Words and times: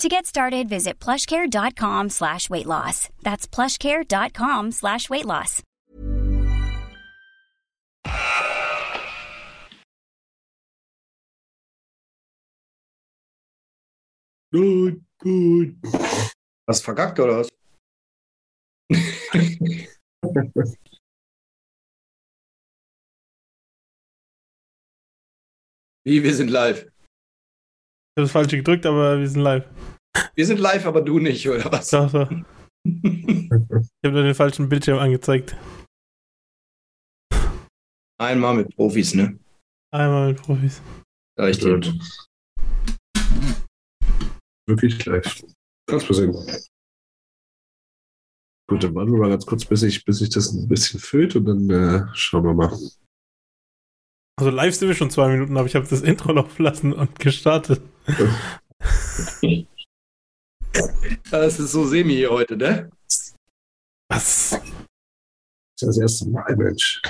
To 0.00 0.08
get 0.10 0.26
started, 0.26 0.68
visit 0.68 0.98
plushcare.com 0.98 2.10
slash 2.10 2.50
weight 2.50 2.66
loss. 2.66 3.08
That's 3.22 3.46
plushcare.com 3.46 4.72
slash 4.72 5.08
weight 5.08 5.24
loss. 5.24 5.62
Gut, 14.52 15.00
gut. 15.18 15.74
Hast 16.68 16.80
du 16.80 16.84
verkackt 16.84 17.18
oder 17.18 17.38
was? 17.38 17.48
Wie, 26.04 26.22
wir 26.22 26.34
sind 26.34 26.50
live. 26.50 26.86
Ich 28.16 28.22
habe 28.22 28.28
das 28.28 28.32
falsche 28.32 28.56
gedrückt, 28.56 28.86
aber 28.86 29.20
wir 29.20 29.28
sind 29.28 29.42
live. 29.42 29.68
Wir 30.34 30.46
sind 30.46 30.58
live, 30.58 30.86
aber 30.86 31.02
du 31.02 31.18
nicht, 31.18 31.46
oder 31.46 31.70
was? 31.70 31.90
Doch, 31.90 32.10
doch. 32.10 32.30
Ich 32.88 34.08
habe 34.08 34.14
nur 34.14 34.22
den 34.22 34.34
falschen 34.34 34.70
Bildschirm 34.70 34.98
angezeigt. 34.98 35.54
Einmal 38.18 38.54
mit 38.56 38.74
Profis, 38.74 39.12
ne? 39.12 39.38
Einmal 39.92 40.28
mit 40.28 40.40
Profis. 40.40 40.80
Sag 41.36 41.50
ich 41.50 41.58
dir. 41.58 41.78
Wirklich 44.66 45.04
live. 45.04 45.44
Kannst 45.86 46.08
du 46.08 46.14
sehen. 46.14 46.32
Gut, 48.70 48.82
dann 48.82 48.94
warten 48.94 49.12
wir 49.12 49.18
mal 49.18 49.28
ganz 49.28 49.44
kurz, 49.44 49.66
bis 49.66 49.82
ich, 49.82 50.06
bis 50.06 50.22
ich 50.22 50.30
das 50.30 50.54
ein 50.54 50.66
bisschen 50.68 51.00
füllt 51.00 51.36
und 51.36 51.44
dann 51.44 51.68
äh, 51.68 52.06
schauen 52.14 52.44
wir 52.44 52.54
mal. 52.54 52.72
Also 54.38 54.50
live 54.50 54.74
sind 54.74 54.88
wir 54.88 54.94
schon 54.94 55.10
zwei 55.10 55.28
Minuten, 55.28 55.54
aber 55.58 55.66
ich 55.66 55.74
habe 55.74 55.86
das 55.86 56.00
Intro 56.00 56.32
laufen 56.32 56.62
lassen 56.62 56.94
und 56.94 57.18
gestartet. 57.18 57.82
Das 61.30 61.58
ist 61.58 61.72
so 61.72 61.86
semi 61.86 62.14
hier 62.14 62.30
heute, 62.30 62.56
ne? 62.56 62.90
Was? 64.08 64.50
Das 64.50 64.62
ist 64.62 65.82
das 65.82 65.98
erste 65.98 66.30
Mal, 66.30 66.56
Mensch. 66.56 67.02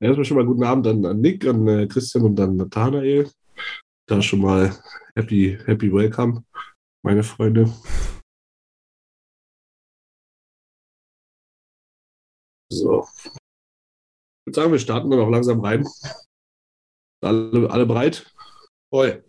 Erstmal 0.00 0.24
schon 0.24 0.36
mal 0.38 0.46
guten 0.46 0.64
Abend 0.64 0.86
an, 0.86 1.04
an 1.04 1.20
Nick, 1.20 1.46
an 1.46 1.68
äh, 1.68 1.86
Christian 1.86 2.24
und 2.24 2.40
an 2.40 2.56
Nathanael. 2.56 3.30
Da 4.08 4.22
schon 4.22 4.40
mal 4.40 4.74
happy, 5.14 5.58
happy 5.66 5.92
welcome, 5.92 6.44
meine 7.02 7.22
Freunde. 7.22 7.72
So. 12.70 13.06
Ich 14.46 14.50
würde 14.50 14.60
sagen, 14.62 14.72
wir 14.72 14.78
starten 14.78 15.10
dann 15.10 15.18
auch 15.18 15.28
langsam 15.28 15.58
rein. 15.58 15.84
Alle, 17.20 17.68
alle 17.68 17.84
bereit? 17.84 18.32
Voll. 18.94 19.24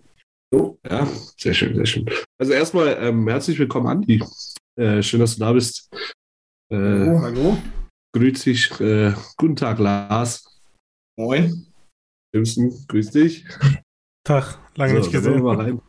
So, 0.53 0.79
ja, 0.87 1.07
sehr 1.37 1.55
schön, 1.55 1.75
sehr 1.75 1.87
schön. 1.87 2.05
Also 2.39 2.53
erstmal 2.53 2.95
ähm, 3.01 3.27
herzlich 3.27 3.57
willkommen, 3.57 3.87
Andi. 3.87 4.23
Äh, 4.79 5.01
schön, 5.01 5.19
dass 5.19 5.33
du 5.33 5.39
da 5.39 5.53
bist. 5.53 5.89
Äh, 6.71 6.77
hallo. 6.77 7.57
grüß 8.15 8.43
dich. 8.43 8.79
Äh, 8.79 9.13
guten 9.37 9.55
Tag, 9.55 9.79
Lars. 9.79 10.61
Moin. 11.17 11.65
Simpson, 12.31 12.85
grüß 12.87 13.09
dich. 13.09 13.43
Tag, 14.23 14.59
lange 14.75 14.91
So, 14.93 14.99
nicht 14.99 15.11
gesehen. 15.11 15.33
wir 15.33 15.41
mal 15.41 15.55
rein. 15.55 15.81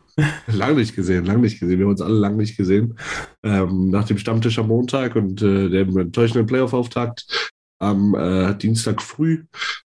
Lang 0.46 0.74
nicht 0.74 0.96
gesehen, 0.96 1.26
lang 1.26 1.42
nicht 1.42 1.60
gesehen. 1.60 1.78
Wir 1.78 1.84
haben 1.84 1.92
uns 1.92 2.00
alle 2.00 2.18
lang 2.18 2.38
nicht 2.38 2.56
gesehen. 2.56 2.98
Ähm, 3.44 3.90
nach 3.90 4.06
dem 4.06 4.16
Stammtisch 4.16 4.58
am 4.58 4.68
Montag 4.68 5.16
und 5.16 5.42
äh, 5.42 5.68
dem 5.68 5.96
enttäuschenden 5.98 6.46
Playoff-Auftakt 6.46 7.52
am 7.78 8.14
äh, 8.14 8.54
Dienstag 8.56 9.02
früh 9.02 9.44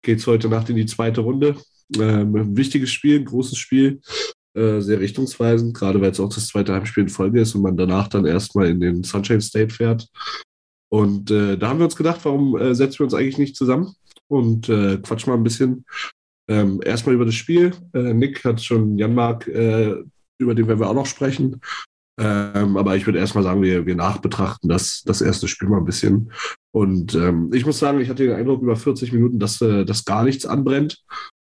geht 0.02 0.20
es 0.20 0.28
heute 0.28 0.50
Nacht 0.50 0.70
in 0.70 0.76
die 0.76 0.86
zweite 0.86 1.22
Runde. 1.22 1.56
Ähm, 1.98 2.56
wichtiges 2.56 2.92
Spiel, 2.92 3.20
ein 3.20 3.26
großes 3.26 3.58
Spiel, 3.58 4.02
äh, 4.54 4.80
sehr 4.80 5.00
richtungsweisend, 5.00 5.74
gerade 5.74 6.00
weil 6.02 6.12
es 6.12 6.20
auch 6.20 6.34
das 6.34 6.48
zweite 6.48 6.74
Heimspiel 6.74 7.04
in 7.04 7.10
Folge 7.10 7.42
ist 7.42 7.56
und 7.56 7.62
man 7.62 7.78
danach 7.78 8.08
dann 8.08 8.26
erstmal 8.26 8.68
in 8.68 8.80
den 8.80 9.04
Sunshine 9.04 9.42
State 9.42 9.74
fährt. 9.74 10.08
Und 10.92 11.32
äh, 11.32 11.58
da 11.58 11.70
haben 11.70 11.80
wir 11.80 11.86
uns 11.86 11.96
gedacht, 11.96 12.20
warum 12.24 12.58
äh, 12.58 12.74
setzen 12.74 13.00
wir 13.00 13.04
uns 13.06 13.14
eigentlich 13.14 13.38
nicht 13.38 13.56
zusammen 13.56 13.94
und 14.28 14.70
äh, 14.70 14.98
quatschen 14.98 15.32
mal 15.32 15.38
ein 15.38 15.44
bisschen 15.44 15.86
ähm, 16.50 16.82
erstmal 16.84 17.16
über 17.16 17.26
das 17.26 17.36
Spiel. 17.36 17.74
Äh, 17.94 18.14
Nick 18.14 18.44
hat 18.44 18.62
schon 18.62 18.98
Janmark, 18.98 19.48
äh, 19.48 19.96
über 20.40 20.56
den 20.56 20.68
werden 20.68 20.80
wir 20.80 20.90
auch 20.90 20.96
noch 20.96 21.06
sprechen. 21.06 21.62
Ähm, 22.20 22.76
aber 22.76 22.96
ich 22.96 23.06
würde 23.06 23.20
erstmal 23.20 23.44
sagen, 23.44 23.62
wir, 23.62 23.86
wir 23.86 23.96
nachbetrachten 23.96 24.68
das, 24.68 25.04
das 25.06 25.22
erste 25.22 25.48
Spiel 25.48 25.70
mal 25.70 25.78
ein 25.78 25.86
bisschen. 25.86 26.32
Und 26.72 27.16
ähm, 27.16 27.52
ich 27.54 27.66
muss 27.66 27.80
sagen, 27.80 28.00
ich 28.00 28.10
hatte 28.10 28.24
den 28.24 28.36
Eindruck 28.36 28.62
über 28.62 28.76
40 28.76 29.12
Minuten, 29.12 29.40
dass, 29.40 29.62
äh, 29.62 29.86
dass 29.86 30.06
gar 30.06 30.24
nichts 30.24 30.46
anbrennt. 30.46 31.04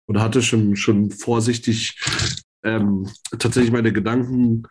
Und 0.07 0.21
hatte 0.21 0.43
schon, 0.43 0.75
schon 0.75 1.11
vorsichtig 1.11 1.97
ähm, 2.65 3.09
tatsächlich 3.39 3.73
meine 3.73 3.93
Gedanken 3.93 4.65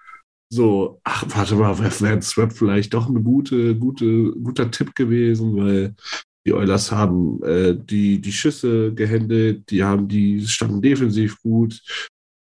so, 0.52 1.00
ach, 1.04 1.26
warte 1.30 1.56
mal, 1.56 1.78
wäre 1.80 2.22
Swap 2.22 2.54
vielleicht 2.54 2.94
doch 2.94 3.08
ein 3.08 3.24
gute, 3.24 3.76
gute, 3.76 4.32
guter 4.32 4.72
Tipp 4.72 4.96
gewesen, 4.96 5.56
weil 5.56 5.96
die 6.46 6.54
Oilers 6.54 6.92
haben 6.92 7.44
äh, 7.44 7.76
die, 7.76 8.20
die 8.20 8.32
Schüsse 8.32 8.94
gehandelt, 8.94 9.70
die 9.70 9.84
haben 9.84 10.08
die 10.08 10.46
standen 10.48 10.82
defensiv 10.82 11.40
gut, 11.42 11.80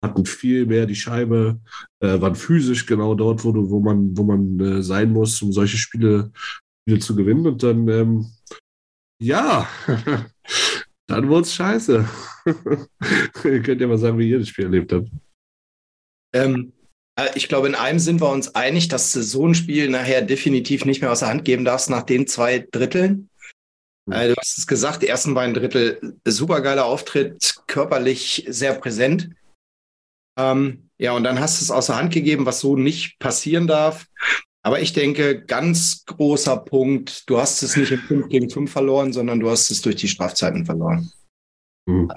hatten 0.04 0.26
viel 0.26 0.66
mehr 0.66 0.88
die 0.88 0.96
Scheibe, 0.96 1.60
äh, 2.00 2.20
waren 2.20 2.36
physisch 2.36 2.86
genau 2.86 3.14
dort, 3.14 3.44
wo, 3.44 3.54
wo 3.70 3.80
man, 3.80 4.18
wo 4.18 4.24
man 4.24 4.60
äh, 4.60 4.82
sein 4.82 5.12
muss, 5.12 5.42
um 5.42 5.52
solche 5.52 5.78
Spiele, 5.78 6.32
Spiele 6.84 7.00
zu 7.00 7.16
gewinnen. 7.16 7.48
Und 7.48 7.64
dann, 7.64 7.88
ähm, 7.88 8.32
ja, 9.22 9.68
dann 11.08 11.30
wurde 11.30 11.42
es 11.42 11.54
scheiße. 11.54 12.08
ihr 13.46 13.62
könnt 13.62 13.82
ja 13.82 13.88
mal 13.88 13.98
sagen, 13.98 14.18
wie 14.18 14.30
ihr 14.30 14.40
das 14.40 14.50
Spiel 14.50 14.66
erlebt 14.66 14.92
habt. 14.92 15.10
Ähm, 16.36 16.74
äh, 17.18 17.30
ich 17.36 17.48
glaube, 17.48 17.68
in 17.68 17.76
einem 17.76 18.00
sind 18.00 18.22
wir 18.22 18.30
uns 18.30 18.56
einig, 18.56 18.88
dass 18.88 19.12
du 19.14 19.22
so 19.22 19.48
ein 19.48 19.56
Spiel 19.56 19.90
nachher 19.90 20.22
definitiv 20.22 20.86
nicht 20.86 21.02
mehr 21.02 21.12
aus 21.12 21.20
der 21.20 21.30
Hand 21.30 21.46
geben 21.46 21.66
darfst 21.66 21.90
nach 21.90 22.04
den 22.04 22.28
zwei 22.28 22.68
Dritteln. 22.72 23.30
Äh, 24.12 24.30
du 24.30 24.36
hast 24.38 24.58
es 24.58 24.68
gesagt, 24.68 25.02
die 25.02 25.08
ersten 25.08 25.34
beiden 25.34 25.54
Drittel, 25.54 26.20
supergeiler 26.26 26.86
Auftritt, 26.86 27.56
körperlich 27.68 28.46
sehr 28.50 28.74
präsent. 28.74 29.30
Ähm, 30.38 30.90
ja, 30.98 31.14
und 31.14 31.24
dann 31.24 31.40
hast 31.40 31.62
du 31.62 31.64
es 31.64 31.72
außer 31.72 31.96
Hand 31.96 32.14
gegeben, 32.14 32.46
was 32.46 32.60
so 32.60 32.76
nicht 32.76 33.20
passieren 33.20 33.68
darf. 33.68 34.08
Aber 34.66 34.80
ich 34.80 34.94
denke, 34.94 35.44
ganz 35.44 36.06
großer 36.06 36.58
Punkt, 36.58 37.30
du 37.30 37.38
hast 37.38 37.62
es 37.64 37.76
nicht 37.76 37.92
im 37.92 38.00
5 38.08 38.30
gegen 38.30 38.50
5 38.50 38.72
verloren, 38.72 39.14
sondern 39.14 39.40
du 39.40 39.50
hast 39.50 39.70
es 39.70 39.82
durch 39.82 39.98
die 39.98 40.08
Strafzeiten 40.08 40.66
verloren. 40.66 41.12
Mhm. 41.86 42.10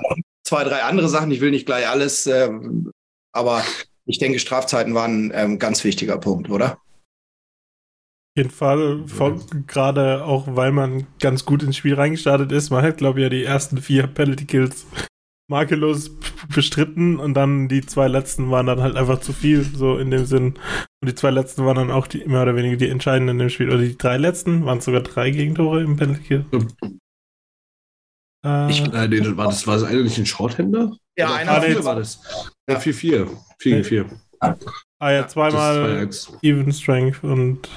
Zwei, 0.46 0.62
drei 0.62 0.82
andere 0.82 1.08
Sachen, 1.08 1.32
ich 1.32 1.40
will 1.40 1.50
nicht 1.50 1.66
gleich 1.66 1.88
alles, 1.88 2.26
äh, 2.26 2.48
aber 3.32 3.64
ich 4.04 4.19
denke, 4.19 4.38
Strafzeiten 4.38 4.94
waren 4.94 5.32
ein 5.32 5.52
ähm, 5.52 5.58
ganz 5.58 5.82
wichtiger 5.82 6.19
Punkt, 6.19 6.48
oder? 6.48 6.78
Auf 8.37 8.38
jeden 8.38 8.50
Fall, 8.50 9.04
gerade 9.66 10.25
auch 10.25 10.44
weil 10.54 10.70
man 10.70 11.06
ganz 11.19 11.44
gut 11.44 11.62
ins 11.62 11.76
Spiel 11.76 11.94
reingestartet 11.94 12.52
ist. 12.52 12.70
Man 12.70 12.84
hat, 12.84 12.99
glaube 12.99 13.19
ich, 13.19 13.25
ja 13.25 13.28
die 13.31 13.44
ersten 13.44 13.78
vier 13.78 14.06
Penalty 14.06 14.44
Kills 14.44 14.87
makellos 15.49 16.10
bestritten 16.54 17.19
und 17.19 17.34
dann 17.34 17.69
die 17.69 17.84
zwei 17.84 18.08
letzten 18.08 18.50
waren 18.50 18.66
dann 18.66 18.81
halt 18.81 18.96
einfach 18.96 19.20
zu 19.20 19.32
viel, 19.32 19.62
so 19.62 19.96
in 19.99 20.10
dem 20.10 20.26
Sinn. 20.26 20.58
Und 21.02 21.08
die 21.10 21.14
zwei 21.14 21.31
letzten 21.31 21.64
waren 21.66 21.76
dann 21.76 21.90
auch 21.90 22.06
die 22.06 22.25
mehr 22.26 22.43
oder 22.43 22.56
weniger 22.56 22.76
die 22.76 22.88
entscheidenden 22.88 23.38
im 23.40 23.50
Spiel. 23.50 23.69
Oder 23.69 23.78
die 23.82 23.96
drei 23.98 24.16
letzten 24.16 24.64
waren 24.64 24.78
es 24.78 24.84
sogar 24.87 25.02
drei 25.02 25.31
Gegentore 25.31 25.82
im 25.82 25.96
Penalty 25.96 26.22
Kill. 26.22 26.46
Äh, 28.44 28.70
Ich- 28.70 28.81
Äh, 28.93 29.08
nee, 29.08 29.37
war 29.37 29.46
das, 29.46 29.66
war 29.66 29.75
das 29.78 29.84
eigentlich 29.84 30.19
ein 30.19 30.26
Shorthänder? 30.26 30.96
Ja, 31.19 31.26
Oder 31.28 31.37
einer 31.37 31.62
vier 31.62 31.84
war- 31.84 31.96
das. 31.96 32.22
Ja, 32.69 32.78
4-4. 32.78 33.28
4 33.58 33.72
gegen 33.76 33.84
4. 33.84 34.20
Ah 34.98 35.10
ja, 35.10 35.26
zweimal 35.28 36.06
Das 36.06 36.16
ist 36.16 36.28
2-1. 36.31 36.38
Even 36.43 36.72
Strength 36.72 37.25
und 37.25 37.69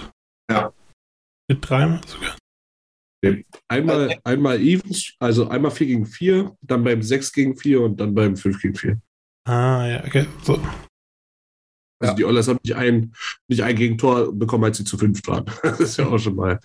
Ja. 0.52 0.74
mit 1.50 1.68
dreimal 1.70 2.02
sogar. 2.06 2.36
Einmal, 3.68 4.18
einmal 4.24 4.60
Evens, 4.62 5.14
also 5.20 5.50
einmal 5.50 5.72
4 5.72 5.88
gegen 5.88 6.06
4, 6.06 6.56
dann 6.62 6.84
beim 6.86 7.02
6 7.02 7.34
gegen 7.34 7.58
4 7.58 7.82
und 7.82 8.00
dann 8.00 8.14
beim 8.16 8.38
5 8.38 8.62
gegen 8.62 8.76
4. 8.76 9.02
Ah 9.46 9.86
ja, 9.88 10.04
okay. 10.06 10.26
So. 10.44 10.62
Also 12.00 12.12
Ja. 12.12 12.16
die 12.16 12.26
Oilers 12.26 12.48
haben 12.48 12.60
nicht 12.64 12.76
ein, 12.76 13.14
nicht 13.48 13.62
ein 13.64 13.76
Gegentor 13.76 14.34
bekommen, 14.34 14.64
als 14.66 14.78
sie 14.78 14.86
zu 14.86 14.98
fünf 14.98 15.26
waren. 15.28 15.46
Das 15.64 15.80
ist 15.80 15.98
ja 15.98 16.08
auch 16.08 16.18
schon 16.20 16.36
mal, 16.36 16.60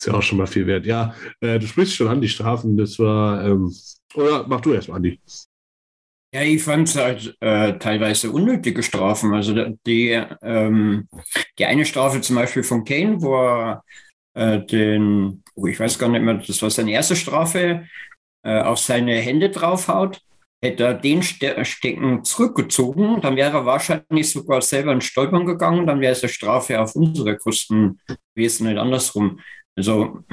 ist 0.00 0.06
ja 0.06 0.14
auch 0.14 0.22
schon 0.22 0.38
mal 0.38 0.46
viel 0.46 0.66
wert. 0.66 0.86
Ja, 0.86 1.14
äh, 1.40 1.58
du 1.58 1.66
sprichst 1.66 1.94
schon 1.96 2.08
an 2.08 2.20
die 2.20 2.28
Strafen. 2.28 2.76
Das 2.76 2.98
war, 2.98 3.44
ähm, 3.44 3.72
oder 4.14 4.46
mach 4.48 4.60
du 4.60 4.72
erst 4.72 4.88
mal, 4.88 4.96
Andi. 4.96 5.20
Ja, 6.34 6.42
ich 6.42 6.62
fand 6.62 6.88
es 6.88 6.96
halt 6.96 7.36
äh, 7.40 7.78
teilweise 7.78 8.30
unnötige 8.30 8.82
Strafen. 8.82 9.32
Also 9.32 9.54
die, 9.86 10.10
ähm, 10.42 11.08
die 11.58 11.64
eine 11.64 11.86
Strafe 11.86 12.20
zum 12.20 12.36
Beispiel 12.36 12.62
von 12.62 12.84
Kane, 12.84 13.20
wo 13.22 13.34
er 13.34 13.82
äh, 14.34 14.60
den, 14.66 15.42
oh, 15.54 15.66
ich 15.66 15.80
weiß 15.80 15.98
gar 15.98 16.08
nicht 16.10 16.22
mehr, 16.22 16.34
das 16.34 16.60
war 16.60 16.70
seine 16.70 16.92
erste 16.92 17.16
Strafe, 17.16 17.86
äh, 18.44 18.60
auf 18.60 18.78
seine 18.78 19.16
Hände 19.16 19.48
draufhaut. 19.50 20.20
Hätte 20.60 20.84
er 20.84 20.94
den 20.94 21.22
Ste 21.22 21.64
Stecken 21.64 22.24
zurückgezogen, 22.24 23.20
dann 23.20 23.36
wäre 23.36 23.58
er 23.58 23.66
wahrscheinlich 23.66 24.30
sogar 24.30 24.60
selber 24.60 24.92
in 24.92 25.00
Stolpern 25.00 25.46
gegangen, 25.46 25.86
dann 25.86 26.00
wäre 26.00 26.12
es 26.12 26.22
eine 26.22 26.32
Strafe 26.32 26.80
auf 26.80 26.96
unsere 26.96 27.36
Kosten 27.36 28.00
gewesen, 28.34 28.66
nicht 28.66 28.78
andersrum. 28.78 29.38
Also 29.76 30.24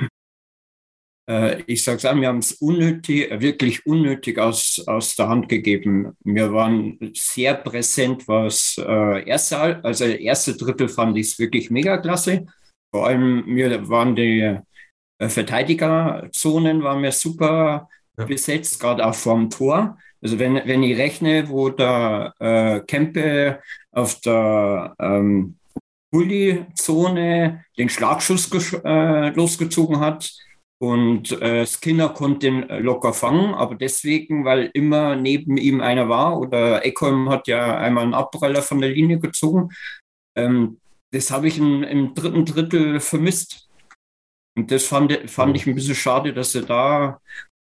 äh, 1.29 1.61
ich 1.67 1.83
sage 1.83 1.97
es 1.97 2.05
an, 2.05 2.21
wir 2.21 2.27
haben 2.27 2.39
es 2.39 2.53
unnötig, 2.53 3.29
wirklich 3.39 3.85
unnötig 3.85 4.37
aus, 4.39 4.83
aus 4.87 5.15
der 5.15 5.27
Hand 5.29 5.49
gegeben. 5.49 6.13
Wir 6.23 6.51
waren 6.53 6.97
sehr 7.15 7.55
präsent, 7.55 8.27
was 8.27 8.75
äh, 8.79 9.27
erste, 9.27 9.83
also 9.83 10.05
erste 10.05 10.55
Drittel 10.55 10.89
fand 10.89 11.17
ich 11.17 11.27
es 11.27 11.39
wirklich 11.39 11.69
mega 11.71 11.97
klasse. 11.97 12.45
Vor 12.93 13.07
allem 13.07 13.43
wir 13.47 13.87
waren 13.89 14.15
die 14.15 14.57
äh, 15.19 15.29
Verteidigerzonen 15.29 16.83
waren 16.83 17.03
wir 17.03 17.11
super 17.11 17.89
Ja. 18.17 18.25
besetzt, 18.25 18.79
gerade 18.79 19.05
auch 19.05 19.15
vorm 19.15 19.49
Tor. 19.49 19.97
Also 20.25 20.39
wenn, 20.39 20.55
wenn 20.55 20.81
ich 20.81 20.97
rechne, 20.97 21.49
wo 21.49 21.69
der 21.69 22.33
äh, 22.39 22.79
Kempe 22.79 23.61
auf 23.91 24.19
der 24.21 24.95
ähm, 24.97 25.59
Bulli-Zone 26.09 27.63
den 27.77 27.89
Schlagschuss 27.89 28.49
äh, 28.83 29.29
losgezogen 29.29 29.99
hat, 29.99 30.31
und 30.79 31.31
äh, 31.43 31.67
Skinner 31.67 32.09
konnte 32.09 32.47
ihn 32.47 32.69
äh, 32.69 32.79
locker 32.79 33.13
fangen, 33.13 33.53
aber 33.53 33.75
deswegen, 33.75 34.45
weil 34.45 34.71
immer 34.73 35.15
neben 35.15 35.57
ihm 35.57 35.79
einer 35.79 36.09
war 36.09 36.39
oder 36.39 36.83
Eckholm 36.83 37.29
hat 37.29 37.47
ja 37.47 37.77
einmal 37.77 38.03
einen 38.03 38.15
Abpraller 38.15 38.63
von 38.63 38.81
der 38.81 38.89
Linie 38.89 39.19
gezogen. 39.19 39.69
Ähm, 40.35 40.79
das 41.11 41.29
habe 41.29 41.47
ich 41.47 41.59
im, 41.59 41.83
im 41.83 42.15
dritten 42.15 42.45
Drittel 42.45 42.99
vermisst. 42.99 43.69
Und 44.57 44.71
das 44.71 44.85
fand, 44.85 45.29
fand 45.29 45.55
ich 45.55 45.67
ein 45.67 45.75
bisschen 45.75 45.95
schade, 45.95 46.33
dass 46.33 46.51
sie 46.51 46.65
da 46.65 47.21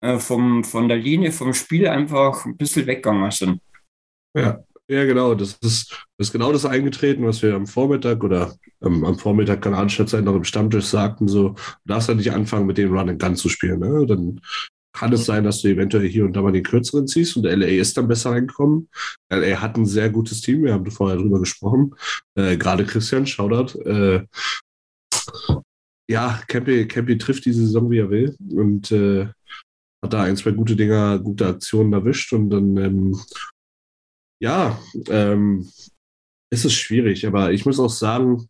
äh, 0.02 0.20
vom, 0.20 0.64
von 0.64 0.88
der 0.88 0.98
Linie, 0.98 1.32
vom 1.32 1.54
Spiel 1.54 1.88
einfach 1.88 2.46
ein 2.46 2.58
bisschen 2.58 2.88
weggegangen 2.88 3.32
sind. 3.32 3.62
Ja, 4.36 4.64
ja, 4.88 5.06
genau. 5.06 5.36
Das 5.36 5.54
ist, 5.62 5.92
das 6.18 6.28
ist 6.28 6.32
genau 6.34 6.52
das 6.52 6.66
eingetreten, 6.66 7.26
was 7.26 7.42
wir 7.42 7.56
am 7.56 7.66
Vormittag 7.68 8.24
oder 8.24 8.56
ähm, 8.84 9.06
am 9.06 9.18
Vormittag 9.18 9.62
kanadischer 9.62 10.06
Zeit 10.06 10.24
noch 10.24 10.36
im 10.36 10.44
Stammtisch 10.44 10.86
sagten: 10.86 11.28
so, 11.28 11.50
du 11.50 11.56
darfst 11.86 12.10
ja 12.10 12.16
nicht 12.16 12.34
anfangen, 12.34 12.66
mit 12.66 12.78
dem 12.78 12.92
Run 12.92 13.10
and 13.10 13.22
Gun 13.22 13.36
zu 13.36 13.48
spielen. 13.48 13.80
Ne? 13.80 14.06
Dann 14.06 14.42
kann 14.94 15.14
es 15.14 15.26
sein, 15.26 15.44
dass 15.44 15.62
du 15.62 15.70
eventuell 15.70 16.08
hier 16.08 16.26
und 16.26 16.34
da 16.34 16.42
mal 16.42 16.52
den 16.52 16.64
kürzeren 16.64 17.08
ziehst 17.08 17.38
und 17.38 17.46
LA 17.46 17.68
ist 17.68 17.98
dann 17.98 18.08
besser 18.08 18.32
reingekommen. 18.32 18.90
LA 19.30 19.62
hat 19.62 19.78
ein 19.78 19.86
sehr 19.86 20.10
gutes 20.10 20.42
Team, 20.42 20.64
wir 20.64 20.74
haben 20.74 20.90
vorher 20.92 21.18
drüber 21.18 21.40
gesprochen. 21.40 21.96
Äh, 22.36 22.58
Gerade 22.58 22.86
Christian, 22.86 23.26
Shoutout. 23.26 23.80
Äh, 23.80 24.26
ja, 26.10 26.42
Campy, 26.48 26.88
Campy 26.88 27.18
trifft 27.18 27.46
diese 27.46 27.62
Saison, 27.62 27.90
wie 27.90 28.00
er 28.00 28.10
will 28.10 28.36
und 28.54 28.92
äh, 28.92 29.28
hat 30.04 30.14
da 30.14 30.24
ein, 30.24 30.38
zwei 30.38 30.52
gute 30.52 30.76
Dinger, 30.76 31.20
gute 31.20 31.48
Aktionen 31.48 31.94
erwischt 31.94 32.34
und 32.34 32.50
dann 32.50 32.78
ähm, 32.78 33.22
ja, 34.42 34.80
ähm, 35.10 35.70
es 36.52 36.66
ist 36.66 36.74
schwierig, 36.74 37.26
aber 37.28 37.54
ich 37.54 37.66
muss 37.66 37.80
auch 37.80 37.90
sagen, 37.90 38.50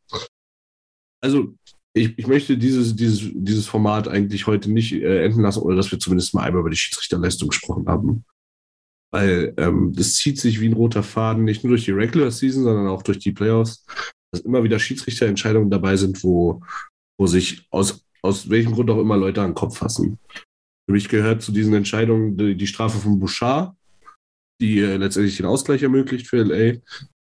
also 1.21 1.53
ich, 1.93 2.17
ich 2.17 2.27
möchte 2.27 2.57
dieses, 2.57 2.95
dieses, 2.95 3.29
dieses 3.33 3.67
Format 3.67 4.07
eigentlich 4.07 4.47
heute 4.47 4.71
nicht 4.71 4.93
äh, 4.93 5.25
enden 5.25 5.41
lassen, 5.41 5.61
oder 5.61 5.75
dass 5.75 5.91
wir 5.91 5.99
zumindest 5.99 6.33
mal 6.33 6.43
einmal 6.43 6.61
über 6.61 6.69
die 6.69 6.77
Schiedsrichterleistung 6.77 7.49
gesprochen 7.49 7.87
haben. 7.87 8.23
Weil 9.13 9.53
ähm, 9.57 9.91
das 9.93 10.15
zieht 10.15 10.39
sich 10.39 10.61
wie 10.61 10.69
ein 10.69 10.73
roter 10.73 11.03
Faden, 11.03 11.43
nicht 11.43 11.63
nur 11.63 11.71
durch 11.71 11.83
die 11.83 11.91
Regular 11.91 12.31
Season, 12.31 12.63
sondern 12.63 12.87
auch 12.87 13.03
durch 13.03 13.19
die 13.19 13.33
Playoffs, 13.33 13.85
dass 14.31 14.41
immer 14.41 14.63
wieder 14.63 14.79
Schiedsrichterentscheidungen 14.79 15.69
dabei 15.69 15.97
sind, 15.97 16.23
wo, 16.23 16.61
wo 17.19 17.27
sich 17.27 17.67
aus, 17.71 18.05
aus 18.21 18.49
welchem 18.49 18.71
Grund 18.71 18.89
auch 18.89 18.99
immer 18.99 19.17
Leute 19.17 19.41
an 19.41 19.49
den 19.49 19.55
Kopf 19.55 19.77
fassen. 19.79 20.17
Für 20.91 20.95
mich 20.95 21.07
gehört 21.07 21.41
zu 21.41 21.53
diesen 21.53 21.73
Entscheidungen 21.73 22.35
die, 22.35 22.53
die 22.53 22.67
Strafe 22.67 22.97
von 22.97 23.17
Bouchard, 23.17 23.73
die 24.59 24.81
äh, 24.81 24.97
letztendlich 24.97 25.37
den 25.37 25.45
Ausgleich 25.45 25.83
ermöglicht 25.83 26.27
für 26.27 26.43
LA. 26.43 26.79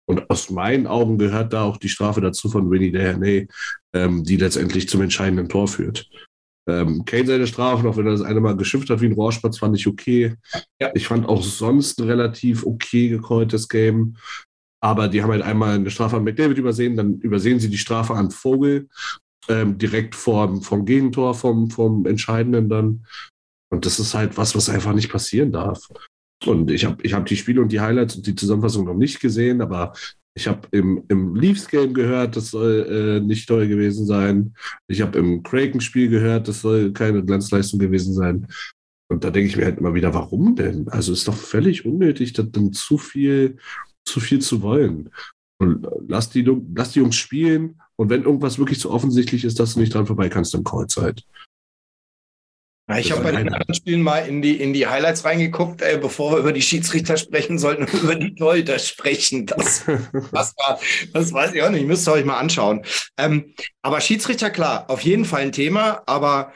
Und 0.06 0.30
aus 0.30 0.50
meinen 0.50 0.88
Augen 0.88 1.18
gehört 1.18 1.52
da 1.52 1.64
auch 1.64 1.76
die 1.76 1.90
Strafe 1.90 2.22
dazu 2.22 2.48
von 2.48 2.72
Winnie 2.72 2.94
Dernay, 2.94 3.46
ähm, 3.94 4.24
die 4.24 4.38
letztendlich 4.38 4.88
zum 4.88 5.02
entscheidenden 5.02 5.50
Tor 5.50 5.68
führt. 5.68 6.10
Ähm, 6.66 7.04
Kane 7.04 7.28
seine 7.28 7.46
Strafen, 7.46 7.86
auch 7.88 7.98
wenn 7.98 8.06
er 8.06 8.14
das 8.14 8.22
eine 8.22 8.40
Mal 8.40 8.56
geschimpft 8.56 8.90
hat 8.90 9.02
wie 9.02 9.08
ein 9.08 9.12
Rohrspatz, 9.12 9.58
fand 9.58 9.76
ich 9.76 9.86
okay. 9.86 10.36
Ja. 10.80 10.92
Ich 10.94 11.06
fand 11.06 11.28
auch 11.28 11.44
sonst 11.44 12.00
ein 12.00 12.08
relativ 12.08 12.66
okay 12.66 13.10
gecalltes 13.10 13.68
Game. 13.68 14.16
Aber 14.82 15.10
die 15.10 15.22
haben 15.22 15.32
halt 15.32 15.44
einmal 15.44 15.76
eine 15.76 15.92
Strafe 15.92 16.16
an 16.16 16.24
McDavid 16.24 16.58
übersehen, 16.58 16.96
dann 16.96 17.20
übersehen 17.20 17.60
sie 17.60 17.70
die 17.70 17.78
Strafe 17.78 18.14
an 18.14 18.32
Vogel, 18.32 18.88
ähm, 19.50 19.78
direkt 19.78 20.16
vorm, 20.16 20.62
vom 20.62 20.86
Gegentor, 20.86 21.34
vom, 21.34 21.70
vom 21.70 22.06
Entscheidenden 22.06 22.70
dann. 22.70 23.04
Und 23.70 23.86
das 23.86 24.00
ist 24.00 24.14
halt 24.14 24.38
was, 24.38 24.56
was 24.56 24.70
einfach 24.70 24.94
nicht 24.94 25.12
passieren 25.12 25.52
darf. 25.52 25.88
Und 26.46 26.72
ich 26.72 26.86
habe 26.86 27.02
ich 27.04 27.14
hab 27.14 27.26
die 27.26 27.36
Spiele 27.36 27.62
und 27.62 27.72
die 27.72 27.82
Highlights 27.82 28.16
und 28.16 28.28
die 28.28 28.36
Zusammenfassung 28.36 28.86
noch 28.86 28.94
nicht 28.96 29.20
gesehen, 29.20 29.62
aber 29.62 29.94
ich 30.36 30.48
habe 30.48 30.68
im, 30.72 31.04
im 31.08 31.36
Leafs-Game 31.36 31.96
gehört, 31.96 32.36
das 32.36 32.52
soll 32.52 33.20
äh, 33.20 33.26
nicht 33.26 33.48
toll 33.48 33.68
gewesen 33.68 34.06
sein. 34.06 34.54
Ich 34.88 35.02
habe 35.02 35.18
im 35.18 35.42
Kraken-Spiel 35.42 36.10
gehört, 36.10 36.48
das 36.48 36.62
soll 36.62 36.94
keine 36.94 37.26
Glanzleistung 37.26 37.80
gewesen 37.80 38.14
sein. 38.14 38.48
Und 39.10 39.24
da 39.24 39.32
denke 39.32 39.50
ich 39.50 39.58
mir 39.58 39.66
halt 39.66 39.80
immer 39.80 39.96
wieder, 39.96 40.14
warum 40.14 40.56
denn? 40.56 40.90
Also 40.90 41.12
ist 41.12 41.28
doch 41.28 41.36
völlig 41.36 41.86
unnötig, 41.86 42.34
das 42.34 42.52
dann 42.52 42.72
zu 42.72 43.00
viel, 43.00 43.58
zu 44.06 44.20
viel 44.20 44.40
zu 44.40 44.62
wollen. 44.62 45.10
Und 45.60 45.88
lass 46.08 46.30
die, 46.30 46.44
lass 46.76 46.92
die 46.92 47.00
Jungs 47.00 47.16
spielen 47.16 47.82
und 47.96 48.12
wenn 48.12 48.24
irgendwas 48.24 48.60
wirklich 48.60 48.80
so 48.80 48.92
offensichtlich 48.92 49.44
ist, 49.44 49.60
dass 49.60 49.74
du 49.74 49.80
nicht 49.80 49.94
dran 49.94 50.06
vorbei 50.06 50.30
kannst, 50.30 50.54
dann 50.54 50.64
Callzeit. 50.64 51.24
Ja, 51.24 51.47
ich 52.96 53.12
habe 53.12 53.22
bei 53.22 53.32
den 53.32 53.50
anderen 53.50 53.74
Spielen 53.74 54.02
mal 54.02 54.20
in 54.20 54.42
die, 54.42 54.62
in 54.62 54.72
die 54.72 54.88
Highlights 54.88 55.26
reingeguckt, 55.26 55.82
ey, 55.82 55.98
bevor 55.98 56.32
wir 56.32 56.38
über 56.38 56.54
die 56.54 56.62
Schiedsrichter 56.62 57.18
sprechen, 57.18 57.60
sollten 57.60 57.86
über 57.98 58.16
die 58.16 58.34
Torhüter 58.34 58.80
sprechen. 58.80 59.46
Das, 59.46 59.84
das, 60.32 60.54
war, 60.58 60.80
das 61.14 61.34
weiß 61.34 61.54
ich 61.54 61.64
auch 61.64 61.70
nicht, 61.70 61.86
müsst 61.86 62.08
ihr 62.08 62.14
euch 62.14 62.24
mal 62.24 62.38
anschauen. 62.38 62.84
Ähm, 63.18 63.54
aber 63.82 64.00
Schiedsrichter, 64.00 64.50
klar, 64.50 64.90
auf 64.90 65.02
jeden 65.02 65.26
Fall 65.26 65.42
ein 65.42 65.52
Thema, 65.52 66.02
aber 66.06 66.54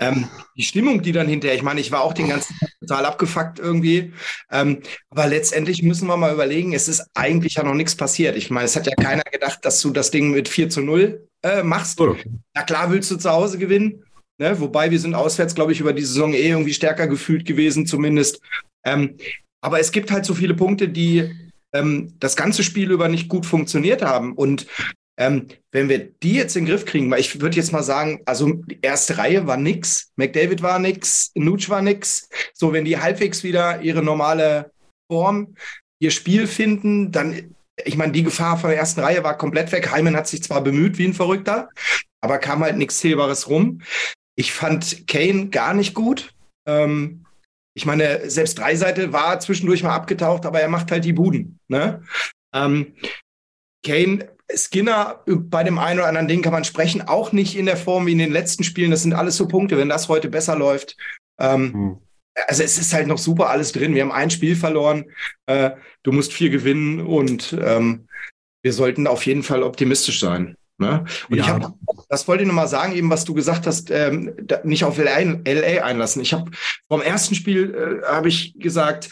ähm, 0.00 0.28
die 0.56 0.64
Stimmung, 0.64 1.02
die 1.02 1.12
dann 1.12 1.28
hinterher, 1.28 1.56
ich 1.56 1.62
meine, 1.62 1.80
ich 1.80 1.92
war 1.92 2.02
auch 2.02 2.12
den 2.12 2.28
ganzen 2.28 2.58
Tag 2.58 2.70
total 2.80 3.06
abgefuckt 3.06 3.60
irgendwie, 3.60 4.12
ähm, 4.50 4.82
aber 5.10 5.28
letztendlich 5.28 5.84
müssen 5.84 6.08
wir 6.08 6.16
mal 6.16 6.34
überlegen, 6.34 6.74
es 6.74 6.88
ist 6.88 7.06
eigentlich 7.14 7.54
ja 7.54 7.62
noch 7.62 7.74
nichts 7.74 7.94
passiert. 7.94 8.36
Ich 8.36 8.50
meine, 8.50 8.66
es 8.66 8.74
hat 8.74 8.86
ja 8.86 8.96
keiner 8.96 9.22
gedacht, 9.22 9.60
dass 9.62 9.80
du 9.80 9.90
das 9.90 10.10
Ding 10.10 10.32
mit 10.32 10.48
4 10.48 10.70
zu 10.70 10.80
0 10.80 11.28
äh, 11.42 11.62
machst. 11.62 12.00
Oder? 12.00 12.16
Na 12.54 12.62
klar 12.62 12.90
willst 12.90 13.10
du 13.12 13.16
zu 13.16 13.30
Hause 13.30 13.58
gewinnen. 13.58 14.02
Ne? 14.38 14.58
Wobei 14.60 14.90
wir 14.90 14.98
sind 14.98 15.14
auswärts, 15.14 15.54
glaube 15.54 15.72
ich, 15.72 15.80
über 15.80 15.92
die 15.92 16.04
Saison 16.04 16.32
eh 16.32 16.48
irgendwie 16.48 16.74
stärker 16.74 17.06
gefühlt 17.06 17.44
gewesen, 17.44 17.86
zumindest. 17.86 18.40
Ähm, 18.84 19.16
aber 19.60 19.80
es 19.80 19.92
gibt 19.92 20.10
halt 20.10 20.24
so 20.24 20.34
viele 20.34 20.54
Punkte, 20.54 20.88
die 20.88 21.30
ähm, 21.72 22.14
das 22.20 22.36
ganze 22.36 22.62
Spiel 22.62 22.90
über 22.90 23.08
nicht 23.08 23.28
gut 23.28 23.46
funktioniert 23.46 24.02
haben. 24.02 24.32
Und 24.34 24.66
ähm, 25.18 25.48
wenn 25.72 25.88
wir 25.88 25.98
die 25.98 26.34
jetzt 26.34 26.56
in 26.56 26.64
den 26.64 26.70
Griff 26.70 26.84
kriegen, 26.84 27.10
weil 27.10 27.20
ich 27.20 27.40
würde 27.40 27.56
jetzt 27.56 27.72
mal 27.72 27.82
sagen, 27.82 28.22
also 28.24 28.52
die 28.52 28.78
erste 28.80 29.18
Reihe 29.18 29.46
war 29.46 29.56
nix, 29.56 30.12
McDavid 30.16 30.62
war 30.62 30.78
nix, 30.78 31.32
Nutsch 31.34 31.68
war 31.68 31.82
nix. 31.82 32.28
So, 32.54 32.72
wenn 32.72 32.84
die 32.84 32.98
halbwegs 32.98 33.42
wieder 33.42 33.82
ihre 33.82 34.02
normale 34.02 34.70
Form, 35.10 35.56
ihr 35.98 36.12
Spiel 36.12 36.46
finden, 36.46 37.10
dann, 37.10 37.56
ich 37.84 37.96
meine, 37.96 38.12
die 38.12 38.22
Gefahr 38.22 38.58
von 38.58 38.70
der 38.70 38.78
ersten 38.78 39.00
Reihe 39.00 39.24
war 39.24 39.36
komplett 39.36 39.72
weg. 39.72 39.90
Heimann 39.90 40.16
hat 40.16 40.28
sich 40.28 40.42
zwar 40.44 40.62
bemüht 40.62 40.98
wie 40.98 41.06
ein 41.06 41.14
Verrückter, 41.14 41.68
aber 42.20 42.38
kam 42.38 42.60
halt 42.60 42.76
nichts 42.76 43.00
Zählbares 43.00 43.48
rum. 43.48 43.80
Ich 44.38 44.52
fand 44.52 45.08
Kane 45.08 45.48
gar 45.48 45.74
nicht 45.74 45.94
gut. 45.94 46.32
Ähm, 46.64 47.24
ich 47.74 47.86
meine, 47.86 48.30
selbst 48.30 48.58
Dreiseite 48.58 49.12
war 49.12 49.40
zwischendurch 49.40 49.82
mal 49.82 49.94
abgetaucht, 49.94 50.46
aber 50.46 50.60
er 50.60 50.68
macht 50.68 50.92
halt 50.92 51.04
die 51.04 51.12
Buden. 51.12 51.58
Ne? 51.66 52.02
Ähm, 52.54 52.94
Kane, 53.84 54.28
Skinner, 54.54 55.22
bei 55.26 55.64
dem 55.64 55.78
einen 55.78 55.98
oder 55.98 56.08
anderen 56.08 56.28
Ding 56.28 56.42
kann 56.42 56.52
man 56.52 56.64
sprechen, 56.64 57.02
auch 57.02 57.32
nicht 57.32 57.56
in 57.56 57.66
der 57.66 57.76
Form 57.76 58.06
wie 58.06 58.12
in 58.12 58.18
den 58.18 58.30
letzten 58.32 58.62
Spielen. 58.62 58.92
Das 58.92 59.02
sind 59.02 59.12
alles 59.12 59.36
so 59.36 59.48
Punkte, 59.48 59.76
wenn 59.76 59.88
das 59.88 60.08
heute 60.08 60.28
besser 60.28 60.56
läuft. 60.56 60.96
Ähm, 61.40 61.72
Hm. 61.72 61.98
also 62.46 62.62
es 62.62 62.78
ist 62.78 62.92
halt 62.92 63.08
noch 63.08 63.18
super 63.18 63.50
alles 63.50 63.72
drin. 63.72 63.94
Wir 63.94 64.02
haben 64.02 64.12
ein 64.12 64.30
Spiel 64.30 64.54
verloren. 64.54 65.06
Äh, 65.46 65.72
du 66.04 66.12
musst 66.12 66.32
vier 66.32 66.50
gewinnen 66.50 67.00
und 67.00 67.56
ähm, 67.60 68.06
wir 68.62 68.72
sollten 68.72 69.08
auf 69.08 69.26
jeden 69.26 69.42
Fall 69.42 69.64
optimistisch 69.64 70.20
sein. 70.20 70.56
Ne? 70.78 71.04
Und 71.28 71.36
Ja. 71.36 71.42
ich 71.42 71.48
habe, 71.48 71.74
das 72.08 72.28
wollte 72.28 72.44
ich 72.44 72.48
nochmal 72.48 72.68
sagen, 72.68 72.94
eben 72.94 73.10
was 73.10 73.24
du 73.24 73.34
gesagt 73.34 73.66
hast, 73.66 73.90
ähm, 73.90 74.32
da, 74.42 74.60
nicht 74.64 74.84
auf 74.84 74.96
LA, 74.96 75.18
LA 75.44 75.84
einlassen. 75.84 76.22
Ich 76.22 76.32
habe 76.32 76.50
vom 76.88 77.02
ersten 77.02 77.34
Spiel 77.34 78.02
äh, 78.04 78.06
habe 78.06 78.28
ich 78.28 78.54
gesagt, 78.58 79.10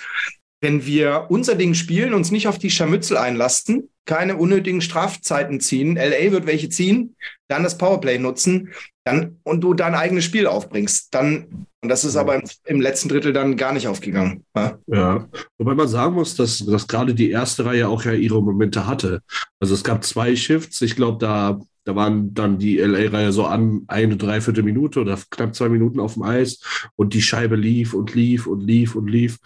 wenn 0.61 0.87
wir 0.87 1.27
unser 1.29 1.55
Ding 1.55 1.75
spielen, 1.75 2.15
uns 2.15 2.31
nicht 2.31 2.49
auf 2.49 2.59
die 2.59 2.71
Scharmützel 2.71 3.17
einlassen, 3.17 3.91
keine 4.07 4.37
unnötigen 4.37 4.81
Strafzeiten 4.81 5.61
ziehen, 5.61 5.97
LA 5.97 6.31
wird 6.31 6.47
welche 6.47 6.69
ziehen, 6.69 7.17
dann 7.49 7.65
das 7.65 7.77
Powerplay 7.77 8.19
nutzen, 8.19 8.73
dann 9.05 9.41
und 9.43 9.61
du 9.61 9.75
dein 9.75 9.95
eigenes 9.95 10.25
Spiel 10.25 10.47
aufbringst, 10.47 11.13
dann 11.15 11.67
und 11.87 11.91
das 11.91 12.05
ist 12.05 12.17
aber 12.17 12.35
im, 12.35 12.43
im 12.65 12.81
letzten 12.81 13.09
Drittel 13.09 13.33
dann 13.33 13.57
gar 13.57 13.73
nicht 13.73 13.87
aufgegangen. 13.87 14.45
Ja? 14.57 14.77
Ja, 14.89 15.29
wobei 15.57 15.77
man 15.77 15.87
sagen 15.87 16.17
muss, 16.17 16.35
dass, 16.35 16.59
dass 16.59 16.89
gerade 16.89 17.15
die 17.15 17.31
erste 17.31 17.65
Reihe 17.65 17.89
auch 17.89 18.05
ja 18.05 18.11
ihre 18.11 18.43
Momente 18.43 18.89
hatte. 18.89 19.23
Also 19.61 19.73
es 19.75 19.85
gab 19.85 20.03
zwei 20.03 20.35
Shifts, 20.35 20.83
ich 20.83 20.97
glaube, 20.97 21.19
da, 21.25 21.61
da 21.85 21.95
waren 21.95 22.35
dann 22.35 22.59
die 22.59 22.79
LA-Reihe 22.79 23.31
so 23.31 23.45
an 23.45 23.85
eine 23.87 24.17
Dreiviertel 24.17 24.65
Minute 24.65 24.99
oder 24.99 25.17
knapp 25.31 25.55
zwei 25.55 25.69
Minuten 25.69 26.01
auf 26.01 26.15
dem 26.15 26.25
Eis 26.25 26.59
und 26.97 27.15
die 27.15 27.23
Scheibe 27.23 27.55
lief 27.55 27.95
und 27.95 28.17
lief 28.17 28.49
und 28.49 28.65
lief 28.65 28.97
und 28.97 29.07
lief. 29.07 29.39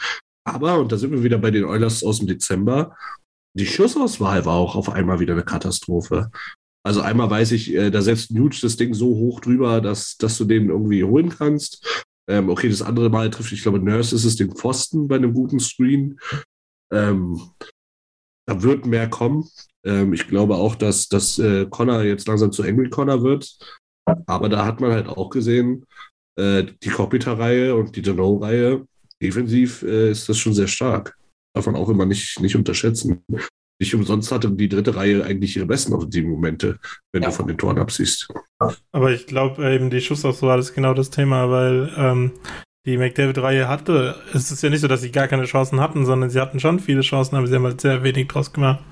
Aber, 0.45 0.79
und 0.79 0.93
da 0.93 0.97
sind 0.97 1.11
wir 1.13 1.23
wieder 1.23 1.37
bei 1.37 1.51
den 1.51 1.67
Oilers 1.67 2.03
aus 2.03 2.21
dem 2.21 2.27
Dezember, 2.27 2.97
die 3.53 3.67
Schussauswahl 3.67 4.47
war 4.47 4.55
auch 4.55 4.77
auf 4.77 4.89
einmal 4.89 5.21
wieder 5.21 5.35
eine 5.35 5.45
Katastrophe. 5.45 6.31
Also 6.83 7.03
einmal 7.03 7.29
weiß 7.29 7.53
ich, 7.53 7.75
äh, 7.75 7.91
da 7.91 8.01
setzt 8.01 8.31
Nuge 8.31 8.57
das 8.63 8.79
Ding 8.79 8.95
so 8.95 9.09
hoch 9.09 9.41
drüber, 9.41 9.83
dass, 9.83 10.17
dass 10.17 10.39
du 10.39 10.47
den 10.47 10.71
irgendwie 10.71 11.05
holen 11.05 11.29
kannst. 11.29 12.07
Ähm, 12.31 12.49
okay, 12.49 12.69
das 12.69 12.83
andere 12.83 13.11
Mal 13.11 13.29
trifft, 13.29 13.53
ich 13.53 13.63
glaube, 13.63 13.81
Nurse 13.81 14.15
ist 14.15 14.25
es 14.25 14.37
den 14.37 14.55
Pfosten 14.55 15.09
bei 15.09 15.17
einem 15.17 15.35
guten 15.35 15.59
Screen. 15.59 16.19
Ähm, 16.93 17.41
da 18.47 18.63
wird 18.63 18.87
mehr 18.87 19.11
kommen. 19.11 19.49
Ähm, 19.85 20.13
ich 20.13 20.29
glaube 20.29 20.55
auch, 20.55 20.77
dass, 20.77 21.09
dass 21.09 21.39
äh, 21.41 21.67
Connor 21.67 22.03
jetzt 22.03 22.29
langsam 22.29 22.53
zu 22.53 22.63
Angry 22.63 22.89
Connor 22.89 23.23
wird. 23.23 23.59
Aber 24.27 24.49
da 24.49 24.65
hat 24.65 24.81
man 24.81 24.93
halt 24.93 25.09
auch 25.09 25.31
gesehen, 25.31 25.85
äh, 26.39 26.65
die 26.83 26.91
Kopitar-Reihe 26.91 27.75
und 27.75 27.97
die 27.97 28.03
Dano-Reihe, 28.03 28.87
defensiv 29.21 29.83
äh, 29.83 30.11
ist 30.13 30.29
das 30.29 30.39
schon 30.39 30.55
sehr 30.55 30.69
stark. 30.69 31.17
Darf 31.55 31.67
man 31.67 31.77
auch 31.77 31.89
immer 31.89 32.07
nicht, 32.07 32.41
nicht 32.41 32.55
unterschätzen. 32.55 33.25
Nicht 33.81 33.95
umsonst 33.95 34.31
hatte 34.31 34.51
die 34.51 34.69
dritte 34.69 34.95
Reihe 34.95 35.25
eigentlich 35.25 35.57
ihre 35.57 35.65
besten 35.67 35.95
offensiven 35.95 36.31
Momente, 36.31 36.79
wenn 37.13 37.23
Ja. 37.23 37.31
du 37.31 37.35
von 37.35 37.47
den 37.47 37.57
Toren 37.59 37.79
absiehst. 37.79 38.29
Aber 38.93 39.11
ich 39.11 39.27
glaube 39.27 39.69
eben, 39.73 39.89
die 39.89 40.03
Schussauswahl 40.03 40.59
ist 40.61 40.75
genau 40.75 40.93
das 40.93 41.09
Thema, 41.11 41.51
weil 41.51 41.91
ähm, 41.97 42.33
die 42.87 42.99
McDavid-Reihe 42.99 43.69
hatte, 43.69 44.17
es 44.35 44.51
ist 44.51 44.63
ja 44.63 44.69
nicht 44.69 44.81
so, 44.81 44.89
dass 44.89 45.01
sie 45.01 45.11
gar 45.11 45.29
keine 45.29 45.45
Chancen 45.45 45.81
hatten, 45.81 46.05
sondern 46.05 46.29
sie 46.31 46.41
hatten 46.41 46.61
schon 46.61 46.79
viele 46.79 47.01
Chancen, 47.01 47.37
aber 47.37 47.47
sie 47.47 47.55
haben 47.55 47.65
halt 47.65 47.81
sehr 47.81 48.03
wenig 48.03 48.29
draus 48.29 48.53
gemacht. 48.53 48.85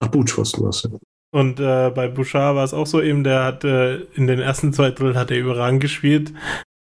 Ach, 0.00 0.08
Butchpfosten 0.08 0.64
was. 0.64 0.84
Ja. 0.84 0.90
Und 1.34 1.58
äh, 1.58 1.90
bei 1.90 2.06
Bouchard 2.08 2.54
war 2.54 2.64
es 2.64 2.72
auch 2.72 2.86
so 2.86 3.02
eben, 3.02 3.24
der 3.24 3.42
hat 3.44 3.64
äh, 3.64 3.96
in 4.14 4.26
den 4.28 4.38
ersten 4.38 4.72
zwei 4.72 4.90
Drittel 4.90 5.16
hat 5.16 5.30
er 5.32 5.38
überragend 5.38 5.80
gespielt. 5.80 6.32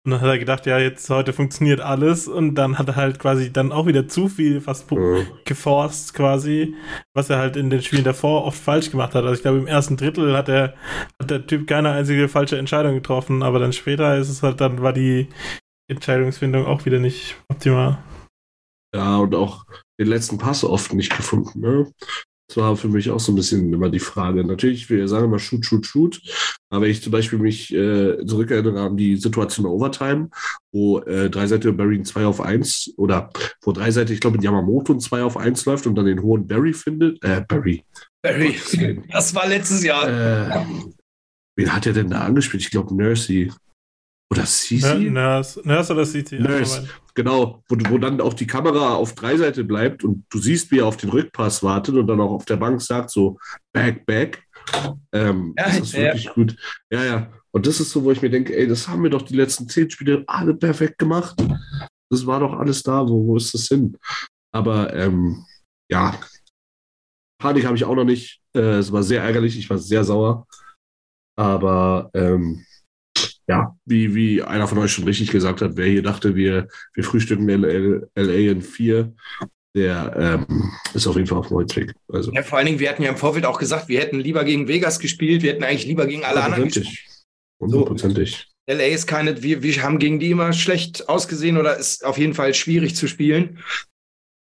Und 0.06 0.12
dann 0.12 0.22
hat 0.22 0.28
er 0.30 0.38
gedacht, 0.38 0.66
ja, 0.66 0.80
jetzt 0.80 1.10
heute 1.10 1.32
funktioniert 1.32 1.80
alles. 1.80 2.28
Und 2.28 2.56
dann 2.56 2.78
hat 2.78 2.90
er 2.90 2.98
halt 2.98 3.20
quasi 3.20 3.54
dann 3.54 3.72
auch 3.72 3.88
wieder 3.88 4.08
zu 4.10 4.28
viel 4.28 4.60
fast 4.60 4.92
Äh, 4.92 5.26
geforst 5.46 6.14
quasi, 6.14 6.76
was 7.14 7.30
er 7.30 7.38
halt 7.38 7.56
in 7.56 7.70
den 7.70 7.82
Spielen 7.82 8.04
davor 8.04 8.44
oft 8.44 8.62
falsch 8.62 8.92
gemacht 8.92 9.16
hat. 9.16 9.24
Also 9.24 9.36
ich 9.36 9.42
glaube, 9.42 9.60
im 9.60 9.68
ersten 9.68 9.96
Drittel 9.96 10.36
hat 10.36 10.50
er 10.50 10.74
hat 11.22 11.30
der 11.30 11.48
Typ 11.48 11.68
keine 11.68 11.92
einzige 11.92 12.28
falsche 12.28 12.58
Entscheidung 12.58 12.96
getroffen, 12.96 13.44
aber 13.44 13.60
dann 13.60 13.72
später 13.72 14.18
ist 14.18 14.30
es 14.30 14.44
halt, 14.44 14.60
dann 14.60 14.82
war 14.82 14.92
die 14.92 15.30
Entscheidungsfindung 15.90 16.66
auch 16.66 16.86
wieder 16.86 17.00
nicht 17.00 17.38
optimal. 17.48 18.04
Ja, 18.94 19.18
und 19.18 19.34
auch 19.36 19.66
den 20.00 20.08
letzten 20.08 20.38
Pass 20.38 20.66
oft 20.66 20.94
nicht 20.94 21.16
gefunden. 21.16 21.62
Ne? 21.62 21.92
Das 22.48 22.58
war 22.58 22.76
für 22.76 22.90
mich 22.90 23.10
auch 23.10 23.20
so 23.20 23.32
ein 23.32 23.36
bisschen 23.36 23.74
immer 23.74 23.90
die 23.90 24.00
Frage. 24.00 24.44
Natürlich, 24.44 24.90
wir 24.90 25.08
sagen 25.08 25.26
immer 25.26 25.40
shoot, 25.40 25.66
shoot, 25.66 25.86
shoot. 25.86 26.22
Aber 26.70 26.84
wenn 26.84 26.92
ich 26.92 27.02
zum 27.02 27.12
Beispiel 27.12 27.40
mich 27.40 27.74
äh, 27.74 28.26
zurückerinnere 28.26 28.82
an 28.82 28.98
die 28.98 29.16
Situation 29.16 29.66
Overtime, 29.66 30.30
wo 30.72 31.00
äh, 31.00 31.30
Dreiseitige 31.30 31.74
Barry 31.74 31.98
ein 31.98 32.06
2 32.06 32.26
auf 32.26 32.42
1 32.42 32.96
oder 32.98 33.30
wo 33.62 33.72
Dreiseitige, 33.72 34.16
ich 34.16 34.20
glaube, 34.20 34.38
in 34.38 34.44
Yamamoto 34.44 34.94
ein 34.94 35.00
2 35.00 35.24
auf 35.24 35.38
1 35.38 35.66
läuft 35.66 35.88
und 35.88 35.96
dann 35.96 36.06
den 36.06 36.22
hohen 36.22 36.48
Barry 36.48 36.74
findet. 36.74 37.24
Äh, 37.24 37.46
Barry. 37.48 37.86
Barry, 38.22 38.56
das 39.12 39.34
war 39.34 39.48
letztes 39.48 39.84
Jahr. 39.84 40.08
Äh, 40.08 40.66
wen 41.56 41.74
hat 41.74 41.86
er 41.86 41.94
denn 41.94 42.10
da 42.10 42.22
angespielt? 42.22 42.64
Ich 42.64 42.72
glaube, 42.72 42.96
Nursey. 42.96 43.52
Oder 44.34 44.46
Cici? 44.48 45.12
Nurse, 45.12 45.62
Nurse 45.64 45.94
oder 45.94 46.06
CT? 46.06 46.40
Nurse. 46.40 46.90
Genau, 47.14 47.64
wo, 47.68 47.78
wo 47.90 47.98
dann 48.00 48.20
auch 48.20 48.34
die 48.34 48.48
Kamera 48.48 48.96
auf 48.96 49.14
Dreiseite 49.14 49.64
bleibt 49.64 50.04
und 50.04 50.26
du 50.30 50.40
siehst, 50.40 50.72
wie 50.72 50.80
er 50.80 50.88
auf 50.88 50.98
den 50.98 51.12
Rückpass 51.12 51.62
wartet 51.62 51.94
und 51.96 52.08
dann 52.08 52.20
auch 52.20 52.32
auf 52.32 52.46
der 52.46 52.58
Bank 52.58 52.82
sagt 52.82 53.12
so, 53.12 53.38
back, 53.72 54.08
back. 54.08 54.44
Ähm, 55.12 55.54
Ja, 55.56 55.68
das 55.68 55.80
ist 55.80 55.94
ja. 55.94 56.00
wirklich 56.06 56.30
gut. 56.34 56.56
Ja, 56.92 57.04
ja. 57.04 57.32
Und 57.52 57.68
das 57.68 57.80
ist 57.80 57.92
so, 57.92 58.04
wo 58.04 58.12
ich 58.12 58.24
mir 58.24 58.32
denke, 58.32 58.58
ey, 58.58 58.68
das 58.68 58.88
haben 58.88 59.04
wir 59.04 59.12
doch 59.12 59.22
die 59.22 59.36
letzten 59.36 59.70
zehn 59.70 59.92
Spiele 59.92 60.24
alle 60.26 60.56
perfekt 60.56 60.98
gemacht. 60.98 61.36
Das 62.10 62.26
war 62.26 62.40
doch 62.40 62.54
alles 62.54 62.82
da. 62.82 63.08
Wo, 63.08 63.28
wo 63.28 63.38
ist 63.38 63.54
das 63.54 63.68
hin? 63.68 63.96
Aber 64.52 64.92
ähm, 64.96 65.46
ja, 65.92 66.20
Panik 67.40 67.66
habe 67.66 67.78
ich 67.78 67.86
auch 67.86 67.96
noch 67.96 68.04
nicht. 68.04 68.42
Äh, 68.56 68.80
es 68.80 68.92
war 68.92 69.04
sehr 69.04 69.22
ärgerlich. 69.22 69.60
Ich 69.60 69.70
war 69.70 69.78
sehr 69.78 70.04
sauer. 70.04 70.48
Aber 71.38 72.10
ähm, 72.16 72.66
ja, 73.48 73.76
wie, 73.86 74.16
wie 74.16 74.42
einer 74.42 74.68
von 74.68 74.78
euch 74.78 74.92
schon 74.92 75.04
richtig 75.06 75.32
gesagt 75.32 75.62
hat, 75.62 75.72
wer 75.76 75.88
hier 75.88 76.02
dachte, 76.04 76.36
wir, 76.36 76.68
wir 76.94 77.04
frühstücken 77.04 77.48
LA, 77.48 78.02
LA 78.16 78.52
in 78.52 78.62
vier, 78.62 79.14
der 79.76 80.46
ähm, 80.48 80.72
ist 80.94 81.08
auf 81.08 81.16
jeden 81.16 81.28
Fall 81.28 81.40
auf 81.40 81.48
dem 81.48 81.58
Weg. 81.58 81.94
Also, 82.08 82.32
Ja, 82.32 82.44
vor 82.44 82.58
allen 82.58 82.68
Dingen, 82.68 82.80
wir 82.80 82.90
hatten 82.90 83.04
ja 83.04 83.10
im 83.10 83.18
Vorfeld 83.18 83.46
auch 83.46 83.60
gesagt, 83.60 83.88
wir 83.90 84.00
hätten 84.00 84.20
lieber 84.20 84.44
gegen 84.44 84.68
Vegas 84.68 85.00
gespielt, 85.00 85.42
wir 85.42 85.52
hätten 85.54 85.64
eigentlich 85.64 85.86
lieber 85.88 86.06
gegen 86.06 86.24
alle 86.24 86.44
anderen 86.44 86.66
gespielt. 86.66 86.88
hundertprozentig. 87.60 87.60
Hundertprozentig. 87.60 88.48
LA 88.66 88.86
ist 88.94 89.08
keine, 89.08 89.44
wir, 89.44 89.62
wir 89.62 89.84
haben 89.84 90.00
gegen 90.00 90.20
die 90.20 90.32
immer 90.32 90.54
schlecht 90.54 91.10
ausgesehen 91.10 91.58
oder 91.58 91.76
ist 91.78 92.06
auf 92.06 92.18
jeden 92.18 92.34
Fall 92.34 92.54
schwierig 92.54 92.96
zu 92.96 93.08
spielen. 93.08 93.60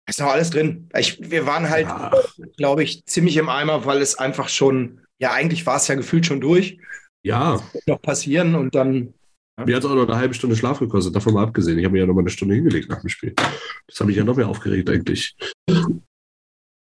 Ist 0.09 0.21
noch 0.21 0.31
alles 0.31 0.51
drin. 0.51 0.89
Ich, 0.97 1.19
wir 1.31 1.47
waren 1.47 1.69
halt, 1.71 1.87
Ja. 1.87 2.13
glaube 2.57 2.85
ich, 2.85 3.05
ziemlich 3.07 3.37
im 3.37 3.49
Eimer, 3.49 3.85
weil 3.85 4.01
es 4.03 4.17
einfach 4.17 4.49
schon, 4.49 5.01
ja, 5.19 5.33
eigentlich 5.33 5.65
war 5.67 5.77
es 5.77 5.89
ja 5.89 5.95
gefühlt 5.95 6.27
schon 6.27 6.41
durch. 6.41 6.79
Ja, 7.25 7.61
Wird 7.73 7.87
noch 7.87 8.03
passieren 8.03 8.55
und 8.55 8.75
dann, 8.75 9.15
mir 9.65 9.77
hat 9.77 9.85
es 9.85 9.91
auch 9.91 9.95
noch 9.95 10.09
eine 10.09 10.17
halbe 10.17 10.35
Stunde 10.35 10.57
Schlaf 10.57 10.81
gekostet, 10.81 11.15
davon 11.15 11.35
mal 11.35 11.45
abgesehen. 11.45 11.79
Ich 11.79 11.85
habe 11.85 11.93
mir 11.93 12.01
ja 12.01 12.07
noch 12.07 12.15
mal 12.15 12.21
eine 12.21 12.31
Stunde 12.31 12.55
hingelegt 12.55 12.89
nach 12.89 13.01
dem 13.01 13.09
Spiel. 13.09 13.35
Das 13.87 14.01
habe 14.01 14.09
mich 14.09 14.17
ja 14.17 14.25
noch 14.25 14.37
mehr 14.37 14.49
aufgeregt 14.49 14.91
eigentlich. 14.91 15.37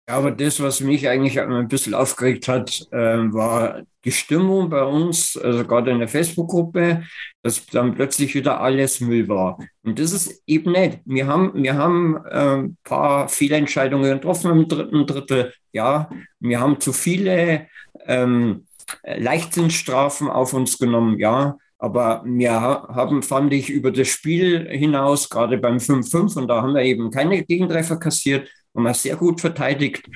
Ja, 0.09 0.15
aber 0.15 0.31
das, 0.31 0.61
was 0.61 0.79
mich 0.79 1.09
eigentlich 1.09 1.37
ein 1.37 1.67
bisschen 1.67 1.93
aufgeregt 1.93 2.47
hat, 2.47 2.87
äh, 2.91 2.97
war 3.33 3.83
die 4.05 4.11
Stimmung 4.13 4.69
bei 4.69 4.81
uns, 4.81 5.35
also 5.35 5.65
gerade 5.65 5.91
in 5.91 5.99
der 5.99 6.07
Facebook-Gruppe, 6.07 7.03
dass 7.41 7.65
dann 7.65 7.93
plötzlich 7.93 8.33
wieder 8.33 8.61
alles 8.61 9.01
Müll 9.01 9.27
war. 9.27 9.59
Und 9.83 9.99
das 9.99 10.13
ist 10.13 10.41
eben 10.47 10.71
nicht. 10.71 11.01
Wir 11.03 11.27
haben, 11.27 11.51
wir 11.61 11.75
haben 11.75 12.15
äh, 12.25 12.55
ein 12.55 12.77
paar 12.85 13.27
Fehlentscheidungen 13.27 14.13
getroffen 14.13 14.51
im 14.51 14.67
dritten 14.69 15.05
Drittel. 15.05 15.53
Ja, 15.73 16.09
wir 16.39 16.61
haben 16.61 16.79
zu 16.79 16.93
viele 16.93 17.67
ähm, 18.05 18.66
Leichtsinnstrafen 19.03 20.29
auf 20.29 20.53
uns 20.53 20.77
genommen. 20.77 21.19
Ja, 21.19 21.57
aber 21.79 22.23
wir 22.25 22.53
ha- 22.59 22.87
haben, 22.93 23.21
fand 23.23 23.53
ich, 23.53 23.69
über 23.69 23.91
das 23.91 24.07
Spiel 24.07 24.67
hinaus, 24.69 25.29
gerade 25.29 25.57
beim 25.57 25.79
5-5, 25.79 26.37
und 26.37 26.47
da 26.47 26.61
haben 26.61 26.73
wir 26.73 26.81
eben 26.83 27.11
keine 27.11 27.43
Gegentreffer 27.43 27.97
kassiert, 27.97 28.49
haben 28.75 28.83
wir 28.83 28.93
sehr 28.93 29.15
gut 29.15 29.41
verteidigt. 29.41 30.07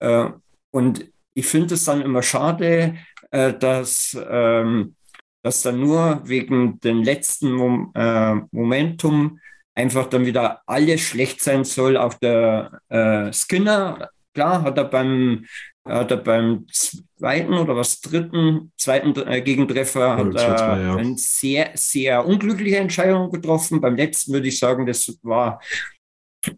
Äh, 0.00 0.30
und 0.70 1.06
ich 1.34 1.46
finde 1.46 1.74
es 1.74 1.84
dann 1.84 2.02
immer 2.02 2.22
schade, 2.22 2.96
äh, 3.30 3.52
dass, 3.54 4.16
ähm, 4.28 4.94
dass 5.42 5.62
dann 5.62 5.80
nur 5.80 6.22
wegen 6.24 6.78
dem 6.80 7.02
letzten 7.02 7.52
Mom 7.52 7.92
äh, 7.94 8.34
Momentum 8.50 9.38
einfach 9.74 10.06
dann 10.06 10.26
wieder 10.26 10.62
alles 10.66 11.00
schlecht 11.00 11.40
sein 11.40 11.64
soll. 11.64 11.96
Auch 11.96 12.14
der 12.14 12.80
äh, 12.88 13.32
Skinner, 13.32 14.10
klar, 14.34 14.62
hat 14.62 14.76
er 14.78 14.84
beim 14.84 15.44
hat 15.88 16.10
er 16.10 16.18
beim 16.18 16.66
zweiten 16.70 17.54
oder 17.54 17.76
was 17.76 18.00
dritten, 18.00 18.72
zweiten 18.76 19.14
äh, 19.26 19.40
Gegentreffer 19.40 20.16
hat 20.16 20.34
er 20.34 20.56
2-2, 20.56 20.82
ja. 20.82 20.96
eine 20.96 21.16
sehr, 21.16 21.70
sehr 21.74 22.26
unglückliche 22.26 22.78
Entscheidung 22.78 23.30
getroffen. 23.30 23.80
Beim 23.80 23.96
letzten 23.96 24.32
würde 24.32 24.48
ich 24.48 24.58
sagen, 24.58 24.86
das 24.86 25.18
war 25.22 25.60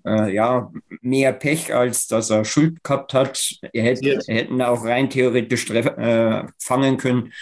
äh, 0.06 0.34
ja 0.34 0.70
mehr 1.00 1.32
Pech, 1.32 1.74
als 1.74 2.06
dass 2.06 2.30
er 2.30 2.44
Schuld 2.44 2.82
gehabt 2.82 3.14
hat. 3.14 3.58
Er 3.72 3.84
hätte, 3.84 4.08
Yes. 4.08 4.28
hätten 4.28 4.60
auch 4.62 4.84
rein 4.84 5.08
theoretisch 5.08 5.64
treff, 5.66 5.86
äh, 5.86 6.44
fangen 6.58 6.96
können. 6.96 7.32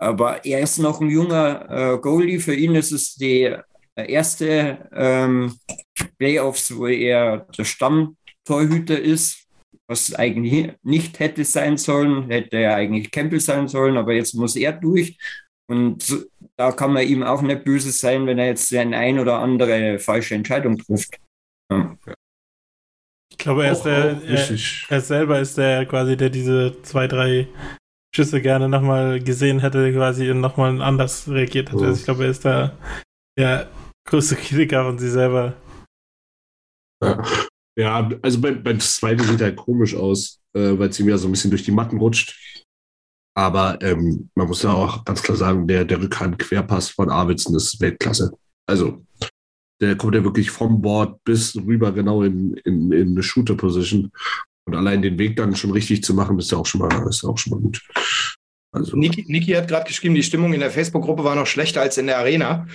Aber 0.00 0.44
er 0.44 0.60
ist 0.60 0.78
noch 0.78 1.00
ein 1.00 1.10
junger 1.10 1.66
äh, 1.70 1.98
Goalie. 1.98 2.38
Für 2.38 2.54
ihn 2.54 2.74
ist 2.74 2.92
es 2.92 3.16
die 3.16 3.54
erste 3.96 4.88
ähm, 4.92 5.58
Playoffs, 6.18 6.76
wo 6.76 6.86
er 6.86 7.46
der 7.56 7.64
Stammtorhüter 7.64 9.00
ist 9.00 9.47
was 9.88 10.14
eigentlich 10.14 10.72
nicht 10.82 11.18
hätte 11.18 11.44
sein 11.44 11.78
sollen, 11.78 12.30
hätte 12.30 12.58
er 12.58 12.76
eigentlich 12.76 13.10
Campbell 13.10 13.40
sein 13.40 13.68
sollen, 13.68 13.96
aber 13.96 14.12
jetzt 14.12 14.34
muss 14.34 14.54
er 14.54 14.72
durch. 14.72 15.18
Und 15.70 16.26
da 16.56 16.72
kann 16.72 16.92
man 16.92 17.06
ihm 17.06 17.22
auch 17.22 17.42
nicht 17.42 17.64
böse 17.64 17.90
sein, 17.90 18.26
wenn 18.26 18.38
er 18.38 18.46
jetzt 18.46 18.72
eine 18.74 18.96
ein 18.96 19.18
oder 19.18 19.38
andere 19.38 19.98
falsche 19.98 20.34
Entscheidung 20.34 20.78
trifft. 20.78 21.18
Ja. 21.70 21.96
Ich 23.30 23.38
glaube, 23.38 23.66
er, 23.66 23.72
ist 23.72 23.82
der, 23.82 24.22
er, 24.22 24.58
er 24.88 25.00
selber 25.00 25.38
ist 25.38 25.56
der 25.58 25.86
quasi, 25.86 26.16
der 26.16 26.30
diese 26.30 26.80
zwei, 26.82 27.06
drei 27.06 27.46
Schüsse 28.14 28.40
gerne 28.40 28.68
nochmal 28.68 29.20
gesehen 29.20 29.60
hätte, 29.60 29.92
quasi 29.92 30.30
und 30.30 30.40
nochmal 30.40 30.82
anders 30.82 31.28
reagiert 31.28 31.70
hätte. 31.70 31.82
Mhm. 31.82 31.88
Also 31.88 32.00
ich 32.00 32.04
glaube, 32.04 32.24
er 32.24 32.30
ist 32.30 32.44
da 32.44 32.76
der 33.38 33.68
größte 34.08 34.36
Kritiker 34.36 34.84
von 34.84 34.98
sich 34.98 35.12
selber. 35.12 35.54
Ja, 37.02 37.22
ja 37.78 38.10
also 38.22 38.40
beim, 38.40 38.62
beim 38.62 38.80
zweiten 38.80 39.22
sieht 39.22 39.40
er 39.40 39.48
halt 39.48 39.56
komisch 39.56 39.94
aus, 39.94 40.40
äh, 40.54 40.78
weil 40.78 40.88
es 40.88 41.00
ihm 41.00 41.08
ja 41.08 41.16
so 41.16 41.28
ein 41.28 41.32
bisschen 41.32 41.50
durch 41.50 41.64
die 41.64 41.72
Matten 41.72 41.98
rutscht. 41.98 42.36
Aber 43.36 43.80
ähm, 43.82 44.30
man 44.34 44.48
muss 44.48 44.64
ja 44.64 44.72
auch 44.72 45.04
ganz 45.04 45.22
klar 45.22 45.36
sagen, 45.36 45.68
der, 45.68 45.84
der 45.84 46.00
Rückhand-Querpass 46.02 46.90
von 46.90 47.08
Arvidsson 47.08 47.54
ist 47.54 47.80
Weltklasse. 47.80 48.32
Also, 48.66 49.04
der 49.80 49.96
kommt 49.96 50.16
ja 50.16 50.24
wirklich 50.24 50.50
vom 50.50 50.82
Board 50.82 51.22
bis 51.22 51.54
rüber 51.54 51.92
genau 51.92 52.24
in, 52.24 52.54
in, 52.64 52.90
in 52.90 53.10
eine 53.10 53.22
Shooter-Position. 53.22 54.10
Und 54.66 54.74
allein 54.74 55.02
den 55.02 55.18
Weg 55.20 55.36
dann 55.36 55.54
schon 55.54 55.70
richtig 55.70 56.02
zu 56.02 56.14
machen, 56.14 56.36
ist 56.40 56.50
ja 56.50 56.58
auch 56.58 56.66
schon 56.66 56.80
mal, 56.80 57.08
ist 57.08 57.24
auch 57.24 57.38
schon 57.38 57.52
mal 57.52 57.60
gut. 57.60 57.80
Also, 58.72 58.96
Niki, 58.96 59.24
Niki 59.28 59.52
hat 59.52 59.68
gerade 59.68 59.86
geschrieben, 59.86 60.16
die 60.16 60.24
Stimmung 60.24 60.52
in 60.52 60.60
der 60.60 60.72
Facebook-Gruppe 60.72 61.22
war 61.22 61.36
noch 61.36 61.46
schlechter 61.46 61.80
als 61.80 61.96
in 61.96 62.08
der 62.08 62.18
Arena. 62.18 62.66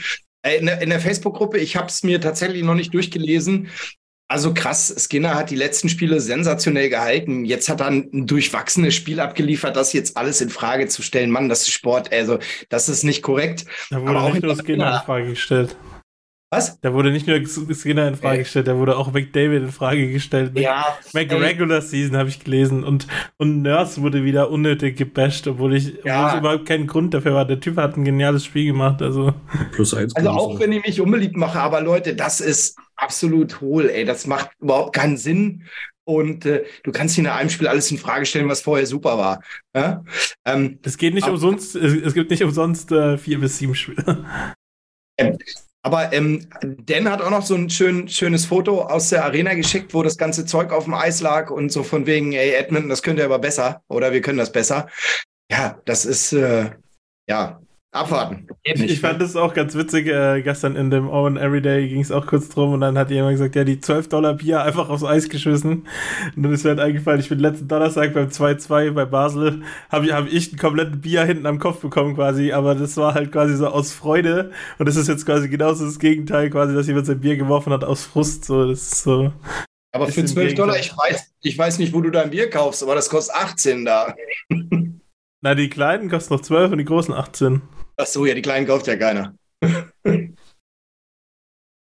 Äh, 0.44 0.60
in 0.60 0.66
der, 0.66 0.82
in 0.82 0.90
der 0.90 1.02
Facebook-Gruppe, 1.02 1.58
ich 1.58 1.76
habe 1.76 1.88
es 1.88 2.04
mir 2.04 2.22
tatsächlich 2.22 2.64
noch 2.64 2.76
nicht 2.76 2.94
durchgelesen. 2.94 3.68
Also 4.34 4.52
krass, 4.52 4.92
Skinner 4.98 5.36
hat 5.36 5.52
die 5.52 5.56
letzten 5.56 5.90
Spiele 5.90 6.20
sensationell 6.20 6.90
gehalten. 6.90 7.46
Jetzt 7.46 7.70
hat 7.70 7.82
er 7.82 7.86
ein, 7.86 8.26
durchwachsenes 8.26 8.96
Spiel 8.96 9.20
abgeliefert, 9.20 9.76
das 9.76 9.94
jetzt 9.94 10.18
alles 10.18 10.42
in 10.42 10.50
Frage 10.50 10.88
zu 10.88 11.04
stellen. 11.04 11.30
Mann, 11.30 11.50
das 11.50 11.62
ist 11.62 11.70
Sport. 11.70 12.12
Also, 12.12 12.40
das 12.68 12.90
ist 12.90 13.04
nicht 13.04 13.22
korrekt. 13.22 13.66
Da 13.92 14.02
wurde 14.02 14.10
Aber 14.10 14.24
auch 14.24 14.34
nicht 14.34 14.42
nur 14.42 14.56
Skinner 14.56 14.96
in 15.02 15.06
Frage 15.06 15.30
gestellt. 15.30 15.76
Was? 16.54 16.80
Da 16.82 16.94
wurde 16.94 17.12
nicht 17.12 17.26
nur 17.26 17.40
Skinner 17.74 18.08
in 18.08 18.16
Frage 18.16 18.38
Ey. 18.38 18.44
gestellt, 18.44 18.68
da 18.68 18.78
wurde 18.78 18.96
auch 18.96 19.12
McDavid 19.12 19.64
in 19.64 19.72
Frage 19.72 20.12
gestellt. 20.12 20.58
Ja. 20.58 20.86
Mac 21.14 21.32
ey, 21.32 21.38
Regular 21.38 21.82
Season 21.82 22.16
habe 22.16 22.30
ich 22.30 22.44
gelesen 22.44 22.84
und, 22.84 23.08
und 23.38 23.64
Nurse 23.64 24.02
wurde 24.04 24.24
wieder 24.24 24.52
unnötig 24.52 24.96
gebasht, 24.96 25.48
obwohl 25.48 25.76
ich, 25.76 25.96
Ja. 26.04 26.26
obwohl 26.26 26.30
es 26.30 26.40
überhaupt 26.40 26.66
keinen 26.68 26.86
Grund 26.86 27.16
dafür 27.16 27.34
war. 27.34 27.46
Der 27.46 27.60
Typ 27.60 27.78
hat 27.78 27.98
ein 27.98 28.06
geniales 28.06 28.46
Spiel 28.46 28.66
gemacht, 28.68 29.02
also. 29.02 29.34
plus 29.72 29.96
eins. 29.96 30.16
Also 30.16 30.30
ich 30.30 30.36
auch 30.36 30.60
wenn 30.60 30.72
ich 30.72 30.86
mich 30.86 31.02
unbeliebt 31.02 31.36
mache, 31.36 31.60
aber 31.60 31.82
Leute, 31.82 32.16
das 32.16 32.40
ist 32.40 32.78
absolut 32.98 33.60
hohl, 33.60 33.90
ey. 33.90 34.06
Das 34.06 34.28
macht 34.28 34.52
überhaupt 34.60 34.94
keinen 34.96 35.18
Sinn. 35.18 35.64
Und 36.06 36.46
äh, 36.46 36.66
du 36.84 36.92
kannst 36.92 37.16
hier 37.16 37.24
in 37.24 37.30
einem 37.30 37.50
Spiel 37.50 37.68
alles 37.68 37.90
in 37.90 37.98
Frage 37.98 38.26
stellen, 38.26 38.50
was 38.50 38.62
vorher 38.62 38.86
super 38.86 39.18
war. 39.18 39.42
Ja? 39.76 40.04
Ähm, 40.46 40.78
Es 40.84 40.98
geht 40.98 41.14
nicht 41.14 41.28
umsonst, 41.28 41.76
es, 41.76 41.94
es 41.94 42.14
gibt 42.14 42.30
nicht 42.30 42.44
umsonst 42.44 42.92
äh, 42.92 43.18
vier 43.18 43.40
bis 43.40 43.58
sieben 43.58 43.74
Spiele. 43.74 44.24
Aber 45.84 46.14
ähm, 46.14 46.48
Dan 46.62 47.10
hat 47.10 47.22
auch 47.22 47.30
noch 47.30 47.46
so 47.46 47.56
ein 47.56 47.70
schön, 47.70 48.08
schönes 48.08 48.46
Foto 48.46 48.84
aus 48.84 49.10
der 49.10 49.26
Arena 49.26 49.54
geschickt, 49.54 49.94
wo 49.94 50.02
das 50.02 50.18
ganze 50.18 50.46
Zeug 50.46 50.72
auf 50.72 50.86
dem 50.86 50.94
Eis 50.94 51.20
lag 51.20 51.52
und 51.52 51.72
so 51.72 51.84
von 51.84 52.06
wegen, 52.06 52.32
ey, 52.32 52.54
Edmonton, 52.54 52.90
das 52.90 53.04
könnt 53.04 53.20
ihr 53.20 53.26
aber 53.26 53.40
besser 53.40 53.84
oder 53.90 54.14
wir 54.14 54.22
können 54.22 54.38
das 54.38 54.54
besser. 54.54 54.88
Ja, 55.52 55.82
das 55.84 56.06
ist, 56.06 56.32
äh, 56.32 56.72
ja, 57.28 57.62
abwarten. 57.94 58.48
Ich 58.64 59.00
fand 59.00 59.22
es 59.22 59.36
auch 59.36 59.54
ganz 59.54 59.76
witzig, 59.76 60.08
äh, 60.08 60.42
gestern 60.42 60.76
in 60.76 60.90
dem 60.90 61.08
Owen 61.08 61.38
Everyday 61.38 61.88
ging 61.88 62.02
es 62.02 62.12
auch 62.12 62.26
kurz 62.26 62.50
drum 62.50 62.74
und 62.74 62.82
dann 62.82 62.98
hat 62.98 63.12
jemand 63.12 63.34
gesagt, 63.34 63.56
ja, 63.56 63.64
die 63.64 63.80
12 63.80 64.10
Dollar 64.10 64.34
Bier 64.34 64.64
einfach 64.64 64.90
aufs 64.90 65.04
Eis 65.04 65.30
geschmissen. 65.30 65.88
Und 66.36 66.44
dann 66.44 66.52
ist 66.52 66.64
mir 66.64 66.72
halt 66.72 66.80
eingefallen, 66.80 67.20
ich 67.20 67.30
bin 67.30 67.40
letzten 67.40 67.68
Donnerstag 67.68 68.14
beim 68.14 68.30
2-2 68.30 68.92
bei 68.92 69.06
Basel, 69.06 69.62
habe 69.90 70.06
ich, 70.06 70.12
hab 70.12 70.28
ich 70.28 70.50
einen 70.50 70.60
kompletten 70.60 71.02
Bier 71.02 71.24
hinten 71.24 71.46
am 71.46 71.60
Kopf 71.60 71.82
bekommen 71.82 72.16
quasi, 72.16 72.52
aber 72.52 72.76
das 72.76 72.98
war 72.98 73.14
halt 73.14 73.32
quasi 73.32 73.56
so 73.56 73.68
aus 73.68 73.94
Freude 73.94 74.52
und 74.80 74.88
das 74.88 74.96
ist 74.96 75.08
jetzt 75.08 75.26
quasi 75.26 75.48
genauso 75.48 75.86
das 75.86 76.00
Gegenteil 76.00 76.50
quasi, 76.50 76.74
dass 76.74 76.88
jemand 76.88 77.06
sein 77.06 77.20
Bier 77.20 77.38
geworfen 77.38 77.72
hat 77.72 77.84
aus 77.84 78.06
Frust, 78.06 78.46
so, 78.46 78.68
das 78.68 78.82
ist 78.82 79.04
so. 79.04 79.32
aber 79.92 80.08
für 80.08 80.22
im 80.22 80.28
12 80.28 80.56
Dollar, 80.56 80.78
ich 80.80 80.92
weiß, 80.98 81.32
ich 81.42 81.58
weiß 81.58 81.78
nicht, 81.78 81.94
wo 81.94 82.02
du 82.02 82.10
dein 82.10 82.32
Bier 82.32 82.50
kaufst, 82.50 82.82
aber 82.82 82.96
das 82.96 83.10
kostet 83.10 83.36
18 83.36 83.86
da. 83.86 84.16
Na, 85.46 85.56
die 85.56 85.70
kleinen 85.70 86.10
kosten 86.10 86.34
noch 86.36 86.42
12 86.42 86.72
und 86.72 86.78
die 86.78 86.86
großen 86.86 87.14
18. 87.14 87.62
Ach 87.98 88.06
so, 88.06 88.26
ja, 88.26 88.34
die 88.34 88.42
kleinen 88.42 88.66
kauft 88.68 88.88
ja 88.88 88.96
keiner. 88.98 89.36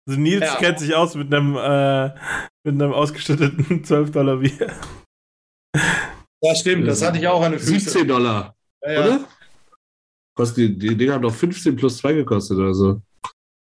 Also 0.07 0.19
Nils 0.19 0.41
Ja. 0.41 0.55
kennt 0.55 0.79
sich 0.79 0.95
aus 0.95 1.13
mit 1.13 1.31
einem, 1.31 1.55
äh, 1.55 2.07
mit 2.63 2.73
einem 2.81 2.93
ausgestatteten 2.93 3.83
12 3.83 4.09
Dollar 4.09 4.37
Bier. 4.37 4.73
Ja, 6.43 6.55
stimmt, 6.55 6.87
das 6.87 7.03
hatte 7.03 7.19
ich 7.19 7.27
auch 7.27 7.43
an 7.43 7.51
den 7.51 7.59
Füßen. 7.59 7.79
17 7.79 8.07
Dollar, 8.07 8.55
Ja, 8.83 8.91
ja. 8.91 8.99
oder? 9.05 9.27
Kostet 10.35 10.57
die, 10.57 10.77
die 10.79 10.97
Dinger 10.97 11.13
haben 11.13 11.21
doch 11.21 11.33
15 11.35 11.75
plus 11.75 11.97
2 11.99 12.13
gekostet 12.13 12.57
oder 12.57 12.73
so. 12.73 13.01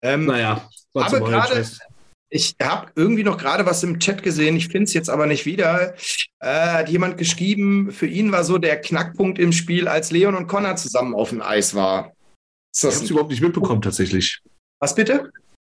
Ähm, 0.03 0.25
Naja, 0.25 0.67
war 0.93 1.05
Aber 1.05 1.21
gerade-. 1.21 1.65
Ich 2.29 2.55
habe 2.61 2.91
irgendwie 2.95 3.23
noch 3.23 3.37
gerade 3.37 3.65
was 3.65 3.83
im 3.83 3.99
Chat 3.99 4.21
gesehen, 4.21 4.57
ich 4.57 4.67
finde 4.67 4.83
es 4.85 4.93
jetzt 4.93 5.09
aber 5.09 5.27
nicht 5.27 5.45
wieder. 5.45 5.93
Äh, 6.41 6.47
hat 6.71 6.89
jemand 6.89 7.17
geschrieben, 7.17 7.91
für 7.91 8.07
ihn 8.07 8.33
war 8.33 8.43
so 8.43 8.57
der 8.57 8.81
Knackpunkt 8.81 9.39
im 9.39 9.53
Spiel, 9.53 9.87
als 9.87 10.11
Leon 10.11 10.35
und 10.35 10.47
Connor 10.47 10.75
zusammen 10.75 11.15
auf 11.15 11.29
dem 11.29 11.41
Eis 11.41 11.73
war. 11.73 12.11
Ich 12.75 12.81
das 12.81 12.95
habe 12.95 13.05
es 13.05 13.11
überhaupt 13.11 13.29
nicht 13.31 13.41
mitbekommen, 13.41 13.81
tatsächlich. 13.81 14.41
was 14.79 14.95
bitte? 14.95 15.31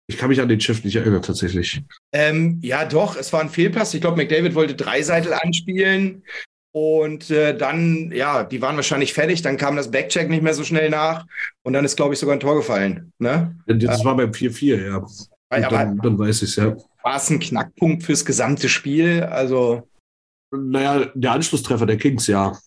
Ich 0.10 0.18
kann 0.18 0.30
mich 0.30 0.40
an 0.40 0.48
den 0.48 0.62
Chef 0.62 0.84
nicht 0.84 0.96
erinnern, 0.96 1.22
tatsächlich. 1.22 1.82
Ähm, 2.14 2.60
ja, 2.64 2.86
doch, 2.86 3.18
es 3.18 3.34
war 3.34 3.42
ein 3.42 3.50
Fehlpass. 3.50 3.94
Ich 3.94 4.00
glaube, 4.02 4.16
McDavid 4.16 4.56
wollte 4.56 4.74
Dreiseitel 4.74 5.34
anspielen. 5.34 6.24
Und 6.72 7.30
äh, 7.30 7.58
dann, 7.58 8.12
ja, 8.14 8.44
die 8.44 8.62
waren 8.62 8.78
wahrscheinlich 8.78 9.14
fertig. 9.14 9.42
Dann 9.42 9.58
kam 9.58 9.76
das 9.76 9.92
Backcheck 9.92 10.30
nicht 10.30 10.44
mehr 10.44 10.54
so 10.54 10.64
schnell 10.64 10.90
nach. 10.90 11.26
Und 11.64 11.74
dann 11.74 11.84
ist, 11.84 11.98
glaube 11.98 12.14
ich, 12.14 12.20
sogar 12.20 12.36
ein 12.36 12.40
Tor 12.40 12.56
gefallen. 12.56 13.12
Ne? 13.20 13.56
Das 13.66 14.06
war 14.06 14.16
beim 14.16 14.32
4-4, 14.32 14.88
ja. 14.88 15.06
Aber 15.50 15.70
dann, 15.70 15.98
dann 15.98 16.20
weiß 16.20 16.44
ich 16.44 16.50
es, 16.50 16.56
ja. 16.58 16.76
war 17.04 17.16
es 17.16 17.30
ein 17.30 17.40
Knackpunkt 17.40 18.04
fürs 18.04 18.24
gesamte 18.24 18.70
Spiel? 18.70 19.24
Also, 19.24 19.88
Naja, 20.52 21.10
der 21.16 21.32
Anschlusstreffer 21.34 21.86
der 21.86 21.98
Kings, 21.98 22.28
ja. 22.28 22.58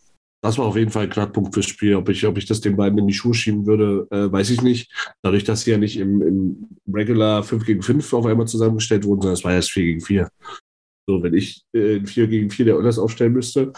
Das 0.42 0.56
war 0.56 0.66
auf 0.66 0.76
jeden 0.76 0.90
Fall 0.90 1.04
ein 1.04 1.10
Knackpunkt 1.10 1.52
fürs 1.52 1.66
Spiel. 1.66 1.94
Ob 1.96 2.08
ich, 2.08 2.26
ob 2.26 2.38
ich 2.38 2.46
das 2.46 2.60
den 2.60 2.76
beiden 2.76 2.98
in 2.98 3.06
die 3.06 3.14
Schuhe 3.14 3.34
schieben 3.34 3.66
würde, 3.66 4.06
äh, 4.10 4.32
weiß 4.32 4.50
ich 4.50 4.62
nicht. 4.62 4.90
Dadurch, 5.22 5.44
dass 5.44 5.62
sie 5.62 5.72
ja 5.72 5.78
nicht 5.78 5.98
im, 5.98 6.22
im 6.22 6.68
Regular 6.92 7.42
5 7.42 7.66
gegen 7.66 7.82
5 7.82 8.12
auf 8.14 8.26
einmal 8.26 8.46
zusammengestellt 8.46 9.04
wurden, 9.04 9.20
sondern 9.20 9.34
es 9.34 9.44
war 9.44 9.52
erst 9.52 9.72
4 9.72 9.84
gegen 9.84 10.00
4. 10.00 10.28
So, 11.06 11.22
wenn 11.22 11.34
ich 11.34 11.62
äh, 11.74 11.96
in 11.96 12.06
4 12.06 12.26
gegen 12.28 12.50
4 12.50 12.64
der 12.64 12.76
Oilers 12.76 12.98
aufstellen 12.98 13.34
müsste, 13.34 13.72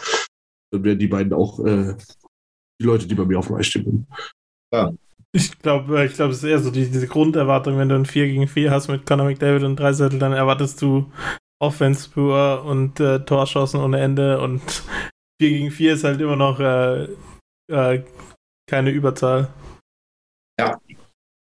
dann 0.71 0.83
wären 0.83 0.99
die 0.99 1.07
beiden 1.07 1.33
auch 1.33 1.59
äh, 1.59 1.95
die 2.79 2.85
Leute, 2.85 3.07
die 3.07 3.15
bei 3.15 3.25
mir 3.25 3.39
auf 3.39 3.47
dem 3.47 3.57
Eis 3.57 3.67
stehen 3.67 3.85
würden. 3.85 4.97
Ich 5.35 5.57
glaube, 5.59 6.05
ich 6.05 6.13
glaube, 6.13 6.31
es 6.31 6.37
ist 6.37 6.43
eher 6.43 6.59
so 6.59 6.69
die, 6.69 6.89
diese 6.89 7.07
Grunderwartung, 7.07 7.77
wenn 7.77 7.89
du 7.89 7.95
ein 7.95 8.05
4 8.05 8.27
gegen 8.27 8.47
4 8.47 8.71
hast 8.71 8.87
mit 8.87 9.05
Conor 9.05 9.25
McDavid 9.25 9.63
und 9.63 9.79
Dreisettel, 9.79 10.19
dann 10.19 10.31
erwartest 10.31 10.81
du 10.81 11.11
Offense 11.59 12.09
pur 12.09 12.63
und 12.65 12.99
äh, 12.99 13.19
Torschancen 13.25 13.79
ohne 13.79 13.99
Ende 13.99 14.39
und 14.39 14.61
4 15.43 15.49
gegen 15.49 15.71
4 15.71 15.93
ist 15.93 16.03
halt 16.05 16.21
immer 16.21 16.37
noch 16.37 16.57
äh, 16.59 17.07
äh, 17.67 18.03
keine 18.69 18.91
Überzahl. 18.91 19.49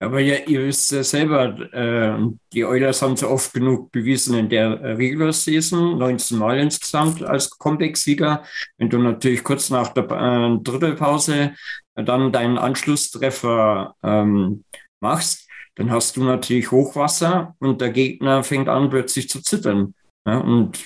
Aber 0.01 0.21
ja, 0.21 0.37
ihr 0.47 0.65
wisst 0.65 0.91
ja 0.91 1.03
selber, 1.03 1.59
äh, 1.73 2.17
die 2.53 2.63
Oilers 2.63 3.01
haben 3.01 3.13
es 3.13 3.23
oft 3.23 3.51
genug 3.51 3.91
bewiesen 3.91 4.37
in 4.37 4.47
der 4.47 4.79
äh, 4.79 4.91
Regular 4.93 5.33
Season, 5.33 5.97
19 5.97 6.37
Mal 6.37 6.59
insgesamt 6.59 7.21
als 7.21 7.49
Comeback-Sieger. 7.49 8.43
Wenn 8.77 8.89
du 8.89 8.99
natürlich 8.99 9.43
kurz 9.43 9.69
nach 9.69 9.89
der 9.89 10.03
äh, 10.05 10.57
Drittelpause 10.63 11.53
äh, 11.95 12.03
dann 12.03 12.31
deinen 12.31 12.57
Anschlusstreffer 12.57 13.95
ähm, 14.03 14.63
machst, 15.01 15.49
dann 15.75 15.91
hast 15.91 16.15
du 16.15 16.23
natürlich 16.23 16.71
Hochwasser 16.71 17.55
und 17.59 17.81
der 17.81 17.89
Gegner 17.89 18.43
fängt 18.43 18.69
an 18.69 18.89
plötzlich 18.89 19.27
zu 19.27 19.41
zittern. 19.41 19.95
Ja, 20.25 20.37
und 20.37 20.85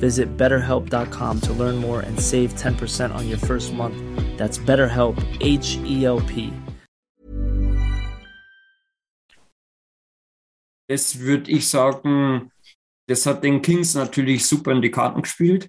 Visit 0.00 0.36
betterhelp.com 0.36 1.40
to 1.40 1.52
learn 1.52 1.76
more 1.76 2.00
and 2.00 2.20
save 2.20 2.54
10% 2.54 3.14
on 3.14 3.28
your 3.28 3.38
first 3.38 3.74
month. 3.74 3.96
That's 4.38 4.58
BetterHelp, 4.58 5.16
H 5.40 5.78
E 5.84 6.04
L 6.04 6.20
P. 6.20 6.52
Das 10.88 11.18
würde 11.18 11.50
ich 11.50 11.68
sagen, 11.68 12.52
das 13.08 13.26
hat 13.26 13.42
den 13.42 13.62
Kings 13.62 13.94
natürlich 13.94 14.46
super 14.46 14.72
in 14.72 14.82
die 14.82 14.90
Karten 14.90 15.22
gespielt. 15.22 15.68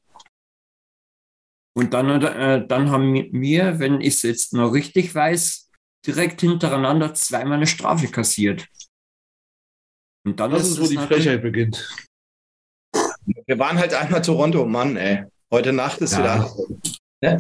Und 1.76 1.94
dann, 1.94 2.22
äh, 2.24 2.68
dann 2.68 2.90
haben 2.90 3.14
wir, 3.14 3.80
wenn 3.80 4.02
ich 4.02 4.16
es 4.16 4.22
jetzt 4.24 4.54
noch 4.54 4.72
richtig 4.74 5.14
weiß, 5.14 5.70
direkt 6.06 6.42
hintereinander 6.42 7.14
zweimal 7.14 7.58
eine 7.58 7.68
Strafe 7.68 8.08
kassiert. 8.08 8.68
Und 10.26 10.40
dann 10.40 10.52
das 10.52 10.70
ist, 10.70 10.82
wo 10.82 10.88
die 10.88 10.98
Frechheit 10.98 11.42
beginnt. 11.42 12.07
Wir 13.46 13.60
waren 13.60 13.78
halt 13.78 13.94
einmal 13.94 14.22
Toronto, 14.22 14.66
Mann, 14.66 14.96
ey. 14.96 15.26
Heute 15.52 15.74
Nacht 15.74 16.00
ist 16.02 16.14
ja. 16.14 16.20
wieder. 16.20 16.52
Ja. 17.22 17.38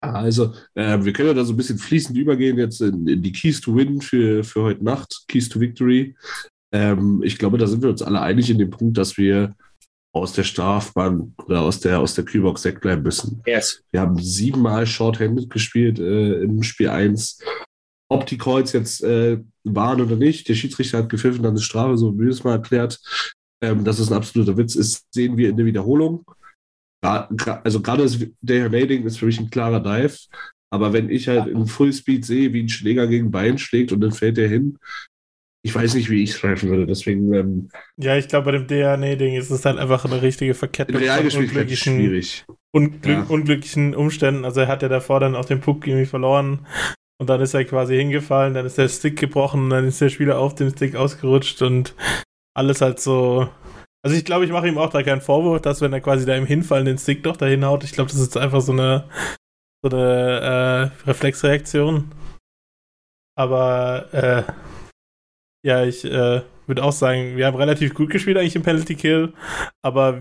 Also, 0.00 0.54
äh, 0.74 0.98
wir 1.02 1.12
können 1.12 1.28
ja 1.28 1.34
da 1.34 1.44
so 1.44 1.52
ein 1.52 1.56
bisschen 1.56 1.78
fließend 1.78 2.16
übergehen 2.16 2.58
jetzt 2.58 2.80
in, 2.80 3.06
in, 3.06 3.22
die 3.22 3.32
Keys 3.32 3.60
to 3.60 3.76
Win 3.76 4.00
für, 4.00 4.44
für 4.44 4.62
heute 4.62 4.84
Nacht, 4.84 5.24
Keys 5.28 5.48
to 5.48 5.60
Victory. 5.60 6.16
Ähm, 6.72 7.22
ich 7.22 7.38
glaube, 7.38 7.58
da 7.58 7.66
sind 7.66 7.82
wir 7.82 7.90
uns 7.90 8.02
alle 8.02 8.20
einig 8.20 8.48
in 8.50 8.58
dem 8.58 8.70
Punkt, 8.70 8.96
dass 8.96 9.18
wir 9.18 9.54
aus 10.12 10.32
der 10.32 10.44
Strafbahn 10.44 11.34
oder 11.44 11.60
aus 11.60 11.80
der, 11.80 12.00
aus 12.00 12.14
der 12.14 12.24
Kühlbox 12.24 12.64
wegbleiben 12.64 13.04
müssen. 13.04 13.42
Yes. 13.46 13.82
Wir 13.90 14.00
haben 14.00 14.18
siebenmal 14.18 14.86
Shorthanded 14.86 15.50
gespielt 15.50 15.98
äh, 15.98 16.42
im 16.42 16.62
Spiel 16.62 16.88
1. 16.88 17.38
Ob 18.08 18.26
die 18.26 18.38
Kreuz 18.38 18.72
jetzt 18.72 19.04
äh, 19.04 19.38
waren 19.64 20.00
oder 20.00 20.16
nicht, 20.16 20.48
der 20.48 20.54
Schiedsrichter 20.54 20.98
hat 20.98 21.10
gepfiffen, 21.10 21.42
dann 21.42 21.54
ist 21.54 21.64
Strafe, 21.64 21.96
so 21.96 22.18
wie 22.18 22.26
es 22.26 22.42
mal 22.42 22.52
erklärt. 22.52 23.00
Ähm, 23.62 23.84
dass 23.84 23.98
es 23.98 24.10
ein 24.10 24.16
absoluter 24.16 24.56
Witz 24.56 24.74
ist, 24.74 25.04
sehen 25.12 25.36
wir 25.36 25.50
in 25.50 25.56
der 25.56 25.66
Wiederholung. 25.66 26.24
Also 27.02 27.80
gerade 27.80 28.06
der 28.40 28.68
Nading 28.68 29.04
ist 29.04 29.18
für 29.18 29.26
mich 29.26 29.38
ein 29.38 29.50
klarer 29.50 29.80
Dive. 29.80 30.16
Aber 30.72 30.92
wenn 30.92 31.10
ich 31.10 31.28
halt 31.28 31.48
in 31.48 31.66
Fullspeed 31.66 32.24
sehe, 32.24 32.52
wie 32.52 32.62
ein 32.62 32.68
Schläger 32.68 33.06
gegen 33.06 33.30
Bein 33.30 33.58
schlägt 33.58 33.92
und 33.92 34.00
dann 34.00 34.12
fällt 34.12 34.38
er 34.38 34.48
hin, 34.48 34.78
ich 35.62 35.74
weiß 35.74 35.94
nicht, 35.94 36.08
wie 36.08 36.22
ich 36.22 36.30
es 36.30 36.40
greifen 36.40 36.70
würde. 36.70 36.86
Deswegen. 36.86 37.34
Ähm, 37.34 37.68
ja, 37.96 38.16
ich 38.16 38.28
glaube, 38.28 38.50
bei 38.50 38.58
dem 38.58 38.66
DNA-Ding 38.66 39.34
ist 39.34 39.50
es 39.50 39.64
halt 39.64 39.78
einfach 39.78 40.04
eine 40.04 40.22
richtige 40.22 40.54
Verkettung 40.54 41.00
von 41.00 41.42
unglücklichen, 41.42 41.96
schwierig. 41.96 42.44
Unglück, 42.72 43.04
ja. 43.04 43.22
unglücklichen 43.24 43.94
Umständen. 43.94 44.44
Also 44.44 44.60
er 44.60 44.68
hat 44.68 44.82
ja 44.82 44.88
davor 44.88 45.20
dann 45.20 45.34
auch 45.34 45.44
den 45.44 45.60
Puck 45.60 45.86
irgendwie 45.86 46.06
verloren 46.06 46.66
und 47.20 47.28
dann 47.28 47.40
ist 47.40 47.52
er 47.52 47.64
quasi 47.64 47.96
hingefallen, 47.96 48.54
dann 48.54 48.64
ist 48.64 48.78
der 48.78 48.88
Stick 48.88 49.18
gebrochen, 49.18 49.68
dann 49.68 49.86
ist 49.86 50.00
der 50.00 50.08
Spieler 50.08 50.38
auf 50.38 50.54
dem 50.54 50.70
Stick 50.70 50.94
ausgerutscht 50.96 51.60
und 51.60 51.94
alles 52.54 52.80
halt 52.80 53.00
so. 53.00 53.48
Also 54.02 54.16
ich 54.16 54.24
glaube, 54.24 54.44
ich 54.44 54.50
mache 54.50 54.68
ihm 54.68 54.78
auch 54.78 54.90
da 54.90 55.02
keinen 55.02 55.20
Vorwurf, 55.20 55.60
dass 55.60 55.80
wenn 55.80 55.92
er 55.92 56.00
quasi 56.00 56.24
da 56.24 56.34
im 56.34 56.46
Hinfallen 56.46 56.86
den 56.86 56.98
Stick 56.98 57.22
doch 57.22 57.36
dahin 57.36 57.64
haut, 57.64 57.84
ich 57.84 57.92
glaube, 57.92 58.10
das 58.10 58.20
ist 58.20 58.36
einfach 58.36 58.62
so 58.62 58.72
eine, 58.72 59.08
so 59.82 59.94
eine 59.94 60.92
äh, 61.04 61.08
Reflexreaktion. 61.08 62.10
Aber 63.36 64.12
äh, 64.12 64.42
ja, 65.66 65.84
ich 65.84 66.04
äh, 66.04 66.42
würde 66.66 66.82
auch 66.82 66.92
sagen, 66.92 67.36
wir 67.36 67.46
haben 67.46 67.56
relativ 67.56 67.94
gut 67.94 68.10
gespielt 68.10 68.38
eigentlich 68.38 68.56
im 68.56 68.62
Penalty 68.62 68.94
Kill, 68.94 69.34
aber 69.82 70.20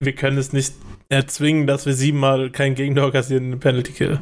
wir 0.00 0.14
können 0.14 0.38
es 0.38 0.52
nicht 0.52 0.74
erzwingen, 1.08 1.66
dass 1.66 1.86
wir 1.86 1.92
siebenmal 1.92 2.50
keinen 2.50 2.74
Gegentor 2.74 3.12
kassieren 3.12 3.52
im 3.52 3.60
Penalty 3.60 3.92
Kill. 3.92 4.20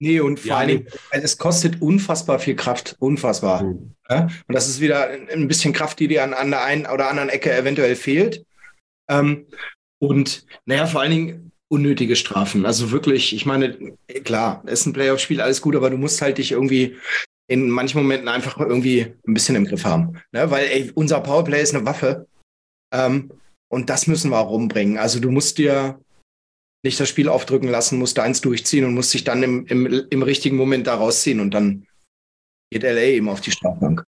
Nee, 0.00 0.20
und 0.20 0.40
vor 0.40 0.48
ja, 0.48 0.56
allen 0.58 0.68
Dingen, 0.68 0.86
es 1.10 1.38
kostet 1.38 1.80
unfassbar 1.80 2.38
viel 2.38 2.56
Kraft, 2.56 2.96
unfassbar. 2.98 3.62
Mhm. 3.62 3.94
Ja? 4.08 4.28
Und 4.46 4.54
das 4.54 4.68
ist 4.68 4.80
wieder 4.80 5.08
ein 5.08 5.48
bisschen 5.48 5.72
Kraft, 5.72 5.98
die 6.00 6.08
dir 6.08 6.24
an, 6.24 6.34
an 6.34 6.50
der 6.50 6.64
einen 6.64 6.86
oder 6.86 7.08
anderen 7.08 7.28
Ecke 7.28 7.52
eventuell 7.52 7.96
fehlt. 7.96 8.44
Ähm, 9.08 9.46
und 9.98 10.44
naja, 10.66 10.86
vor 10.86 11.00
allen 11.00 11.10
Dingen 11.10 11.52
unnötige 11.68 12.16
Strafen. 12.16 12.66
Also 12.66 12.90
wirklich, 12.90 13.34
ich 13.34 13.46
meine, 13.46 13.96
klar, 14.24 14.62
es 14.66 14.80
ist 14.80 14.86
ein 14.86 14.92
Playoff-Spiel, 14.92 15.40
alles 15.40 15.60
gut, 15.60 15.76
aber 15.76 15.90
du 15.90 15.96
musst 15.96 16.20
halt 16.22 16.38
dich 16.38 16.52
irgendwie 16.52 16.96
in 17.48 17.68
manchen 17.68 18.00
Momenten 18.00 18.28
einfach 18.28 18.58
irgendwie 18.58 19.14
ein 19.26 19.34
bisschen 19.34 19.56
im 19.56 19.66
Griff 19.66 19.84
haben. 19.84 20.20
Ne? 20.32 20.50
Weil 20.50 20.66
ey, 20.66 20.92
unser 20.94 21.20
Powerplay 21.20 21.62
ist 21.62 21.74
eine 21.74 21.84
Waffe. 21.84 22.26
Ähm, 22.92 23.30
und 23.68 23.90
das 23.90 24.06
müssen 24.06 24.30
wir 24.30 24.38
auch 24.38 24.50
rumbringen. 24.50 24.98
Also 24.98 25.20
du 25.20 25.30
musst 25.30 25.58
dir 25.58 25.98
nicht 26.84 27.00
das 27.00 27.08
Spiel 27.08 27.28
aufdrücken 27.28 27.68
lassen, 27.68 27.98
musst 27.98 28.18
eins 28.18 28.40
durchziehen 28.40 28.84
und 28.84 28.94
musst 28.94 29.14
dich 29.14 29.24
dann 29.24 29.42
im, 29.42 29.66
im, 29.66 29.86
im 30.10 30.22
richtigen 30.22 30.56
Moment 30.56 30.86
da 30.86 30.94
rausziehen 30.94 31.40
und 31.40 31.52
dann 31.52 31.86
geht 32.70 32.82
LA 32.82 33.02
eben 33.02 33.28
auf 33.28 33.40
die 33.40 33.50
Strafbank. 33.50 34.04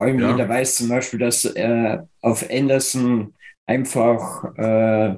Irgendwie, 0.00 0.24
ja. 0.24 0.36
da 0.36 0.48
weiß 0.48 0.76
zum 0.76 0.88
Beispiel, 0.88 1.18
dass 1.18 1.44
er 1.44 2.08
auf 2.20 2.48
Anderson 2.50 3.34
einfach 3.66 4.44
äh, 4.56 5.16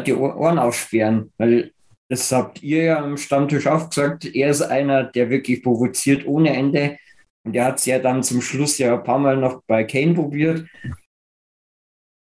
die 0.00 0.14
Ohren 0.14 0.58
aufsperren, 0.58 1.32
weil 1.36 1.72
das 2.08 2.30
habt 2.32 2.62
ihr 2.62 2.84
ja 2.84 3.02
am 3.02 3.16
Stammtisch 3.16 3.66
auch 3.66 3.88
gesagt, 3.88 4.24
er 4.24 4.50
ist 4.50 4.62
einer, 4.62 5.04
der 5.04 5.30
wirklich 5.30 5.62
provoziert 5.62 6.26
ohne 6.26 6.54
Ende. 6.54 6.98
Und 7.44 7.56
er 7.56 7.66
hat 7.66 7.78
es 7.78 7.86
ja 7.86 7.98
dann 7.98 8.22
zum 8.22 8.40
Schluss 8.40 8.78
ja 8.78 8.94
ein 8.94 9.04
paar 9.04 9.18
Mal 9.18 9.36
noch 9.36 9.62
bei 9.66 9.84
Kane 9.84 10.14
probiert. 10.14 10.66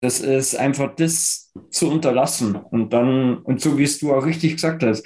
Das 0.01 0.19
ist 0.19 0.55
einfach 0.55 0.95
das 0.95 1.51
zu 1.71 1.89
unterlassen. 1.89 2.55
Und 2.55 2.93
dann, 2.93 3.37
und 3.39 3.61
so 3.61 3.77
wie 3.77 3.83
es 3.83 3.99
du 3.99 4.13
auch 4.13 4.25
richtig 4.25 4.53
gesagt 4.53 4.83
hast, 4.83 5.05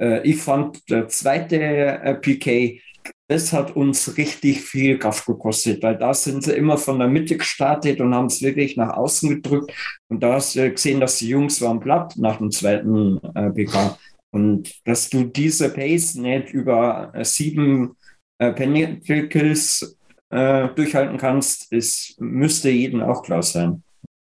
äh, 0.00 0.26
ich 0.28 0.36
fand 0.38 0.88
der 0.90 1.08
zweite 1.08 1.60
äh, 1.60 2.14
PK, 2.14 2.80
das 3.28 3.52
hat 3.52 3.76
uns 3.76 4.16
richtig 4.16 4.60
viel 4.60 4.98
Kraft 4.98 5.26
gekostet, 5.26 5.82
weil 5.82 5.96
da 5.96 6.12
sind 6.12 6.42
sie 6.44 6.52
immer 6.52 6.76
von 6.76 6.98
der 6.98 7.08
Mitte 7.08 7.36
gestartet 7.36 8.00
und 8.00 8.14
haben 8.14 8.26
es 8.26 8.42
wirklich 8.42 8.76
nach 8.76 8.96
außen 8.96 9.28
gedrückt. 9.30 9.72
Und 10.08 10.22
da 10.22 10.34
hast 10.34 10.54
du 10.54 10.70
gesehen, 10.70 11.00
dass 11.00 11.18
die 11.18 11.28
Jungs 11.28 11.60
waren 11.62 11.80
platt 11.80 12.14
nach 12.18 12.38
dem 12.38 12.50
zweiten 12.50 13.18
äh, 13.34 13.50
PK. 13.50 13.98
Und 14.30 14.74
dass 14.86 15.08
du 15.08 15.24
diese 15.24 15.70
Pace 15.70 16.16
nicht 16.16 16.50
über 16.50 17.12
äh, 17.14 17.24
sieben 17.24 17.96
äh, 18.38 18.52
Penalty 18.52 19.28
Kills 19.28 19.96
äh, 20.30 20.68
durchhalten 20.74 21.16
kannst, 21.16 21.72
ist, 21.72 22.20
müsste 22.20 22.70
jedem 22.70 23.02
auch 23.02 23.22
klar 23.22 23.42
sein. 23.42 23.82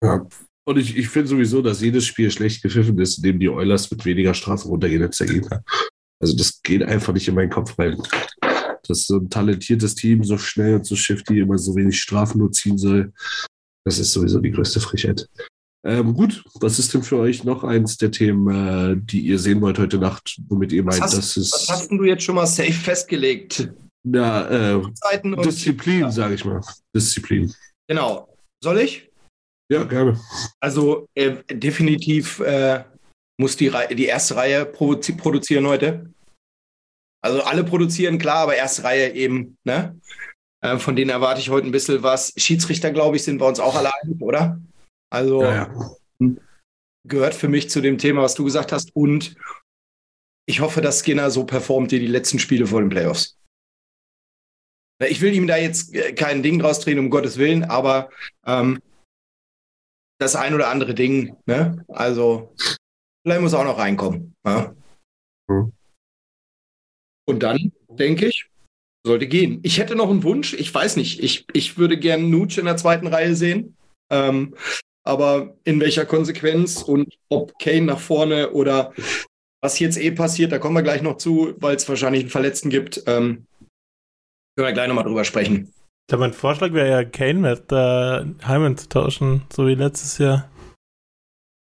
Ja. 0.03 0.27
Und 0.63 0.77
ich, 0.77 0.95
ich 0.95 1.09
finde 1.09 1.27
sowieso, 1.27 1.61
dass 1.61 1.81
jedes 1.81 2.05
Spiel 2.05 2.29
schlecht 2.29 2.61
gepfiffen 2.61 2.97
ist, 2.99 3.17
indem 3.17 3.39
die 3.39 3.49
Oilers 3.49 3.89
mit 3.89 4.05
weniger 4.05 4.33
Strafen 4.33 4.69
runtergehen 4.69 5.03
als 5.03 5.17
der 5.17 5.27
Gegner. 5.27 5.63
Also 6.21 6.35
das 6.35 6.61
geht 6.61 6.83
einfach 6.83 7.13
nicht 7.13 7.27
in 7.27 7.35
meinen 7.35 7.49
Kopf 7.49 7.77
rein. 7.79 8.01
Dass 8.87 9.05
so 9.07 9.17
ein 9.17 9.29
talentiertes 9.29 9.95
Team 9.95 10.23
so 10.23 10.37
schnell 10.37 10.75
und 10.75 10.85
so 10.85 10.95
shifty 10.95 11.39
immer 11.39 11.57
so 11.57 11.75
wenig 11.75 11.99
Strafen 11.99 12.39
nur 12.39 12.51
ziehen 12.51 12.77
soll, 12.77 13.11
das 13.85 13.97
ist 13.97 14.11
sowieso 14.11 14.39
die 14.39 14.51
größte 14.51 14.79
Frechheit. 14.79 15.27
Ähm, 15.83 16.13
gut, 16.13 16.43
was 16.59 16.77
ist 16.77 16.93
denn 16.93 17.01
für 17.01 17.17
euch 17.17 17.43
noch 17.43 17.63
eins 17.63 17.97
der 17.97 18.11
Themen, 18.11 18.47
äh, 18.47 18.95
die 19.01 19.21
ihr 19.21 19.39
sehen 19.39 19.61
wollt 19.61 19.79
heute 19.79 19.97
Nacht, 19.97 20.39
womit 20.47 20.71
ihr 20.71 20.83
meint, 20.83 21.01
dass 21.01 21.35
es. 21.37 21.51
Was 21.51 21.69
hast 21.69 21.91
du 21.91 22.03
jetzt 22.03 22.23
schon 22.23 22.35
mal 22.35 22.45
safe 22.45 22.71
festgelegt? 22.71 23.69
Ja, 24.03 24.77
äh, 24.77 24.81
Disziplin, 25.43 26.11
sage 26.11 26.35
ich 26.35 26.45
mal. 26.45 26.61
Disziplin. 26.95 27.51
Genau. 27.87 28.27
Soll 28.63 28.79
ich? 28.79 29.10
Ja, 29.71 29.85
gerne. 29.85 30.19
Also 30.59 31.07
äh, 31.15 31.37
definitiv 31.49 32.41
äh, 32.41 32.83
muss 33.39 33.55
die, 33.55 33.71
die 33.91 34.05
erste 34.05 34.35
Reihe 34.35 34.65
produzi 34.65 35.13
produzieren 35.13 35.65
heute. 35.65 36.13
Also 37.23 37.41
alle 37.43 37.63
produzieren, 37.63 38.17
klar, 38.17 38.39
aber 38.39 38.55
erste 38.55 38.83
Reihe 38.83 39.13
eben, 39.13 39.57
ne? 39.63 39.97
Äh, 40.61 40.77
von 40.77 40.97
denen 40.97 41.09
erwarte 41.09 41.39
ich 41.39 41.49
heute 41.49 41.67
ein 41.67 41.71
bisschen 41.71 42.03
was. 42.03 42.33
Schiedsrichter, 42.35 42.91
glaube 42.91 43.15
ich, 43.15 43.23
sind 43.23 43.37
bei 43.37 43.47
uns 43.47 43.61
auch 43.61 43.75
alle 43.75 43.91
einig, 44.01 44.21
oder? 44.21 44.59
Also 45.09 45.41
ja, 45.43 45.73
ja. 46.19 46.29
gehört 47.07 47.33
für 47.33 47.47
mich 47.47 47.69
zu 47.69 47.79
dem 47.79 47.97
Thema, 47.97 48.23
was 48.23 48.35
du 48.35 48.43
gesagt 48.43 48.73
hast. 48.73 48.93
Und 48.93 49.35
ich 50.45 50.59
hoffe, 50.59 50.81
dass 50.81 50.99
Skinner 50.99 51.31
so 51.31 51.45
performt 51.45 51.91
wie 51.91 51.99
die 51.99 52.07
letzten 52.07 52.39
Spiele 52.39 52.67
vor 52.67 52.81
den 52.81 52.89
Playoffs. 52.89 53.37
Ich 55.07 55.21
will 55.21 55.33
ihm 55.33 55.47
da 55.47 55.55
jetzt 55.55 55.95
äh, 55.95 56.11
kein 56.11 56.43
Ding 56.43 56.59
draus 56.59 56.81
drehen, 56.81 56.99
um 56.99 57.09
Gottes 57.09 57.37
Willen, 57.37 57.63
aber 57.63 58.09
ähm, 58.45 58.81
das 60.21 60.35
ein 60.35 60.53
oder 60.53 60.69
andere 60.69 60.93
Ding, 60.93 61.35
ne? 61.45 61.83
Also, 61.87 62.53
vielleicht 63.23 63.41
muss 63.41 63.53
auch 63.53 63.63
noch 63.63 63.77
reinkommen. 63.77 64.35
Ja? 64.45 64.73
Mhm. 65.47 65.73
Und 67.27 67.43
dann, 67.43 67.71
denke 67.89 68.27
ich, 68.27 68.47
sollte 69.05 69.27
gehen. 69.27 69.59
Ich 69.63 69.79
hätte 69.79 69.95
noch 69.95 70.09
einen 70.09 70.23
Wunsch, 70.23 70.53
ich 70.53 70.73
weiß 70.73 70.95
nicht, 70.97 71.23
ich, 71.23 71.45
ich 71.53 71.77
würde 71.77 71.97
gerne 71.97 72.23
Nutsch 72.23 72.57
in 72.57 72.65
der 72.65 72.77
zweiten 72.77 73.07
Reihe 73.07 73.35
sehen. 73.35 73.75
Ähm, 74.11 74.55
aber 75.03 75.55
in 75.63 75.79
welcher 75.79 76.05
Konsequenz 76.05 76.83
und 76.83 77.17
ob 77.29 77.57
Kane 77.57 77.81
nach 77.81 77.99
vorne 77.99 78.51
oder 78.51 78.93
Was 79.63 79.77
jetzt 79.77 79.97
eh 79.97 80.11
passiert, 80.11 80.51
da 80.51 80.57
kommen 80.57 80.75
wir 80.75 80.81
gleich 80.81 81.03
noch 81.03 81.17
zu, 81.17 81.53
weil 81.57 81.75
es 81.75 81.87
wahrscheinlich 81.87 82.21
einen 82.21 82.31
Verletzten 82.31 82.71
gibt. 82.71 83.03
Ähm, 83.05 83.45
können 84.55 84.67
wir 84.67 84.73
gleich 84.73 84.87
nochmal 84.87 85.03
drüber 85.03 85.23
sprechen. 85.23 85.71
Ja, 86.09 86.17
mein 86.17 86.33
Vorschlag 86.33 86.73
wäre 86.73 86.89
ja, 86.89 87.03
Kane 87.03 87.35
mit 87.35 87.71
äh, 87.71 88.47
Hyman 88.47 88.77
zu 88.77 88.89
tauschen, 88.89 89.43
so 89.51 89.67
wie 89.67 89.75
letztes 89.75 90.17
Jahr. 90.17 90.49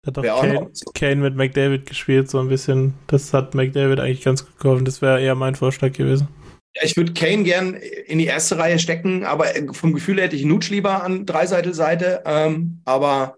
Da 0.03 0.07
hat 0.07 0.17
doch 0.17 0.41
Kane, 0.41 0.71
Kane, 0.93 1.15
mit 1.17 1.35
McDavid 1.35 1.85
gespielt, 1.85 2.29
so 2.29 2.39
ein 2.39 2.47
bisschen. 2.47 2.93
Das 3.07 3.33
hat 3.33 3.55
McDavid 3.55 3.99
eigentlich 3.99 4.23
ganz 4.23 4.45
gut 4.45 4.57
geholfen. 4.59 4.85
Das 4.85 5.01
wäre 5.01 5.21
eher 5.21 5.35
mein 5.35 5.55
Vorschlag 5.55 5.91
gewesen. 5.91 6.29
Ja, 6.75 6.83
ich 6.83 6.95
würde 6.95 7.13
Kane 7.13 7.43
gern 7.43 7.73
in 7.73 8.19
die 8.19 8.25
erste 8.25 8.57
Reihe 8.57 8.79
stecken, 8.79 9.25
aber 9.25 9.47
vom 9.71 9.93
Gefühl 9.93 10.21
hätte 10.21 10.35
ich 10.35 10.45
Nutsch 10.45 10.69
lieber 10.69 11.03
an 11.03 11.25
Dreiseitel-Seite. 11.25 12.23
Ähm, 12.25 12.81
aber 12.85 13.37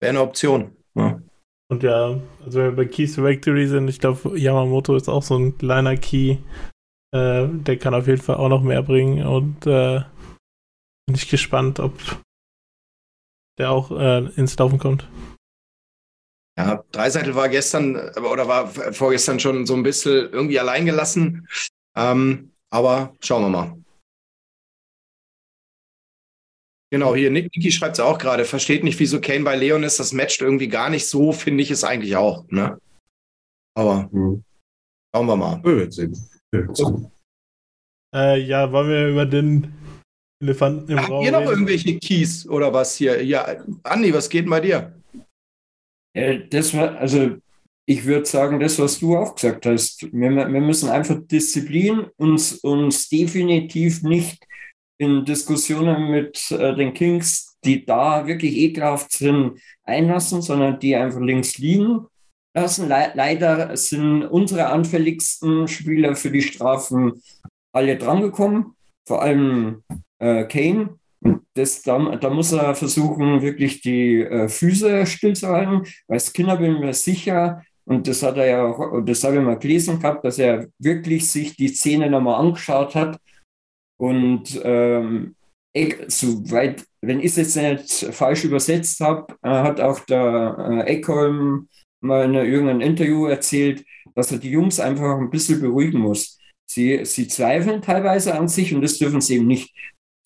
wäre 0.00 0.10
eine 0.10 0.20
Option. 0.22 0.76
Ja. 0.94 1.20
Und 1.70 1.82
ja, 1.82 2.18
also 2.44 2.60
wenn 2.60 2.70
wir 2.70 2.76
bei 2.76 2.84
Keys 2.86 3.14
to 3.14 3.24
Victory 3.24 3.66
sind, 3.66 3.88
ich 3.88 4.00
glaube, 4.00 4.38
Yamamoto 4.38 4.96
ist 4.96 5.08
auch 5.08 5.22
so 5.22 5.36
ein 5.36 5.58
kleiner 5.58 5.96
Key. 5.96 6.38
Äh, 7.14 7.48
der 7.48 7.78
kann 7.78 7.94
auf 7.94 8.06
jeden 8.06 8.20
Fall 8.20 8.36
auch 8.36 8.48
noch 8.48 8.62
mehr 8.62 8.82
bringen 8.82 9.26
und 9.26 9.66
äh, 9.66 10.02
bin 11.06 11.14
ich 11.14 11.28
gespannt, 11.28 11.80
ob 11.80 11.98
der 13.58 13.70
auch 13.70 13.90
äh, 13.90 14.26
ins 14.36 14.56
Laufen 14.58 14.78
kommt. 14.78 15.08
Ja, 16.58 16.84
Dreiseitel 16.90 17.34
war 17.34 17.48
gestern 17.48 17.96
oder 18.18 18.48
war 18.48 18.68
vorgestern 18.68 19.38
schon 19.38 19.64
so 19.64 19.74
ein 19.74 19.84
bisschen 19.84 20.32
irgendwie 20.32 20.58
allein 20.58 20.86
gelassen. 20.86 21.46
Ähm, 21.96 22.52
aber 22.70 23.14
schauen 23.20 23.42
wir 23.44 23.48
mal. 23.48 23.78
Genau, 26.90 27.14
hier 27.14 27.30
Nick, 27.30 27.54
Niki 27.54 27.70
schreibt 27.70 27.94
es 27.94 28.00
auch 28.00 28.18
gerade, 28.18 28.44
versteht 28.44 28.82
nicht, 28.82 28.98
wieso 28.98 29.20
Kane 29.20 29.44
bei 29.44 29.56
Leon 29.56 29.82
ist. 29.82 30.00
Das 30.00 30.12
matcht 30.12 30.40
irgendwie 30.40 30.68
gar 30.68 30.90
nicht 30.90 31.06
so, 31.06 31.32
finde 31.32 31.62
ich 31.62 31.70
es 31.70 31.84
eigentlich 31.84 32.16
auch. 32.16 32.46
Ne? 32.48 32.80
Aber 33.74 34.08
mhm. 34.10 34.42
schauen 35.14 35.26
wir 35.26 35.36
mal. 35.36 35.62
Wir 35.62 35.76
werden 35.76 35.92
sehen. 35.92 36.28
Äh, 38.14 38.40
ja, 38.40 38.72
wollen 38.72 38.88
wir 38.88 39.08
über 39.08 39.26
den 39.26 39.72
Elefanten 40.42 40.92
im 40.92 40.98
Habt 40.98 41.10
Raum 41.10 41.24
ihr 41.24 41.32
noch 41.32 41.40
reden? 41.40 41.50
irgendwelche 41.50 41.98
Keys 41.98 42.48
oder 42.48 42.72
was 42.72 42.96
hier? 42.96 43.22
Ja, 43.22 43.64
Andi, 43.82 44.14
was 44.14 44.28
geht 44.28 44.44
denn 44.44 44.50
bei 44.50 44.60
dir? 44.60 44.94
Äh, 46.14 46.48
das 46.48 46.74
war, 46.74 46.96
also 46.96 47.36
ich 47.86 48.04
würde 48.04 48.26
sagen, 48.26 48.60
das, 48.60 48.78
was 48.78 48.98
du 48.98 49.16
auch 49.16 49.34
gesagt 49.34 49.66
hast, 49.66 50.02
wir, 50.12 50.30
wir 50.30 50.60
müssen 50.60 50.88
einfach 50.88 51.16
Disziplin 51.26 52.06
uns, 52.16 52.54
uns 52.58 53.08
definitiv 53.08 54.02
nicht 54.02 54.42
in 54.98 55.24
Diskussionen 55.24 56.10
mit 56.10 56.50
äh, 56.50 56.74
den 56.74 56.92
Kings, 56.92 57.56
die 57.64 57.84
da 57.84 58.26
wirklich 58.26 58.56
ekelhaft 58.56 59.12
sind, 59.12 59.60
einlassen, 59.84 60.42
sondern 60.42 60.78
die 60.80 60.96
einfach 60.96 61.20
links 61.20 61.58
liegen 61.58 62.06
lassen. 62.60 62.88
Le 62.88 63.12
leider 63.14 63.76
sind 63.76 64.24
unsere 64.24 64.66
anfälligsten 64.66 65.68
Spieler 65.68 66.14
für 66.16 66.30
die 66.30 66.42
Strafen 66.42 67.22
alle 67.72 67.96
drangekommen, 67.96 68.74
vor 69.06 69.22
allem 69.22 69.82
äh, 70.18 70.44
Kane. 70.44 70.98
Das, 71.54 71.82
da, 71.82 72.16
da, 72.16 72.30
muss 72.30 72.52
er 72.52 72.74
versuchen, 72.74 73.42
wirklich 73.42 73.80
die 73.80 74.22
äh, 74.22 74.48
Füße 74.48 75.06
stillzuhalten. 75.06 75.82
Weil 76.06 76.20
Skinner 76.20 76.56
bin 76.56 76.78
mir 76.78 76.94
sicher, 76.94 77.62
und 77.84 78.06
das 78.06 78.22
hat 78.22 78.36
er 78.36 78.46
ja 78.46 78.64
auch, 78.64 79.00
das 79.00 79.24
habe 79.24 79.36
ich 79.36 79.42
mal 79.42 79.58
gelesen 79.58 79.98
gehabt, 79.98 80.24
dass 80.24 80.38
er 80.38 80.68
wirklich 80.78 81.28
sich 81.28 81.56
die 81.56 81.68
Szene 81.68 82.08
nochmal 82.08 82.40
angeschaut 82.40 82.94
hat. 82.94 83.18
Und 83.98 84.60
ähm, 84.62 85.34
soweit, 86.06 86.84
wenn 87.00 87.20
ich 87.20 87.36
es 87.36 87.36
jetzt 87.36 87.56
nicht 87.56 88.14
falsch 88.14 88.44
übersetzt 88.44 89.00
habe, 89.00 89.34
äh, 89.42 89.48
hat 89.48 89.80
auch 89.80 90.00
der 90.00 90.84
äh, 90.86 90.92
Eckholm 90.92 91.68
mal 92.00 92.24
in 92.24 92.34
irgendeinem 92.34 92.80
Interview 92.80 93.26
erzählt, 93.26 93.84
dass 94.14 94.32
er 94.32 94.38
die 94.38 94.50
Jungs 94.50 94.80
einfach 94.80 95.18
ein 95.18 95.30
bisschen 95.30 95.60
beruhigen 95.60 96.00
muss. 96.00 96.38
Sie, 96.70 97.04
sie 97.04 97.28
zweifeln 97.28 97.82
teilweise 97.82 98.38
an 98.38 98.48
sich 98.48 98.74
und 98.74 98.82
das 98.82 98.98
dürfen 98.98 99.20
sie 99.20 99.36
eben 99.36 99.46
nicht. 99.46 99.74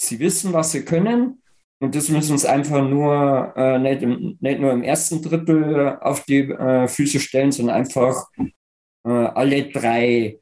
Sie 0.00 0.18
wissen, 0.18 0.52
was 0.52 0.72
sie 0.72 0.85
können 0.85 1.42
und 1.82 1.94
das 1.94 2.08
müssen 2.08 2.38
sie 2.38 2.48
einfach 2.48 2.88
nur 2.88 3.52
äh, 3.56 3.78
nicht, 3.78 4.02
im, 4.02 4.37
nicht 4.40 4.61
nur 4.61 4.72
im 4.72 4.82
ersten 4.82 5.20
Drittel 5.20 5.98
auf 6.00 6.24
die 6.24 6.50
äh, 6.50 6.87
Füße 6.87 7.18
stellen, 7.18 7.50
sondern 7.52 7.76
einfach 7.76 8.28
äh, 9.04 9.11
alle 9.11 9.64
drei 9.70 10.38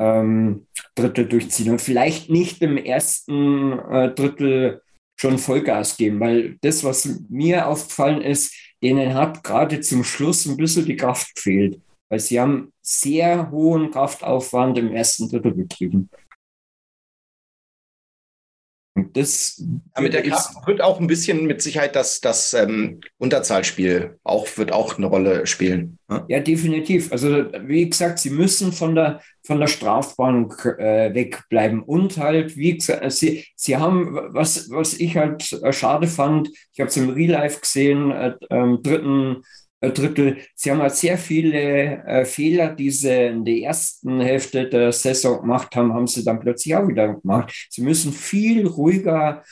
ähm, 0.00 0.66
Drittel 0.96 1.28
durchziehen 1.28 1.70
und 1.70 1.80
vielleicht 1.80 2.30
nicht 2.30 2.60
im 2.62 2.76
ersten 2.76 3.78
äh, 3.78 4.12
Drittel 4.14 4.82
schon 5.20 5.38
Vollgas 5.38 5.96
geben, 5.96 6.18
weil 6.18 6.58
das, 6.62 6.82
was 6.82 7.20
mir 7.28 7.68
aufgefallen 7.68 8.22
ist, 8.22 8.52
denen 8.82 9.14
hat 9.14 9.44
gerade 9.44 9.80
zum 9.80 10.04
Schluss 10.04 10.46
ein 10.46 10.56
bisschen 10.56 10.86
die 10.86 10.96
Kraft 10.96 11.34
gefehlt, 11.34 11.80
weil 12.08 12.20
sie 12.20 12.40
haben 12.40 12.72
sehr 12.82 13.50
hohen 13.50 13.90
Kraftaufwand 13.90 14.78
im 14.78 14.92
ersten 14.92 15.28
Drittel 15.28 15.52
betrieben. 15.52 16.10
Das 19.12 19.62
mit 19.98 20.12
der 20.12 20.22
Kraft 20.22 20.66
wird 20.66 20.80
auch 20.80 21.00
ein 21.00 21.06
bisschen 21.06 21.46
mit 21.46 21.62
Sicherheit 21.62 21.96
das, 21.96 22.20
das 22.20 22.54
ähm, 22.54 23.00
Unterzahlspiel 23.18 24.18
auch, 24.24 24.46
wird 24.56 24.72
auch 24.72 24.98
eine 24.98 25.06
Rolle 25.06 25.46
spielen. 25.46 25.98
Ne? 26.08 26.24
Ja, 26.28 26.40
definitiv. 26.40 27.12
Also 27.12 27.46
wie 27.66 27.88
gesagt, 27.88 28.18
sie 28.18 28.30
müssen 28.30 28.72
von 28.72 28.94
der, 28.94 29.20
von 29.44 29.60
der 29.60 29.66
Strafbank 29.66 30.64
äh, 30.78 31.14
wegbleiben. 31.14 31.82
Und 31.82 32.16
halt, 32.18 32.56
wie 32.56 32.76
gesagt, 32.76 33.10
sie, 33.12 33.46
sie 33.56 33.76
haben, 33.76 34.14
was, 34.30 34.70
was 34.70 34.94
ich 34.94 35.16
halt 35.16 35.52
äh, 35.62 35.72
schade 35.72 36.06
fand, 36.06 36.50
ich 36.72 36.80
habe 36.80 36.88
es 36.88 36.96
im 36.96 37.10
Real 37.10 37.32
Life 37.32 37.60
gesehen, 37.60 38.10
äh, 38.10 38.34
im 38.50 38.82
dritten 38.82 39.42
Drittel. 39.80 40.38
Sie 40.54 40.70
haben 40.70 40.82
halt 40.82 40.94
sehr 40.94 41.16
viele 41.16 42.04
äh, 42.04 42.24
Fehler, 42.24 42.74
die 42.74 42.90
sie 42.90 43.26
in 43.28 43.44
der 43.44 43.56
ersten 43.56 44.20
Hälfte 44.20 44.68
der 44.68 44.92
Saison 44.92 45.40
gemacht 45.40 45.74
haben, 45.74 45.94
haben 45.94 46.06
sie 46.06 46.22
dann 46.22 46.40
plötzlich 46.40 46.74
auch 46.74 46.86
wieder 46.86 47.14
gemacht. 47.14 47.68
Sie 47.70 47.82
müssen 47.82 48.12
viel 48.12 48.66
ruhiger 48.66 49.42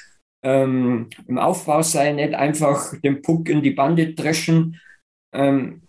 ähm, 0.42 1.08
im 1.26 1.38
Aufbau 1.38 1.82
sein, 1.82 2.16
nicht 2.16 2.34
einfach 2.34 2.94
den 3.00 3.22
Puck 3.22 3.48
in 3.48 3.62
die 3.62 3.70
Bande 3.70 4.14
dreschen. 4.14 4.78
Ähm, 5.32 5.82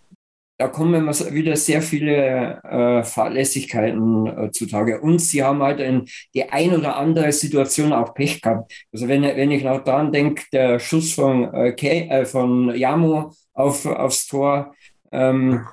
da 0.60 0.68
kommen 0.68 0.92
immer 0.92 1.14
wieder 1.32 1.56
sehr 1.56 1.80
viele 1.80 2.60
äh, 2.62 3.02
Fahrlässigkeiten 3.02 4.26
äh, 4.26 4.50
zutage. 4.52 5.00
Und 5.00 5.18
sie 5.18 5.42
haben 5.42 5.62
halt 5.62 5.80
in 5.80 6.04
die 6.34 6.50
ein 6.50 6.74
oder 6.74 6.96
andere 6.96 7.32
Situation 7.32 7.94
auch 7.94 8.12
Pech 8.12 8.42
gehabt. 8.42 8.70
Also 8.92 9.08
wenn, 9.08 9.22
wenn 9.22 9.50
ich 9.50 9.64
noch 9.64 9.82
daran 9.82 10.12
denke, 10.12 10.44
der 10.52 10.78
Schuss 10.78 11.14
von, 11.14 11.52
äh, 11.54 11.72
Kay, 11.72 12.08
äh, 12.10 12.26
von 12.26 12.74
Yamo 12.76 13.32
auf, 13.54 13.86
aufs 13.86 14.26
Tor, 14.26 14.74
ähm, 15.12 15.64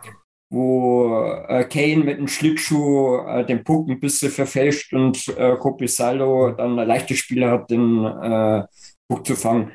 wo 0.49 1.21
äh, 1.49 1.65
Kane 1.65 2.05
mit 2.05 2.19
dem 2.19 2.29
Schlittschuh 2.29 3.17
äh, 3.27 3.45
den 3.45 3.65
Puck 3.65 3.89
ein 3.89 3.99
bisschen 3.99 4.31
verfälscht 4.31 4.93
und 4.93 5.27
äh, 5.37 5.57
Kopisalo 5.57 6.51
dann 6.51 6.79
ein 6.79 6.87
leichtes 6.87 7.17
Spiel 7.17 7.45
hat, 7.45 7.69
den 7.69 8.05
äh, 8.05 8.63
Puck 9.09 9.27
zu 9.27 9.35
fangen. 9.35 9.73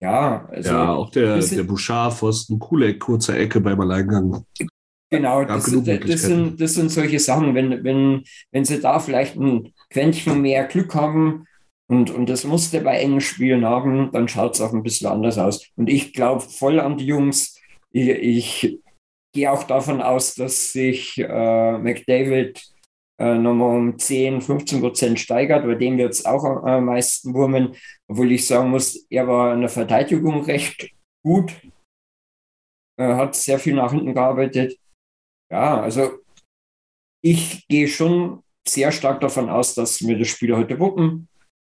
Ja, 0.00 0.46
also 0.50 0.70
ja, 0.70 0.92
auch 0.94 1.10
der, 1.10 1.38
der 1.38 1.62
Bouchard-Pfosten, 1.64 2.58
Kulek, 2.58 3.00
kurzer 3.00 3.36
Ecke 3.36 3.60
beim 3.60 3.80
Alleingang. 3.80 4.44
Genau, 5.10 5.44
das, 5.44 5.64
das, 5.64 6.22
sind, 6.22 6.60
das 6.60 6.74
sind 6.74 6.90
solche 6.90 7.18
Sachen. 7.18 7.54
Wenn, 7.54 7.82
wenn, 7.82 8.22
wenn 8.52 8.64
sie 8.64 8.80
da 8.80 8.98
vielleicht 8.98 9.36
ein 9.36 9.72
Quäntchen 9.90 10.42
mehr 10.42 10.64
Glück 10.64 10.94
haben, 10.94 11.46
und, 11.90 12.10
und 12.10 12.28
das 12.28 12.44
musste 12.44 12.82
bei 12.82 12.98
engen 12.98 13.22
Spielen 13.22 13.64
haben, 13.64 14.10
dann 14.12 14.28
schaut 14.28 14.54
es 14.54 14.60
auch 14.60 14.74
ein 14.74 14.82
bisschen 14.82 15.08
anders 15.08 15.38
aus. 15.38 15.66
Und 15.74 15.88
ich 15.88 16.12
glaube 16.12 16.42
voll 16.42 16.80
an 16.80 16.98
die 16.98 17.06
Jungs. 17.06 17.58
Ich, 17.90 18.08
ich 18.08 18.80
gehe 19.32 19.50
auch 19.50 19.64
davon 19.64 20.02
aus, 20.02 20.34
dass 20.34 20.72
sich 20.72 21.18
äh, 21.18 21.78
McDavid 21.78 22.62
äh, 23.18 23.38
nochmal 23.38 23.78
um 23.78 23.98
10, 23.98 24.42
15 24.42 24.80
Prozent 24.80 25.18
steigert. 25.18 25.64
Bei 25.64 25.76
dem 25.76 25.96
wird 25.96 26.12
es 26.12 26.26
auch 26.26 26.44
am 26.44 26.84
meisten 26.84 27.32
wurmen. 27.32 27.74
Obwohl 28.10 28.32
ich 28.32 28.46
sagen 28.46 28.70
muss, 28.70 29.06
er 29.10 29.28
war 29.28 29.54
in 29.54 29.60
der 29.60 29.68
Verteidigung 29.68 30.44
recht 30.44 30.90
gut. 31.22 31.52
Er 32.98 33.16
hat 33.16 33.34
sehr 33.34 33.58
viel 33.58 33.74
nach 33.74 33.92
hinten 33.92 34.14
gearbeitet. 34.14 34.78
Ja, 35.50 35.80
also 35.80 36.18
ich 37.22 37.66
gehe 37.68 37.88
schon 37.88 38.42
sehr 38.66 38.92
stark 38.92 39.20
davon 39.20 39.48
aus, 39.48 39.74
dass 39.74 40.00
wir 40.06 40.18
das 40.18 40.28
Spiel 40.28 40.56
heute 40.56 40.78
wuppen. 40.78 41.28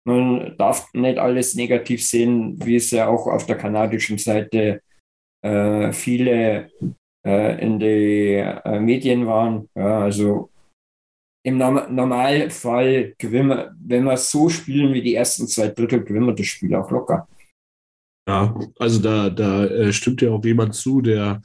Man 0.06 0.56
darf 0.56 0.92
nicht 0.94 1.18
alles 1.18 1.54
negativ 1.54 2.04
sehen, 2.06 2.64
wie 2.64 2.76
es 2.76 2.90
ja 2.90 3.08
auch 3.08 3.26
auf 3.26 3.46
der 3.46 3.56
kanadischen 3.56 4.18
Seite 4.18 4.82
äh, 5.42 5.92
viele 5.92 6.70
äh, 7.26 7.60
in 7.60 7.78
die 7.80 8.34
äh, 8.36 8.80
Medien 8.80 9.26
waren. 9.26 9.68
Ja, 9.74 10.00
also 10.00 10.50
im 11.46 11.58
Norm 11.58 11.94
Normalfall 11.94 13.14
gewinnen 13.18 13.48
wir, 13.50 13.76
wenn 13.78 14.04
wir 14.04 14.16
so 14.16 14.48
spielen 14.48 14.92
wie 14.92 15.02
die 15.02 15.14
ersten 15.14 15.46
zwei 15.46 15.68
Drittel, 15.68 16.02
gewinnen 16.02 16.26
wir 16.26 16.34
das 16.34 16.46
Spiel 16.46 16.74
auch 16.74 16.90
locker. 16.90 17.28
Ja, 18.28 18.58
also 18.80 19.00
da, 19.00 19.30
da 19.30 19.64
äh, 19.66 19.92
stimmt 19.92 20.20
ja 20.22 20.30
auch 20.30 20.44
jemand 20.44 20.74
zu, 20.74 21.00
der, 21.00 21.40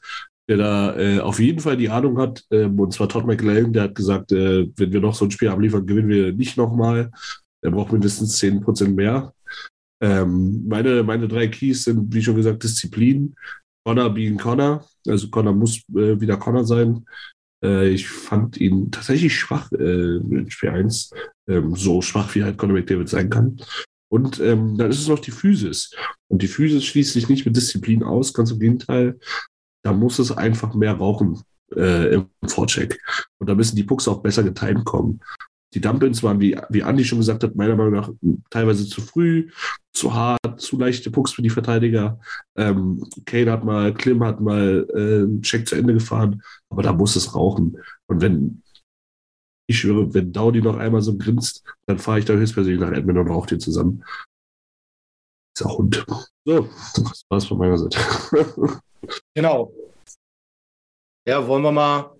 der 0.49 0.57
da 0.57 0.97
äh, 0.97 1.19
auf 1.19 1.39
jeden 1.39 1.59
Fall 1.59 1.77
die 1.77 1.89
Ahnung 1.89 2.17
hat, 2.17 2.43
ähm, 2.49 2.79
und 2.79 2.91
zwar 2.91 3.09
Todd 3.09 3.27
McLean, 3.27 3.73
der 3.73 3.83
hat 3.83 3.95
gesagt, 3.95 4.31
äh, 4.31 4.67
wenn 4.75 4.91
wir 4.91 5.01
noch 5.01 5.13
so 5.13 5.25
ein 5.25 5.31
Spiel 5.31 5.49
abliefern, 5.49 5.85
gewinnen 5.85 6.09
wir 6.09 6.33
nicht 6.33 6.57
nochmal. 6.57 7.11
Er 7.63 7.69
braucht 7.69 7.91
mindestens 7.91 8.41
10% 8.41 8.95
mehr. 8.95 9.31
Ähm, 10.01 10.67
meine, 10.67 11.03
meine 11.03 11.27
drei 11.27 11.47
Keys 11.47 11.83
sind, 11.83 12.11
wie 12.11 12.23
schon 12.23 12.35
gesagt, 12.35 12.63
Disziplin. 12.63 13.35
Connor 13.85 14.09
being 14.09 14.37
Connor. 14.37 14.83
Also 15.07 15.29
Connor 15.29 15.53
muss 15.53 15.77
äh, 15.89 16.19
wieder 16.19 16.37
Connor 16.37 16.65
sein. 16.65 17.05
Äh, 17.63 17.89
ich 17.89 18.07
fand 18.07 18.57
ihn 18.57 18.91
tatsächlich 18.91 19.35
schwach 19.35 19.71
äh, 19.71 20.17
in 20.17 20.49
Spiel 20.49 20.69
1. 20.69 21.11
Ähm, 21.47 21.75
so 21.75 22.01
schwach, 22.01 22.33
wie 22.35 22.43
halt 22.43 22.57
Conor 22.57 22.77
McDavid 22.77 23.09
sein 23.09 23.29
kann. 23.29 23.57
Und 24.11 24.39
ähm, 24.39 24.77
dann 24.77 24.91
ist 24.91 24.99
es 24.99 25.07
noch 25.07 25.19
die 25.19 25.31
Physis. 25.31 25.95
Und 26.27 26.41
die 26.41 26.47
Physis 26.47 26.83
schließt 26.83 27.13
sich 27.13 27.29
nicht 27.29 27.45
mit 27.45 27.55
Disziplin 27.55 28.03
aus, 28.03 28.33
ganz 28.33 28.51
im 28.51 28.59
Gegenteil. 28.59 29.19
Da 29.83 29.93
muss 29.93 30.19
es 30.19 30.31
einfach 30.31 30.75
mehr 30.75 30.93
rauchen 30.93 31.41
äh, 31.75 32.15
im 32.15 32.27
Vorcheck. 32.45 32.99
Und 33.39 33.49
da 33.49 33.55
müssen 33.55 33.75
die 33.75 33.83
Pucks 33.83 34.07
auch 34.07 34.21
besser 34.21 34.43
getimt 34.43 34.85
kommen. 34.85 35.21
Die 35.73 35.81
Dump-Ins 35.81 36.21
waren, 36.21 36.41
wie, 36.41 36.57
wie 36.69 36.83
Andi 36.83 37.05
schon 37.05 37.19
gesagt 37.19 37.43
hat, 37.43 37.55
meiner 37.55 37.75
Meinung 37.75 37.93
nach 37.93 38.09
teilweise 38.49 38.85
zu 38.85 39.01
früh, 39.01 39.49
zu 39.93 40.13
hart, 40.13 40.59
zu 40.59 40.77
leichte 40.77 41.11
Pucks 41.11 41.31
für 41.31 41.41
die 41.41 41.49
Verteidiger. 41.49 42.19
Ähm, 42.55 43.07
Kane 43.25 43.51
hat 43.51 43.63
mal, 43.63 43.93
Klim 43.93 44.23
hat 44.23 44.41
mal 44.41 44.85
äh, 44.93 45.41
Check 45.41 45.67
zu 45.67 45.75
Ende 45.75 45.93
gefahren, 45.93 46.43
aber 46.69 46.83
da 46.83 46.91
muss 46.91 47.15
es 47.15 47.33
rauchen. 47.33 47.77
Und 48.07 48.21
wenn, 48.21 48.61
ich 49.67 49.79
schwöre, 49.79 50.13
wenn 50.13 50.33
Dowdy 50.33 50.61
noch 50.61 50.77
einmal 50.77 51.01
so 51.01 51.17
grinst, 51.17 51.63
dann 51.85 51.99
fahre 51.99 52.19
ich 52.19 52.25
da 52.25 52.33
höchstpersönlich 52.33 52.81
nach 52.81 52.91
Edmund 52.91 53.19
und 53.19 53.29
rauche 53.29 53.47
den 53.47 53.59
zusammen. 53.61 54.03
Dieser 55.57 55.77
Hund. 55.77 56.05
So, 56.45 56.69
das 56.95 57.25
war's 57.29 57.45
von 57.45 57.57
meiner 57.57 57.77
Seite. 57.77 57.99
Genau. 59.33 59.73
Ja, 61.27 61.45
wollen 61.47 61.63
wir 61.63 61.71
mal 61.71 62.15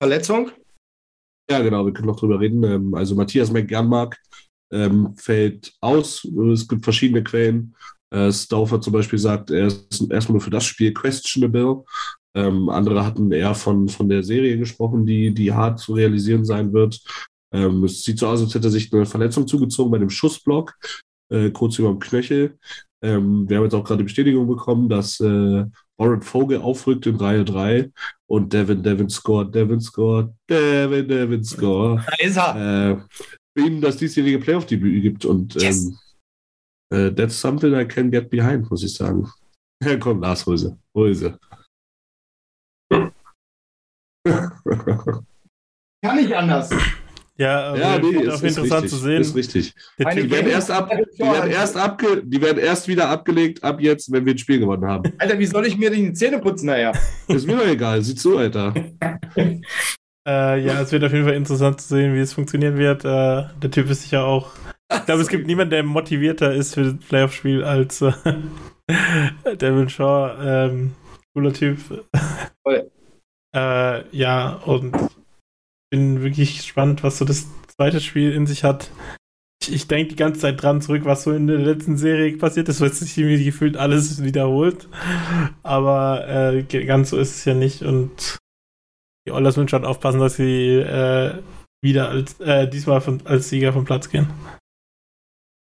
Verletzung? 0.00 0.50
Ja, 1.50 1.60
genau, 1.60 1.84
wir 1.84 1.92
können 1.92 2.08
noch 2.08 2.18
drüber 2.18 2.40
reden. 2.40 2.62
Ähm, 2.64 2.94
also 2.94 3.14
Matthias 3.14 3.50
McGernmark 3.50 4.18
ähm, 4.72 5.14
fällt 5.16 5.72
aus. 5.80 6.24
Es 6.52 6.66
gibt 6.66 6.84
verschiedene 6.84 7.22
Quellen. 7.22 7.74
Äh, 8.10 8.32
Stauffer 8.32 8.80
zum 8.80 8.92
Beispiel 8.92 9.18
sagt, 9.18 9.50
er 9.50 9.66
ist 9.66 10.10
erstmal 10.10 10.34
nur 10.34 10.40
für 10.40 10.50
das 10.50 10.64
Spiel 10.64 10.94
questionable. 10.94 11.84
Ähm, 12.34 12.68
andere 12.68 13.04
hatten 13.04 13.30
eher 13.30 13.54
von, 13.54 13.88
von 13.88 14.08
der 14.08 14.22
Serie 14.22 14.58
gesprochen, 14.58 15.06
die, 15.06 15.32
die 15.32 15.52
hart 15.52 15.78
zu 15.78 15.94
realisieren 15.94 16.44
sein 16.44 16.72
wird. 16.72 17.00
Ähm, 17.52 17.84
es 17.84 18.02
sieht 18.02 18.18
so 18.18 18.26
aus, 18.26 18.40
als 18.40 18.54
hätte 18.54 18.68
er 18.68 18.72
sich 18.72 18.92
eine 18.92 19.06
Verletzung 19.06 19.46
zugezogen 19.46 19.92
bei 19.92 19.98
dem 19.98 20.10
Schussblock, 20.10 20.74
äh, 21.28 21.50
kurz 21.50 21.78
über 21.78 21.90
dem 21.90 22.00
Knöchel. 22.00 22.58
Ähm, 23.02 23.48
wir 23.48 23.58
haben 23.58 23.64
jetzt 23.64 23.74
auch 23.74 23.84
gerade 23.84 24.02
Bestätigung 24.02 24.48
bekommen, 24.48 24.88
dass 24.88 25.20
äh, 25.20 25.64
Warren 25.98 26.22
Vogel 26.22 26.60
aufrückt 26.60 27.06
in 27.06 27.16
Reihe 27.16 27.44
3 27.44 27.90
und 28.26 28.52
Devin, 28.52 28.82
Devin 28.82 29.08
scored, 29.08 29.54
Devin 29.54 29.80
scored, 29.80 30.32
Devin, 30.50 31.06
Devin 31.08 31.44
scored. 31.44 32.00
Da 32.06 32.14
ist 32.24 32.36
er. 32.36 32.90
Äh, 32.90 32.96
für 33.56 33.66
ihn 33.66 33.80
das 33.80 33.96
diesjährige 33.96 34.40
Playoff-Debüt 34.40 35.02
gibt 35.02 35.24
und 35.24 35.54
Yes. 35.54 35.86
ähm, 36.90 37.08
äh, 37.08 37.14
that's 37.14 37.40
something 37.40 37.72
I 37.74 37.84
can 37.86 38.10
get 38.10 38.28
behind, 38.30 38.68
muss 38.70 38.82
ich 38.82 38.94
sagen. 38.94 39.30
Ja, 39.82 39.96
komm, 39.96 40.20
Lars, 40.20 40.44
hol 40.46 40.58
sie. 40.58 40.76
Hol 40.94 41.14
sie. 41.14 41.36
Kann 46.04 46.16
nicht 46.16 46.32
anders. 46.32 46.70
Ja, 47.36 47.74
ja, 47.74 47.98
nee, 47.98 48.14
wird 48.14 48.22
ist, 48.22 48.28
auch 48.28 48.34
ist 48.34 48.56
interessant 48.56 48.84
richtig, 48.84 48.90
zu 48.90 48.96
sehen. 49.04 49.20
Ist 49.20 49.34
richtig. 49.34 49.74
Die 49.98 50.30
werden, 50.30 50.50
erst 50.50 50.70
ab, 50.70 50.88
die, 50.90 51.22
werden 51.22 51.50
erst 51.50 51.76
abge, 51.76 52.22
die 52.24 52.40
werden 52.40 52.58
erst 52.58 52.86
wieder 52.86 53.08
abgelegt, 53.08 53.64
ab 53.64 53.80
jetzt, 53.80 54.12
wenn 54.12 54.24
wir 54.24 54.34
ein 54.34 54.38
Spiel 54.38 54.60
gewonnen 54.60 54.86
haben. 54.86 55.12
Alter, 55.18 55.38
wie 55.38 55.46
soll 55.46 55.66
ich 55.66 55.76
mir 55.76 55.90
die 55.90 56.12
Zähne 56.12 56.38
putzen 56.38 56.66
nachher? 56.66 56.92
Ist 57.26 57.46
mir 57.46 57.56
doch 57.56 57.66
egal, 57.66 58.02
sieh 58.02 58.14
zu, 58.14 58.38
Alter. 58.38 58.72
äh, 59.36 59.60
ja, 60.26 60.80
es 60.80 60.92
wird 60.92 61.02
auf 61.02 61.12
jeden 61.12 61.24
Fall 61.24 61.34
interessant 61.34 61.80
zu 61.80 61.88
sehen, 61.88 62.14
wie 62.14 62.20
es 62.20 62.32
funktionieren 62.32 62.78
wird. 62.78 63.04
Äh, 63.04 63.48
der 63.60 63.70
Typ 63.72 63.90
ist 63.90 64.02
sicher 64.02 64.24
auch. 64.24 64.52
Ich 64.92 65.06
glaube, 65.06 65.22
es 65.22 65.28
gibt 65.28 65.48
niemanden, 65.48 65.70
der 65.70 65.82
motivierter 65.82 66.54
ist 66.54 66.74
für 66.74 66.84
das 66.84 66.96
Playoff-Spiel 67.08 67.64
als 67.64 68.00
äh, 68.00 68.12
Devin 69.60 69.88
Shaw. 69.88 70.36
Ähm, 70.40 70.92
cooler 71.34 71.52
Typ. 71.52 71.78
Voll. 72.62 72.90
Äh, 73.56 74.16
ja, 74.16 74.52
und 74.66 74.94
bin 75.94 76.22
wirklich 76.24 76.56
gespannt, 76.56 77.04
was 77.04 77.18
so 77.18 77.24
das 77.24 77.46
zweite 77.68 78.00
Spiel 78.00 78.32
in 78.32 78.48
sich 78.48 78.64
hat. 78.64 78.90
Ich, 79.62 79.72
ich 79.72 79.86
denke 79.86 80.08
die 80.08 80.16
ganze 80.16 80.40
Zeit 80.40 80.60
dran 80.60 80.80
zurück, 80.80 81.02
was 81.04 81.22
so 81.22 81.30
in 81.30 81.46
der 81.46 81.58
letzten 81.58 81.96
Serie 81.96 82.36
passiert 82.36 82.68
ist, 82.68 82.80
weil 82.80 82.92
sich 82.92 83.16
irgendwie 83.16 83.44
gefühlt 83.44 83.76
alles 83.76 84.20
wiederholt. 84.24 84.88
Aber 85.62 86.26
äh, 86.26 86.64
ganz 86.64 87.10
so 87.10 87.16
ist 87.16 87.36
es 87.36 87.44
ja 87.44 87.54
nicht 87.54 87.82
und 87.82 88.38
die 89.24 89.30
Oilers 89.30 89.56
müssen 89.56 89.68
schon 89.68 89.84
aufpassen, 89.84 90.18
dass 90.18 90.34
sie 90.34 90.78
äh, 90.78 91.40
wieder 91.80 92.08
als 92.08 92.40
äh, 92.40 92.68
diesmal 92.68 93.00
von, 93.00 93.24
als 93.24 93.48
Sieger 93.48 93.72
vom 93.72 93.84
Platz 93.84 94.10
gehen. 94.10 94.26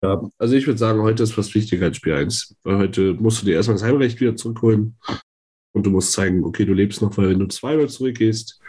Ja, 0.04 0.22
also 0.38 0.54
ich 0.54 0.68
würde 0.68 0.78
sagen, 0.78 1.02
heute 1.02 1.24
ist 1.24 1.34
fast 1.34 1.56
wichtiger 1.56 1.88
als 1.88 1.98
Spiel 1.98 2.14
1. 2.14 2.56
Weil 2.62 2.78
heute 2.78 3.16
musst 3.16 3.42
du 3.42 3.48
dir 3.48 3.56
erstmal 3.56 3.78
das 3.78 3.84
Heimrecht 3.84 4.22
wieder 4.22 4.36
zurückholen. 4.36 4.96
Und 5.74 5.88
du 5.88 5.90
musst 5.90 6.12
zeigen, 6.12 6.44
okay, 6.44 6.66
du 6.66 6.74
lebst 6.74 7.02
noch, 7.02 7.18
weil 7.18 7.32
wenn 7.32 7.40
du 7.40 7.48
zweimal 7.48 7.90
zurückgehst, 7.90 8.62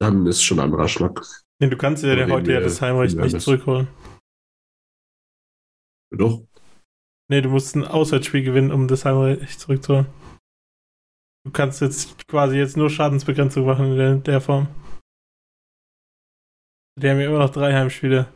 dann 0.00 0.26
ist 0.26 0.42
schon 0.42 0.58
ein 0.58 0.64
anderer 0.64 0.88
Schlag. 0.88 1.22
Nee, 1.60 1.70
du 1.70 1.76
kannst 1.76 2.02
dir 2.02 2.12
Oder 2.12 2.28
heute 2.28 2.52
ja 2.52 2.60
das 2.60 2.80
Heimrecht 2.82 3.16
nicht 3.16 3.40
zurückholen. 3.40 3.88
Doch. 6.10 6.46
Nee, 7.28 7.40
du 7.40 7.48
musst 7.48 7.74
ein 7.74 7.84
Auswärtsspiel 7.84 8.42
gewinnen, 8.42 8.70
um 8.70 8.88
das 8.88 9.04
Heimrecht 9.04 9.58
zurückzuholen. 9.58 10.06
Du 11.44 11.52
kannst 11.52 11.80
jetzt 11.80 12.26
quasi 12.28 12.56
jetzt 12.56 12.76
nur 12.76 12.90
Schadensbegrenzung 12.90 13.64
machen 13.64 13.92
in 13.92 13.96
der, 13.96 14.14
der 14.16 14.40
Form. 14.40 14.68
Die 16.98 17.08
haben 17.08 17.20
ja 17.20 17.26
immer 17.26 17.38
noch 17.38 17.50
drei 17.50 17.72
Heimspiele. 17.72 18.32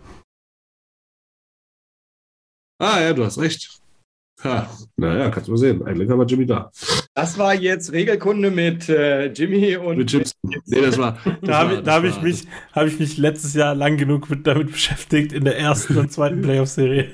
Ah 2.81 3.01
ja, 3.01 3.13
du 3.13 3.25
hast 3.25 3.39
recht. 3.39 3.81
Ha, 4.43 4.71
naja, 4.97 5.29
kannst 5.31 5.49
du 5.49 5.53
mal 5.53 5.59
sehen. 5.59 5.83
Eigentlich 5.85 6.09
haben 6.09 6.19
wir 6.19 6.25
Jimmy 6.27 6.47
da. 6.47 6.71
Das 7.15 7.37
war 7.37 7.55
jetzt 7.55 7.93
Regelkunde 7.93 8.51
mit 8.51 8.89
äh, 8.89 9.27
Jimmy 9.33 9.77
und 9.77 9.99
Mit 9.99 10.09
Chips. 10.09 10.33
Nee, 10.43 10.81
das 10.81 10.97
war. 10.97 11.19
Das 11.25 11.35
Da 11.43 11.59
habe 11.59 11.71
war- 11.73 11.79
ich, 11.79 11.85
da 11.85 11.95
hab 11.95 12.05
ich, 12.05 12.17
war- 12.17 12.23
mich, 12.23 12.47
hab 12.73 12.87
ich 12.87 12.99
mich 12.99 13.19
letztes 13.19 13.53
Jahr 13.55 13.75
lang 13.75 13.99
genug 13.99 14.31
mit, 14.31 14.47
damit 14.47 14.73
beschäftigt 14.73 15.33
in 15.33 15.45
der 15.45 15.59
ersten 15.59 15.97
und 15.99 16.11
zweiten 16.11 16.41
Playoff-Serie. 16.43 17.11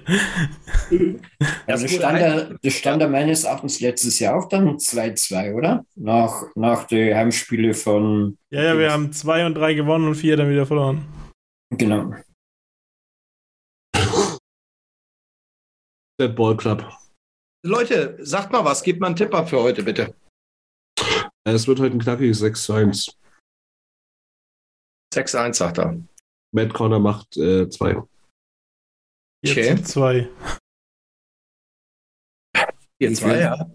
Das, 1.66 1.80
wurde 1.82 1.88
stand 1.92 2.20
da, 2.20 2.48
das 2.62 2.72
stand 2.74 3.02
da 3.02 3.08
meines 3.08 3.42
Erachtens 3.44 3.80
letztes 3.80 4.18
Jahr 4.20 4.36
auch 4.36 4.48
dann 4.48 4.76
2-2, 4.76 5.54
oder? 5.54 5.84
Nach, 5.96 6.44
nach 6.54 6.84
den 6.84 7.16
Heimspiele 7.16 7.74
von. 7.74 8.38
Ja, 8.50 8.62
ja, 8.62 8.78
wir 8.78 8.92
haben 8.92 9.12
zwei 9.12 9.44
und 9.46 9.54
drei 9.54 9.74
gewonnen 9.74 10.06
und 10.06 10.14
vier 10.14 10.36
dann 10.36 10.48
wieder 10.50 10.66
verloren. 10.66 11.04
Genau. 11.70 12.12
Dead 16.20 16.34
Ball 16.34 16.56
Club. 16.56 16.84
Leute, 17.66 18.16
sagt 18.24 18.52
mal 18.52 18.64
was, 18.64 18.83
gebt 18.83 19.00
mal 19.00 19.09
einen 19.09 19.16
Tipp 19.16 19.35
ab 19.35 19.48
für 19.50 19.61
heute, 19.61 19.83
bitte. 19.83 20.14
Äh, 21.44 21.52
Es 21.52 21.66
wird 21.66 21.81
heute 21.81 21.96
ein 21.96 22.00
knackiges 22.00 22.38
6 22.38 22.62
zu 22.62 22.72
1. 22.72 23.18
6-1, 25.14 25.55
sagt 25.55 25.79
er. 25.79 26.00
Matt 26.55 26.72
Corner 26.72 26.98
macht 27.00 27.37
äh, 27.37 27.68
zwei. 27.68 28.02
Jetzt 29.42 29.52
Okay. 29.52 29.62
sind 29.64 29.88
zwei. 29.88 30.29
4-2, 33.02 33.40
ja. 33.40 33.70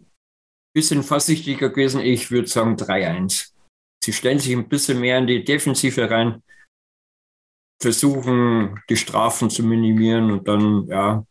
Bisschen 0.74 1.04
vorsichtiger 1.04 1.70
gewesen, 1.70 2.02
ich 2.02 2.32
würde 2.32 2.48
sagen 2.48 2.76
3-1. 2.76 3.52
Sie 4.04 4.14
stellen 4.14 4.40
sich 4.40 4.54
ein 4.54 4.70
bisschen 4.70 5.00
mehr 5.00 5.18
in 5.20 5.28
die 5.28 5.44
Defensive 5.44 6.10
rein, 6.10 6.42
versuchen 7.82 8.82
die 8.90 8.98
Strafen 8.98 9.50
zu 9.50 9.64
minimieren 9.64 10.32
und 10.32 10.48
dann, 10.48 10.88
ja. 10.88 11.26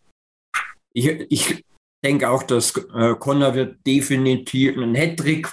Ich, 0.93 1.07
ich 1.07 1.65
denke 2.05 2.29
auch, 2.29 2.43
dass 2.43 2.77
äh, 2.77 3.15
Connor 3.19 3.55
wird 3.55 3.87
definitiv 3.87 4.77
einen 4.77 4.95
Hattrick, 4.95 5.53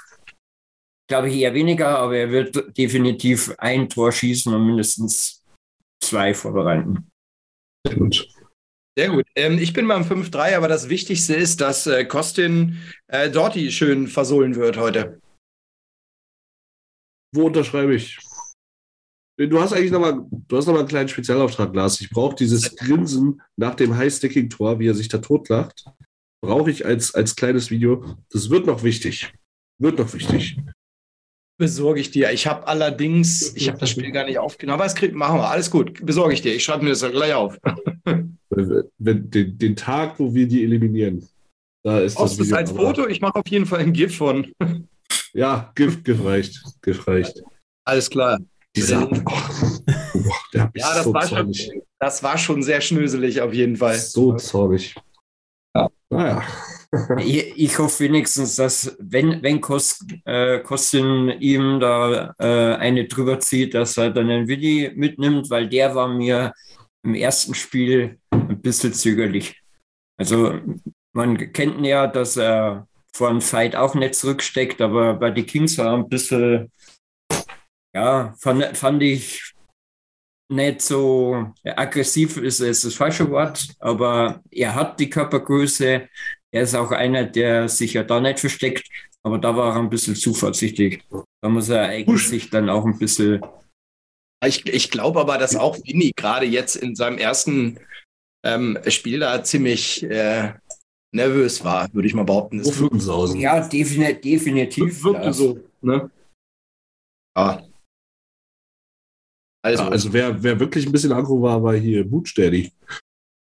glaube 1.09 1.29
ich 1.29 1.37
eher 1.37 1.53
weniger, 1.53 1.99
aber 1.99 2.17
er 2.17 2.31
wird 2.31 2.77
definitiv 2.77 3.53
ein 3.57 3.89
Tor 3.89 4.11
schießen 4.11 4.53
und 4.53 4.65
mindestens 4.65 5.43
zwei 6.03 6.33
vorbereiten. 6.33 7.09
Sehr 7.85 7.97
gut. 7.97 8.27
Sehr 8.97 9.09
gut. 9.09 9.27
Ähm, 9.35 9.59
ich 9.59 9.73
bin 9.73 9.87
beim 9.87 10.03
5-3, 10.03 10.57
aber 10.57 10.67
das 10.67 10.89
Wichtigste 10.89 11.35
ist, 11.35 11.61
dass 11.61 11.85
äh, 11.85 12.05
Kostin 12.05 12.77
äh, 13.07 13.29
Dorti 13.29 13.71
schön 13.71 14.07
versohlen 14.07 14.55
wird 14.55 14.77
heute. 14.77 15.21
Wo 17.33 17.45
unterschreibe 17.45 17.95
ich? 17.95 18.17
Du 19.37 19.61
hast 19.61 19.73
eigentlich 19.73 19.91
nochmal, 19.91 20.25
du 20.31 20.57
hast 20.57 20.65
noch 20.65 20.73
mal 20.73 20.79
einen 20.79 20.87
kleinen 20.87 21.09
Spezialauftrag, 21.09 21.75
Lars. 21.75 22.01
Ich 22.01 22.09
brauche 22.09 22.35
dieses 22.35 22.75
Grinsen 22.75 23.39
nach 23.55 23.75
dem 23.75 23.95
High-Sticking-Tor, 23.95 24.79
wie 24.79 24.87
er 24.87 24.95
sich 24.95 25.09
da 25.09 25.19
totlacht. 25.19 25.85
Brauche 26.41 26.69
ich 26.69 26.85
als, 26.85 27.13
als 27.15 27.35
kleines 27.35 27.71
Video. 27.71 28.05
Das 28.31 28.49
wird 28.49 28.67
noch 28.67 28.83
wichtig. 28.83 29.33
Wird 29.79 29.97
noch 29.97 30.13
wichtig. 30.13 30.57
Besorge 31.59 31.99
ich 31.99 32.11
dir. 32.11 32.31
Ich 32.31 32.45
habe 32.45 32.67
allerdings, 32.67 33.55
ich 33.55 33.67
habe 33.67 33.79
das 33.79 33.89
Spiel 33.89 34.11
gar 34.11 34.25
nicht 34.25 34.37
aufgenommen, 34.37 34.75
aber 34.75 34.83
das 34.83 34.95
krieg, 34.95 35.15
machen 35.15 35.39
wir. 35.39 35.49
Alles 35.49 35.71
gut. 35.71 36.05
Besorge 36.05 36.33
ich 36.33 36.41
dir. 36.41 36.53
Ich 36.53 36.63
schreibe 36.63 36.83
mir 36.83 36.91
das 36.91 37.01
gleich 37.01 37.33
auf. 37.33 37.57
Wenn, 38.49 39.29
den, 39.29 39.57
den 39.57 39.75
Tag, 39.75 40.19
wo 40.19 40.33
wir 40.33 40.47
die 40.47 40.63
eliminieren, 40.63 41.27
da 41.83 41.99
ist 41.99 42.17
du 42.17 42.23
das 42.23 42.39
Video. 42.39 42.55
als 42.55 42.71
Foto? 42.71 43.07
Ich 43.07 43.21
mache 43.21 43.35
auf 43.35 43.47
jeden 43.47 43.65
Fall 43.65 43.79
ein 43.79 43.93
GIF 43.93 44.17
von. 44.17 44.51
Ja, 45.33 45.71
Gift, 45.75 46.03
Gift 46.03 46.23
reicht. 46.23 46.61
Gift 46.81 47.07
reicht. 47.07 47.43
Alles 47.85 48.09
klar. 48.09 48.39
Dieser, 48.75 49.09
oh, 49.25 50.31
Ja, 50.53 50.69
das 50.73 51.03
so 51.03 51.13
war, 51.13 51.27
schon, 51.27 51.53
das 51.99 52.23
war 52.23 52.37
schon 52.37 52.61
sehr 52.61 52.81
schnöselig 52.81 53.41
auf 53.41 53.53
jeden 53.53 53.75
Fall. 53.75 53.97
So 53.97 54.35
zornig. 54.35 54.95
Ja. 55.77 55.89
Naja. 56.09 56.43
ich, 57.19 57.57
ich 57.57 57.79
hoffe 57.79 58.05
wenigstens, 58.05 58.55
dass, 58.55 58.95
wenn, 58.99 59.43
wenn 59.43 59.61
Kost, 59.61 60.05
äh, 60.25 60.59
Kostin 60.59 61.29
ihm 61.39 61.79
da 61.79 62.33
äh, 62.39 62.75
eine 62.75 63.05
drüber 63.05 63.39
zieht, 63.39 63.73
dass 63.73 63.97
er 63.97 64.11
dann 64.11 64.29
den 64.29 64.47
Willi 64.47 64.91
mitnimmt, 64.95 65.49
weil 65.49 65.67
der 65.67 65.95
war 65.95 66.07
mir 66.07 66.53
im 67.03 67.13
ersten 67.13 67.53
Spiel 67.53 68.19
ein 68.31 68.61
bisschen 68.61 68.93
zögerlich. 68.93 69.61
Also 70.17 70.59
man 71.13 71.51
kennt 71.53 71.85
ja, 71.85 72.07
dass 72.07 72.37
er 72.37 72.87
vor 73.13 73.29
einem 73.29 73.41
Fight 73.41 73.75
auch 73.75 73.95
nicht 73.95 74.15
zurücksteckt, 74.15 74.81
aber 74.81 75.15
bei 75.15 75.31
den 75.31 75.45
Kings 75.45 75.77
war 75.77 75.93
ein 75.93 76.09
bisschen, 76.09 76.71
ja, 77.93 78.33
fand, 78.39 78.77
fand 78.77 79.03
ich 79.03 79.53
nicht 80.49 80.81
so 80.81 81.53
aggressiv 81.63 82.37
ist, 82.37 82.59
ist 82.59 82.85
das 82.85 82.95
falsche 82.95 83.29
Wort, 83.29 83.67
aber 83.79 84.41
er 84.51 84.75
hat 84.75 84.99
die 84.99 85.09
Körpergröße. 85.09 86.07
Er 86.51 86.61
ist 86.61 86.75
auch 86.75 86.91
einer, 86.91 87.25
der 87.25 87.67
sich 87.67 87.93
ja 87.93 88.03
da 88.03 88.21
nicht 88.21 88.39
versteckt, 88.39 88.87
aber 89.23 89.37
da 89.37 89.55
war 89.55 89.75
er 89.75 89.81
ein 89.81 89.89
bisschen 89.89 90.15
zuversichtlich. 90.15 91.03
Da 91.41 91.49
muss 91.49 91.69
er 91.69 91.87
eigentlich 91.87 92.27
sich 92.27 92.49
dann 92.49 92.69
auch 92.69 92.85
ein 92.85 92.97
bisschen. 92.97 93.41
Ich, 94.45 94.65
ich 94.67 94.89
glaube 94.89 95.19
aber, 95.19 95.37
dass 95.37 95.55
auch 95.55 95.77
Winnie 95.83 96.13
gerade 96.15 96.45
jetzt 96.45 96.75
in 96.75 96.95
seinem 96.95 97.17
ersten 97.17 97.79
ähm, 98.45 98.77
Spiel 98.87 99.19
da 99.19 99.43
ziemlich 99.43 100.03
äh, 100.03 100.53
nervös 101.13 101.63
war, 101.63 101.93
würde 101.93 102.07
ich 102.07 102.13
mal 102.13 102.23
behaupten. 102.23 102.63
Wo 102.63 102.71
Fürkenshausen. 102.71 103.39
Ja, 103.39 103.67
definitiv. 103.67 104.21
definitiv 104.21 105.03
Wirkte 105.03 105.33
so, 105.33 105.59
ne? 105.81 106.09
Ja. 107.35 107.66
Also, 109.67 109.83
ja, 109.83 109.89
also 109.89 110.13
wer, 110.13 110.43
wer 110.43 110.59
wirklich 110.59 110.85
ein 110.85 110.93
bisschen 110.93 111.11
aggro 111.11 111.41
war, 111.41 111.61
war 111.61 111.75
hier 111.75 112.05
Daddy. 112.05 112.71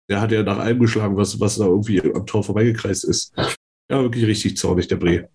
Der 0.10 0.22
hat 0.22 0.32
ja 0.32 0.44
nach 0.44 0.60
allem 0.60 0.80
geschlagen, 0.80 1.18
was, 1.18 1.38
was 1.40 1.58
da 1.58 1.66
irgendwie 1.66 2.02
am 2.02 2.26
Tor 2.26 2.44
vorbeigekreist 2.44 3.04
ist. 3.04 3.34
Ja, 3.92 4.02
wirklich 4.02 4.26
richtig 4.26 4.56
zornig, 4.56 4.88
der 4.88 4.96
Bre. 4.96 5.30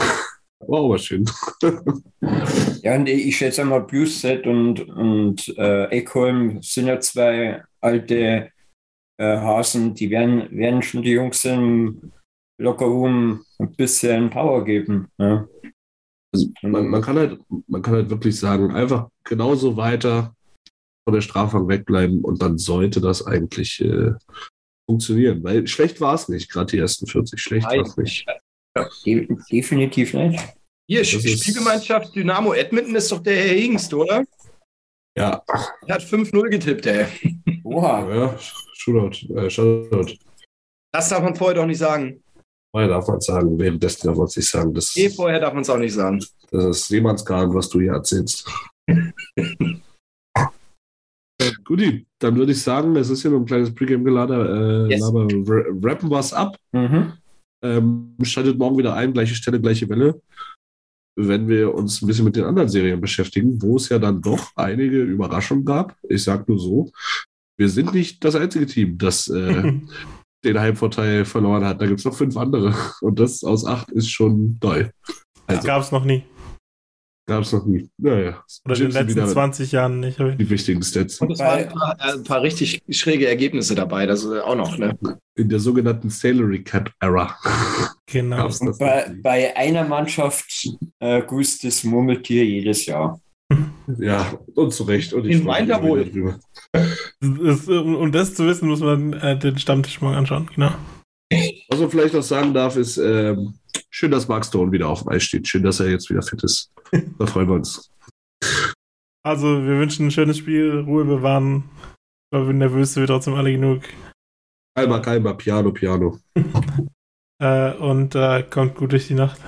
War 0.68 0.84
aber 0.84 0.98
schön. 0.98 1.24
ja, 2.82 2.96
und 2.96 3.08
ich 3.08 3.36
schätze 3.36 3.64
mal, 3.64 3.80
Buset 3.80 4.46
und, 4.46 4.80
und 4.88 5.56
äh, 5.58 5.84
Eckholm 5.90 6.60
sind 6.60 6.86
ja 6.88 6.98
zwei 6.98 7.62
alte 7.80 8.50
äh, 9.18 9.36
Hasen, 9.36 9.94
die 9.94 10.10
werden, 10.10 10.50
werden 10.50 10.82
schon 10.82 11.02
die 11.02 11.12
Jungs 11.12 11.44
im 11.44 12.12
Lockerroom 12.60 13.44
ein 13.58 13.72
bisschen 13.76 14.30
Power 14.30 14.64
geben. 14.64 15.08
Ja. 15.18 15.46
Also 16.36 16.50
man, 16.62 16.88
man, 16.88 17.02
kann 17.02 17.16
halt, 17.16 17.40
man 17.66 17.82
kann 17.82 17.94
halt 17.94 18.10
wirklich 18.10 18.38
sagen, 18.38 18.70
einfach 18.72 19.08
genauso 19.24 19.76
weiter 19.76 20.34
von 21.04 21.14
der 21.14 21.22
Strafbank 21.22 21.68
wegbleiben 21.68 22.22
und 22.22 22.42
dann 22.42 22.58
sollte 22.58 23.00
das 23.00 23.26
eigentlich 23.26 23.80
äh, 23.80 24.12
funktionieren. 24.88 25.42
Weil 25.42 25.66
schlecht 25.66 26.00
war 26.00 26.14
es 26.14 26.28
nicht, 26.28 26.50
gerade 26.50 26.72
die 26.72 26.78
ersten 26.78 27.06
40. 27.06 27.40
Schlecht 27.40 27.66
war 27.66 27.80
es 27.80 27.96
nicht. 27.96 28.26
Ja. 28.76 28.88
definitiv 29.50 30.12
nicht. 30.12 30.38
Hier, 30.88 31.00
das 31.00 31.08
Spielgemeinschaft 31.08 32.14
Dynamo 32.14 32.52
Edmonton 32.52 32.94
ist 32.94 33.10
doch 33.10 33.22
der 33.22 33.36
Herr 33.36 33.54
Hingst, 33.54 33.92
oder? 33.94 34.24
Ja. 35.16 35.42
Er 35.86 35.94
hat 35.94 36.02
5-0 36.02 36.48
getippt, 36.50 36.86
ey. 36.86 37.06
Oha. 37.64 38.14
Ja, 38.14 38.38
Shootout. 38.74 39.34
Äh, 39.34 39.48
Shoutout. 39.48 40.18
Das 40.92 41.08
darf 41.08 41.22
man 41.22 41.34
vorher 41.34 41.56
doch 41.56 41.66
nicht 41.66 41.78
sagen. 41.78 42.22
Vorher 42.76 42.90
darf 42.90 43.08
man 43.08 43.22
sagen, 43.22 43.58
währenddessen 43.58 44.06
darf 44.06 44.18
man 44.18 44.26
es 44.26 44.36
nicht 44.36 44.50
sagen. 44.50 44.74
Das, 44.74 44.92
nee, 44.94 45.08
vorher 45.08 45.40
darf 45.40 45.54
man 45.54 45.62
es 45.62 45.70
auch 45.70 45.78
nicht 45.78 45.94
sagen. 45.94 46.22
Das 46.50 46.64
ist 46.66 46.88
Seemannsgarn, 46.88 47.54
was 47.54 47.70
du 47.70 47.80
hier 47.80 47.92
erzählst. 47.92 48.46
Guti, 51.64 52.06
dann 52.18 52.36
würde 52.36 52.52
ich 52.52 52.60
sagen, 52.60 52.94
es 52.96 53.08
ist 53.08 53.22
ja 53.22 53.30
noch 53.30 53.38
ein 53.38 53.46
kleines 53.46 53.74
Pre-Game-Gelader, 53.74 54.88
äh, 54.88 54.90
yes. 54.90 55.02
aber 55.02 55.26
rappen 55.82 56.10
wir 56.10 56.18
es 56.18 56.34
ab. 56.34 56.58
Mhm. 56.72 57.14
Ähm, 57.64 58.14
schaltet 58.22 58.58
morgen 58.58 58.76
wieder 58.76 58.92
ein, 58.92 59.14
gleiche 59.14 59.34
Stelle, 59.34 59.58
gleiche 59.58 59.88
Welle, 59.88 60.20
wenn 61.18 61.48
wir 61.48 61.72
uns 61.72 62.02
ein 62.02 62.06
bisschen 62.08 62.26
mit 62.26 62.36
den 62.36 62.44
anderen 62.44 62.68
Serien 62.68 63.00
beschäftigen, 63.00 63.62
wo 63.62 63.76
es 63.76 63.88
ja 63.88 63.98
dann 63.98 64.20
doch 64.20 64.50
einige 64.54 65.00
Überraschungen 65.00 65.64
gab. 65.64 65.96
Ich 66.10 66.24
sage 66.24 66.44
nur 66.46 66.58
so, 66.58 66.92
wir 67.58 67.70
sind 67.70 67.94
nicht 67.94 68.22
das 68.22 68.34
einzige 68.34 68.66
Team, 68.66 68.98
das 68.98 69.28
äh, 69.28 69.80
den 70.44 70.58
Heimvorteil 70.58 71.24
verloren 71.24 71.64
hat. 71.64 71.80
Da 71.80 71.86
gibt 71.86 72.00
es 72.00 72.04
noch 72.04 72.14
fünf 72.14 72.36
andere. 72.36 72.74
Und 73.00 73.18
das 73.18 73.42
aus 73.44 73.64
acht 73.66 73.90
ist 73.90 74.10
schon 74.10 74.58
toll. 74.60 74.90
Also, 75.46 75.66
Gab 75.66 75.82
es 75.82 75.92
noch 75.92 76.04
nie. 76.04 76.24
Gab 77.28 77.42
es 77.42 77.52
noch 77.52 77.66
nie. 77.66 77.90
Naja. 77.98 78.44
Oder 78.64 78.76
in 78.76 78.82
den 78.82 78.90
letzten 78.92 79.26
20 79.26 79.72
Jahren 79.72 79.98
nicht. 79.98 80.18
Die 80.18 80.48
wichtigen 80.48 80.80
Stats. 80.82 81.20
Und 81.20 81.32
es 81.32 81.40
waren 81.40 81.64
ein 81.64 81.68
paar, 81.68 81.96
äh, 81.98 82.12
ein 82.12 82.22
paar, 82.22 82.42
richtig 82.42 82.82
schräge 82.88 83.26
Ergebnisse 83.26 83.74
dabei, 83.74 84.06
das 84.06 84.24
auch 84.24 84.54
noch, 84.54 84.78
ne? 84.78 84.96
In 85.34 85.48
der 85.48 85.58
sogenannten 85.58 86.08
Salary 86.08 86.62
Cap 86.62 86.92
Era. 87.00 87.36
Genau. 88.08 88.48
Bei, 88.78 89.12
bei, 89.20 89.56
einer 89.56 89.82
Mannschaft 89.82 90.68
äh, 91.00 91.20
grüßt 91.22 91.64
das 91.64 91.82
Murmeltier 91.82 92.44
jedes 92.44 92.86
Jahr. 92.86 93.20
Ja, 93.98 94.38
und 94.54 94.72
zu 94.72 94.84
Recht. 94.84 95.12
Und 95.12 95.26
ich 95.26 95.42
meint 95.42 95.70
er 95.70 95.82
wohl. 95.82 96.04
Drüber. 96.04 96.38
Das, 97.20 97.68
um 97.68 98.10
das 98.10 98.34
zu 98.34 98.46
wissen, 98.46 98.68
muss 98.68 98.80
man 98.80 99.12
äh, 99.12 99.38
den 99.38 99.58
Stammtisch 99.58 100.00
mal 100.00 100.16
anschauen. 100.16 100.50
Genau. 100.54 100.72
Was 101.68 101.80
man 101.80 101.90
vielleicht 101.90 102.14
noch 102.14 102.22
sagen 102.22 102.54
darf, 102.54 102.76
ist, 102.76 102.98
ähm, 102.98 103.54
schön, 103.90 104.10
dass 104.10 104.28
Mark 104.28 104.44
Stone 104.44 104.72
wieder 104.72 104.88
auf 104.88 105.02
dem 105.02 105.10
Eis 105.10 105.24
steht. 105.24 105.46
Schön, 105.48 105.62
dass 105.62 105.80
er 105.80 105.90
jetzt 105.90 106.10
wieder 106.10 106.22
fit 106.22 106.42
ist. 106.42 106.72
Da 107.18 107.26
freuen 107.26 107.48
wir 107.48 107.54
uns. 107.54 107.90
Also, 109.24 109.64
wir 109.64 109.78
wünschen 109.78 110.06
ein 110.06 110.10
schönes 110.10 110.38
Spiel, 110.38 110.80
Ruhe 110.86 111.04
bewahren. 111.04 111.64
Ich 111.78 112.30
glaube, 112.30 112.54
nervös 112.54 112.94
sind 112.94 113.02
wir 113.02 113.08
trotzdem 113.08 113.34
alle 113.34 113.52
genug. 113.52 113.82
Kalmer, 114.76 115.00
kalmer, 115.00 115.34
Piano, 115.34 115.72
Piano. 115.72 116.18
äh, 117.42 117.72
und 117.72 118.14
äh, 118.14 118.44
kommt 118.44 118.76
gut 118.76 118.92
durch 118.92 119.08
die 119.08 119.14
Nacht. 119.14 119.40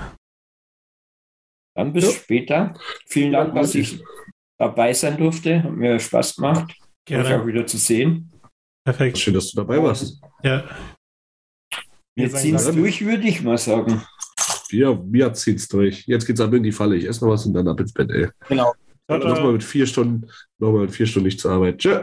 Dann 1.78 1.92
bis 1.92 2.06
ja. 2.06 2.10
später. 2.10 2.74
Vielen 3.06 3.30
Dank, 3.30 3.54
dass 3.54 3.72
ich 3.76 4.02
dabei 4.58 4.92
sein 4.92 5.16
durfte. 5.16 5.62
Hat 5.62 5.70
mir 5.70 6.00
Spaß 6.00 6.34
gemacht, 6.34 6.74
Gerne. 7.04 7.24
euch 7.24 7.34
auch 7.34 7.46
wieder 7.46 7.64
zu 7.68 7.76
sehen. 7.76 8.32
Perfekt. 8.84 9.16
Schön, 9.16 9.34
dass 9.34 9.52
du 9.52 9.58
dabei 9.58 9.80
warst. 9.80 10.20
Ja. 10.42 10.64
Wir 12.16 12.34
ziehen 12.34 12.56
es 12.56 12.68
durch, 12.72 13.06
würde 13.06 13.28
ich 13.28 13.42
mal 13.42 13.58
sagen. 13.58 14.02
Wir, 14.70 15.00
wir 15.04 15.32
ziehen 15.34 15.54
es 15.54 15.68
durch. 15.68 16.04
Jetzt 16.08 16.26
geht's 16.26 16.40
ab 16.40 16.52
in 16.52 16.64
die 16.64 16.72
Falle. 16.72 16.96
Ich 16.96 17.04
esse 17.04 17.24
noch 17.24 17.30
was 17.30 17.46
und 17.46 17.54
dann 17.54 17.68
ab 17.68 17.78
ins 17.78 17.92
Bett, 17.92 18.10
ey. 18.10 18.28
Genau. 18.48 18.74
Nochmal 19.08 19.52
mit 19.52 19.62
vier 19.62 19.86
Stunden, 19.86 20.28
nochmal 20.58 20.82
mit 20.82 20.90
vier 20.90 21.06
Stunden 21.06 21.26
nicht 21.26 21.38
zur 21.38 21.52
Arbeit. 21.52 21.78
Tschö. 21.78 22.02